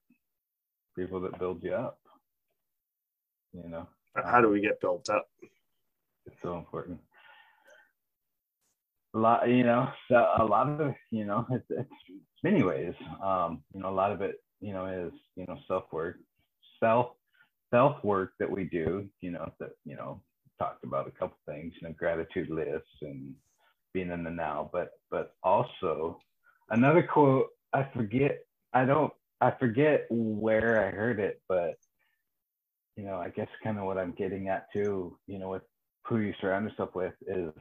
people 0.97 1.21
that 1.21 1.39
build 1.39 1.63
you 1.63 1.73
up. 1.73 1.99
You 3.53 3.69
know, 3.69 3.87
how 4.25 4.41
do 4.41 4.49
we 4.49 4.59
get 4.59 4.81
built 4.81 5.07
up? 5.09 5.29
It's 6.25 6.35
so 6.41 6.57
important 6.57 6.99
lot 9.13 9.47
you 9.47 9.63
know 9.63 9.89
so 10.09 10.27
a 10.39 10.43
lot 10.43 10.67
of 10.81 10.93
you 11.11 11.25
know 11.25 11.45
it's, 11.51 11.65
it's 11.69 11.89
many 12.43 12.63
ways 12.63 12.93
um 13.23 13.63
you 13.73 13.79
know 13.79 13.89
a 13.89 13.91
lot 13.91 14.11
of 14.11 14.21
it 14.21 14.37
you 14.59 14.73
know 14.73 14.85
is 14.85 15.13
you 15.35 15.45
know 15.47 15.57
self 15.67 15.83
work 15.91 16.17
self 16.79 17.11
self 17.71 18.03
work 18.03 18.33
that 18.39 18.49
we 18.49 18.63
do 18.65 19.07
you 19.21 19.31
know 19.31 19.51
that 19.59 19.71
you 19.85 19.95
know 19.95 20.21
talked 20.59 20.83
about 20.83 21.07
a 21.07 21.11
couple 21.11 21.37
things 21.47 21.73
you 21.79 21.87
know 21.87 21.93
gratitude 21.97 22.49
lists 22.49 23.01
and 23.01 23.33
being 23.93 24.11
in 24.11 24.23
the 24.23 24.29
now 24.29 24.69
but 24.73 24.91
but 25.11 25.35
also 25.43 26.19
another 26.71 27.03
quote 27.03 27.47
i 27.73 27.87
forget 27.95 28.39
i 28.73 28.83
don't 28.83 29.13
i 29.41 29.51
forget 29.51 30.05
where 30.09 30.87
i 30.87 30.89
heard 30.89 31.19
it 31.19 31.41
but 31.47 31.75
you 32.95 33.03
know 33.03 33.17
i 33.17 33.29
guess 33.29 33.47
kind 33.63 33.77
of 33.77 33.85
what 33.85 33.97
i'm 33.97 34.13
getting 34.13 34.47
at 34.47 34.67
too 34.73 35.17
you 35.27 35.37
know 35.37 35.49
with 35.49 35.63
who 36.05 36.19
you 36.19 36.33
surround 36.41 36.67
yourself 36.67 36.93
with 36.95 37.13
is 37.27 37.53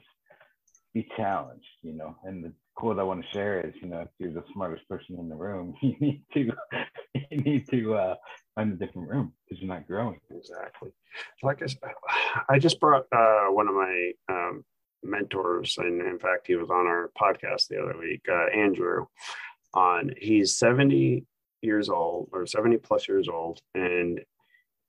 be 0.94 1.08
challenged, 1.16 1.64
you 1.82 1.92
know. 1.92 2.16
And 2.24 2.44
the 2.44 2.52
quote 2.74 2.98
I 2.98 3.02
want 3.02 3.22
to 3.22 3.30
share 3.32 3.60
is, 3.60 3.74
you 3.80 3.88
know, 3.88 4.00
if 4.00 4.08
you're 4.18 4.32
the 4.32 4.44
smartest 4.52 4.88
person 4.88 5.16
in 5.18 5.28
the 5.28 5.34
room, 5.34 5.74
you 5.82 5.96
need 6.00 6.22
to 6.34 6.52
you 7.30 7.38
need 7.38 7.68
to 7.70 7.94
uh, 7.94 8.14
find 8.54 8.72
a 8.72 8.76
different 8.76 9.08
room 9.08 9.32
because 9.44 9.62
you're 9.62 9.72
not 9.72 9.86
growing. 9.86 10.20
Exactly. 10.30 10.90
Like 11.42 11.62
I, 11.62 11.66
said, 11.66 11.80
I 12.48 12.58
just 12.58 12.80
brought 12.80 13.04
uh, 13.12 13.46
one 13.46 13.68
of 13.68 13.74
my 13.74 14.12
um, 14.28 14.64
mentors, 15.02 15.76
and 15.78 16.00
in 16.00 16.18
fact, 16.18 16.46
he 16.46 16.56
was 16.56 16.70
on 16.70 16.86
our 16.86 17.10
podcast 17.20 17.68
the 17.68 17.82
other 17.82 17.98
week, 17.98 18.22
uh, 18.30 18.46
Andrew. 18.56 19.06
On 19.74 20.10
he's 20.18 20.56
70 20.56 21.24
years 21.62 21.88
old 21.88 22.28
or 22.32 22.46
70 22.46 22.76
plus 22.78 23.08
years 23.08 23.26
old, 23.28 23.58
and 23.74 24.20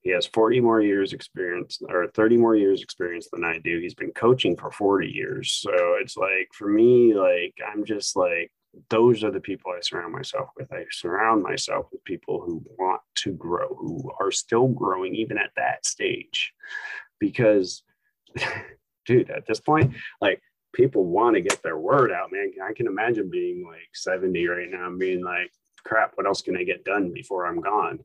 he 0.04 0.12
has 0.12 0.26
40 0.28 0.60
more 0.60 0.82
years 0.82 1.14
experience 1.14 1.80
or 1.90 2.08
30 2.08 2.38
more 2.38 2.56
years 2.56 2.82
experience 2.82 3.30
than 3.32 3.46
I 3.46 3.60
do. 3.60 3.80
He's 3.80 3.96
been 3.96 4.12
coaching 4.12 4.56
for 4.56 4.70
40 4.70 5.08
years. 5.08 5.54
So 5.54 5.72
it's 6.02 6.18
like 6.18 6.50
for 6.54 6.68
me, 6.68 7.14
like 7.14 7.56
I'm 7.66 7.86
just 7.86 8.16
like 8.16 8.52
those 8.90 9.24
are 9.24 9.32
the 9.32 9.40
people 9.40 9.72
I 9.72 9.80
surround 9.82 10.14
myself 10.14 10.50
with. 10.58 10.72
I 10.74 10.86
surround 10.92 11.44
myself 11.44 11.86
with 11.92 12.04
people 12.04 12.42
who 12.42 12.64
want 12.78 13.02
to 13.16 13.32
grow, 13.34 13.68
who 13.68 14.12
are 14.20 14.32
still 14.32 14.68
growing 14.68 15.16
even 15.16 15.38
at 15.38 15.52
that 15.56 15.86
stage. 15.86 16.54
Because 17.20 17.84
dude, 19.06 19.30
at 19.30 19.46
this 19.46 19.62
point, 19.62 19.96
like 20.20 20.42
people 20.74 21.06
want 21.06 21.36
to 21.36 21.42
get 21.42 21.62
their 21.64 21.78
word 21.78 22.12
out, 22.12 22.32
man. 22.32 22.52
I 22.62 22.74
can 22.74 22.88
imagine 22.88 23.30
being 23.30 23.66
like 23.66 23.90
70 23.94 24.48
right 24.48 24.70
now 24.70 24.88
and 24.88 25.00
being 25.00 25.24
like, 25.24 25.52
crap, 25.86 26.14
what 26.16 26.26
else 26.26 26.42
can 26.42 26.58
I 26.58 26.64
get 26.64 26.84
done 26.84 27.14
before 27.14 27.46
I'm 27.46 27.62
gone? 27.62 28.00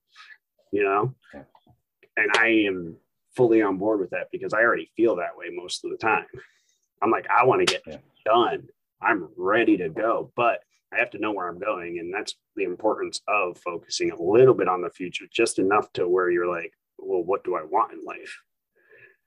You 0.70 0.84
know? 0.84 1.14
And 2.18 2.30
I 2.36 2.48
am 2.66 2.96
fully 3.36 3.62
on 3.62 3.78
board 3.78 4.00
with 4.00 4.10
that 4.10 4.28
because 4.32 4.52
I 4.52 4.62
already 4.62 4.90
feel 4.96 5.14
that 5.16 5.36
way 5.36 5.46
most 5.52 5.84
of 5.84 5.90
the 5.92 5.96
time. 5.96 6.26
I'm 7.00 7.12
like, 7.12 7.28
I 7.30 7.44
want 7.44 7.60
to 7.66 7.72
get 7.72 7.82
yeah. 7.86 7.98
done. 8.24 8.66
I'm 9.00 9.28
ready 9.36 9.76
to 9.76 9.88
go, 9.88 10.32
but 10.34 10.58
I 10.92 10.98
have 10.98 11.10
to 11.10 11.18
know 11.18 11.30
where 11.30 11.48
I'm 11.48 11.60
going. 11.60 12.00
And 12.00 12.12
that's 12.12 12.34
the 12.56 12.64
importance 12.64 13.20
of 13.28 13.56
focusing 13.58 14.10
a 14.10 14.20
little 14.20 14.54
bit 14.54 14.66
on 14.68 14.82
the 14.82 14.90
future, 14.90 15.26
just 15.32 15.60
enough 15.60 15.92
to 15.92 16.08
where 16.08 16.30
you're 16.30 16.52
like, 16.52 16.72
well, 16.98 17.22
what 17.22 17.44
do 17.44 17.54
I 17.54 17.62
want 17.62 17.92
in 17.92 18.04
life? 18.04 18.36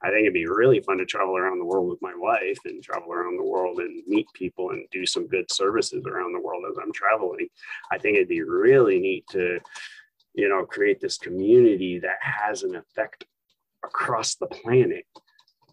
I 0.02 0.08
think 0.08 0.22
it'd 0.22 0.34
be 0.34 0.46
really 0.46 0.80
fun 0.80 0.98
to 0.98 1.06
travel 1.06 1.38
around 1.38 1.60
the 1.60 1.64
world 1.64 1.88
with 1.88 2.02
my 2.02 2.12
wife 2.14 2.58
and 2.66 2.82
travel 2.82 3.12
around 3.12 3.38
the 3.38 3.48
world 3.48 3.78
and 3.78 4.02
meet 4.06 4.26
people 4.34 4.70
and 4.70 4.84
do 4.90 5.06
some 5.06 5.28
good 5.28 5.50
services 5.50 6.04
around 6.06 6.32
the 6.32 6.40
world 6.40 6.64
as 6.68 6.76
I'm 6.76 6.92
traveling. 6.92 7.48
I 7.90 7.98
think 7.98 8.16
it'd 8.16 8.28
be 8.28 8.42
really 8.42 8.98
neat 8.98 9.24
to, 9.30 9.60
you 10.34 10.48
know, 10.48 10.64
create 10.64 11.00
this 11.00 11.18
community 11.18 11.98
that 12.00 12.18
has 12.20 12.62
an 12.62 12.76
effect 12.76 13.24
across 13.84 14.36
the 14.36 14.46
planet. 14.46 15.04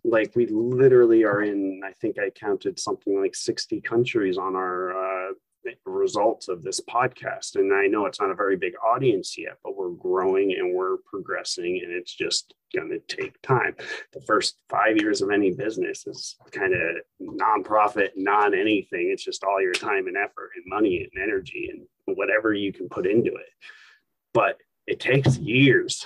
Like 0.04 0.36
we 0.36 0.48
literally 0.48 1.24
are 1.24 1.44
in, 1.44 1.82
I 1.84 1.92
think 2.02 2.18
I 2.18 2.30
counted 2.30 2.80
something 2.80 3.20
like 3.20 3.36
60 3.36 3.82
countries 3.82 4.38
on 4.38 4.56
our 4.56 5.30
uh, 5.30 5.34
results 5.86 6.48
of 6.48 6.64
this 6.64 6.80
podcast. 6.82 7.56
And 7.56 7.74
I 7.74 7.88
know 7.88 8.06
it's 8.06 8.20
not 8.20 8.32
a 8.32 8.36
very 8.36 8.56
big 8.56 8.74
audience 8.86 9.38
yet, 9.38 9.58
but 9.64 9.76
we're 9.76 9.90
growing 9.90 10.54
and 10.58 10.74
we're 10.74 10.98
progressing, 11.06 11.82
and 11.84 11.92
it's 11.92 12.14
just 12.14 12.54
going 12.76 12.90
to 12.90 13.16
take 13.16 13.42
time. 13.42 13.76
The 14.14 14.22
first 14.22 14.58
five 14.70 14.98
years 14.98 15.22
of 15.22 15.32
any 15.32 15.52
business 15.52 16.08
is 16.08 16.36
kind 16.52 16.74
of 16.74 16.80
nonprofit, 17.22 18.10
non 18.16 18.54
anything. 18.54 19.10
It's 19.12 19.24
just 19.24 19.44
all 19.44 19.62
your 19.62 19.74
time 19.74 20.08
and 20.08 20.18
effort 20.18 20.52
and 20.56 20.64
money 20.68 21.08
and 21.12 21.24
energy 21.24 21.70
and 21.72 22.18
whatever 22.18 22.54
you 22.54 22.72
can 22.72 22.90
put 22.90 23.06
into 23.06 23.32
it. 23.32 23.50
But 24.34 24.58
it 24.88 25.00
takes 25.00 25.38
years. 25.38 26.06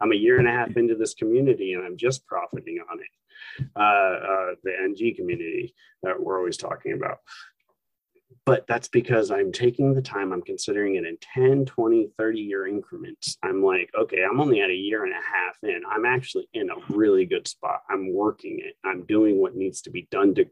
I'm 0.00 0.12
a 0.12 0.16
year 0.16 0.38
and 0.38 0.48
a 0.48 0.52
half 0.52 0.76
into 0.76 0.94
this 0.94 1.14
community 1.14 1.72
and 1.72 1.84
I'm 1.84 1.96
just 1.96 2.26
profiting 2.26 2.80
on 2.90 2.98
it. 3.00 3.66
Uh, 3.74 3.80
uh, 3.80 4.54
the 4.62 4.72
NG 4.82 5.14
community 5.16 5.74
that 6.02 6.20
we're 6.20 6.38
always 6.38 6.56
talking 6.56 6.92
about 6.92 7.18
but 8.46 8.64
that's 8.68 8.86
because 8.86 9.32
I'm 9.32 9.50
taking 9.50 9.92
the 9.92 10.00
time, 10.00 10.32
I'm 10.32 10.40
considering 10.40 10.94
it 10.94 11.04
in 11.04 11.18
10, 11.34 11.66
20, 11.66 12.10
30 12.16 12.40
year 12.40 12.66
increments. 12.66 13.36
I'm 13.42 13.62
like, 13.62 13.90
okay, 13.98 14.22
I'm 14.22 14.40
only 14.40 14.60
at 14.60 14.70
a 14.70 14.74
year 14.74 15.04
and 15.04 15.12
a 15.12 15.16
half 15.16 15.56
in. 15.64 15.82
I'm 15.90 16.06
actually 16.06 16.48
in 16.54 16.70
a 16.70 16.94
really 16.94 17.26
good 17.26 17.48
spot. 17.48 17.82
I'm 17.90 18.14
working 18.14 18.60
it. 18.64 18.74
I'm 18.84 19.04
doing 19.04 19.40
what 19.40 19.56
needs 19.56 19.82
to 19.82 19.90
be 19.90 20.06
done 20.12 20.34
to 20.36 20.46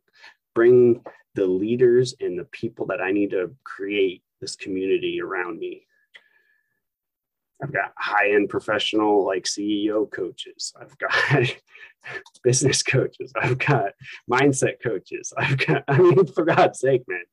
bring 0.57 1.03
the 1.37 1.47
leaders 1.47 2.15
and 2.21 2.37
the 2.37 2.45
people 2.45 2.87
that 2.87 3.01
I 3.01 3.13
need 3.13 3.31
to 3.31 3.55
create 3.63 4.23
this 4.41 4.57
community 4.57 5.21
around 5.23 5.61
me. 5.61 5.87
I've 7.63 7.73
got 7.73 7.93
high 7.97 8.31
end 8.31 8.49
professional 8.49 9.25
like 9.25 9.45
CEO 9.45 10.11
coaches. 10.11 10.73
I've 10.81 10.97
got 10.99 11.57
business 12.43 12.83
coaches. 12.83 13.33
I've 13.41 13.59
got 13.59 13.93
mindset 14.31 14.83
coaches. 14.83 15.33
I've 15.37 15.59
got, 15.59 15.85
I 15.89 15.99
mean, 15.99 16.27
for 16.27 16.45
God's 16.45 16.81
sake, 16.81 17.03
man, 17.09 17.25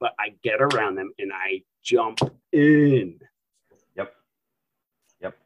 but 0.00 0.12
I 0.18 0.34
get 0.42 0.60
around 0.60 0.96
them 0.96 1.12
and 1.18 1.32
I 1.32 1.62
jump 1.82 2.20
in. 2.52 3.18
Yep. 3.96 4.12
Yep. 5.20 5.36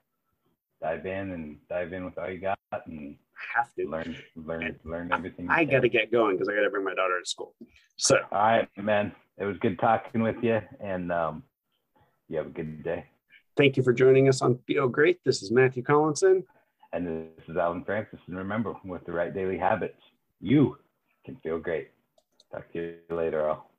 Dive 0.81 1.07
in 1.07 1.31
and 1.31 1.57
dive 1.69 1.93
in 1.93 2.05
with 2.05 2.17
all 2.19 2.31
you 2.31 2.39
got 2.39 2.59
and 2.87 3.17
have 3.55 3.75
to 3.75 3.89
learn 3.89 4.17
learn 4.37 4.63
and 4.63 4.79
learn 4.85 5.13
everything. 5.13 5.49
I, 5.51 5.61
I 5.61 5.65
got 5.65 5.81
to 5.81 5.89
get 5.89 6.13
going 6.13 6.37
because 6.37 6.49
I 6.49 6.55
got 6.55 6.63
to 6.63 6.71
bring 6.71 6.85
my 6.85 6.95
daughter 6.95 7.19
to 7.21 7.29
school. 7.29 7.55
So 7.97 8.17
all 8.31 8.39
right, 8.39 8.69
man. 8.77 9.13
It 9.39 9.47
was 9.47 9.57
good 9.57 9.79
talking 9.79 10.23
with 10.23 10.37
you, 10.43 10.61
and 10.81 11.11
um, 11.11 11.43
you 12.29 12.37
have 12.37 12.49
a 12.49 12.51
good 12.51 12.83
day. 12.83 13.07
Thank 13.57 13.77
you 13.77 13.83
for 13.83 13.93
joining 13.93 14.29
us 14.29 14.43
on 14.43 14.59
Feel 14.67 14.89
Great. 14.89 15.21
This 15.25 15.43
is 15.43 15.51
Matthew 15.51 15.83
Collinson. 15.83 16.45
And 16.93 17.07
this 17.07 17.49
is 17.49 17.57
Allan 17.57 17.85
Francis. 17.85 18.21
And 18.27 18.37
remember, 18.37 18.75
with 18.85 19.05
the 19.05 19.13
right 19.13 19.35
daily 19.35 19.59
habits, 19.59 20.01
you 20.41 20.79
can 21.25 21.37
feel 21.37 21.59
great. 21.59 21.91
Talk 22.53 22.73
to 22.73 22.79
you 22.79 23.17
later, 23.17 23.49
all. 23.49 23.71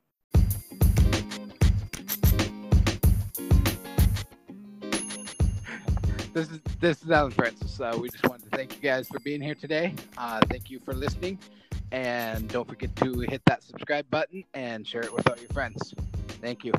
this 6.34 6.50
is 6.50 6.60
this 6.80 7.04
is 7.04 7.12
Allan 7.12 7.32
Francis. 7.32 7.80
Uh, 7.80 7.98
we 8.00 8.10
just 8.10 8.28
wanted 8.28 8.50
to 8.50 8.56
thank 8.56 8.76
you 8.76 8.82
guys 8.82 9.08
for 9.08 9.20
being 9.20 9.42
here 9.42 9.56
today. 9.56 9.94
Uh, 10.18 10.40
thank 10.50 10.70
you 10.70 10.80
for 10.80 10.94
listening, 10.94 11.38
and 11.92 12.48
don't 12.48 12.68
forget 12.68 12.96
to 12.98 13.20
hit 13.22 13.42
that 13.46 13.64
subscribe 13.64 14.10
button 14.10 14.44
and 14.54 14.88
share 14.88 15.02
it 15.02 15.14
with 15.14 15.30
all 15.30 15.38
your 15.38 15.50
friends. 15.50 15.94
Thank 16.42 16.64
you. 16.64 16.74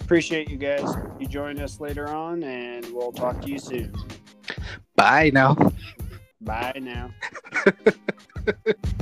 Appreciate 0.00 0.50
you 0.50 0.56
guys. 0.56 0.94
You 1.18 1.26
join 1.26 1.58
us 1.58 1.80
later 1.80 2.08
on, 2.08 2.42
and 2.42 2.84
we'll 2.92 3.12
talk 3.12 3.40
to 3.42 3.50
you 3.50 3.58
soon. 3.58 3.92
Bye 4.94 5.30
now. 5.32 5.56
Bye 6.40 6.80
now. 6.80 7.10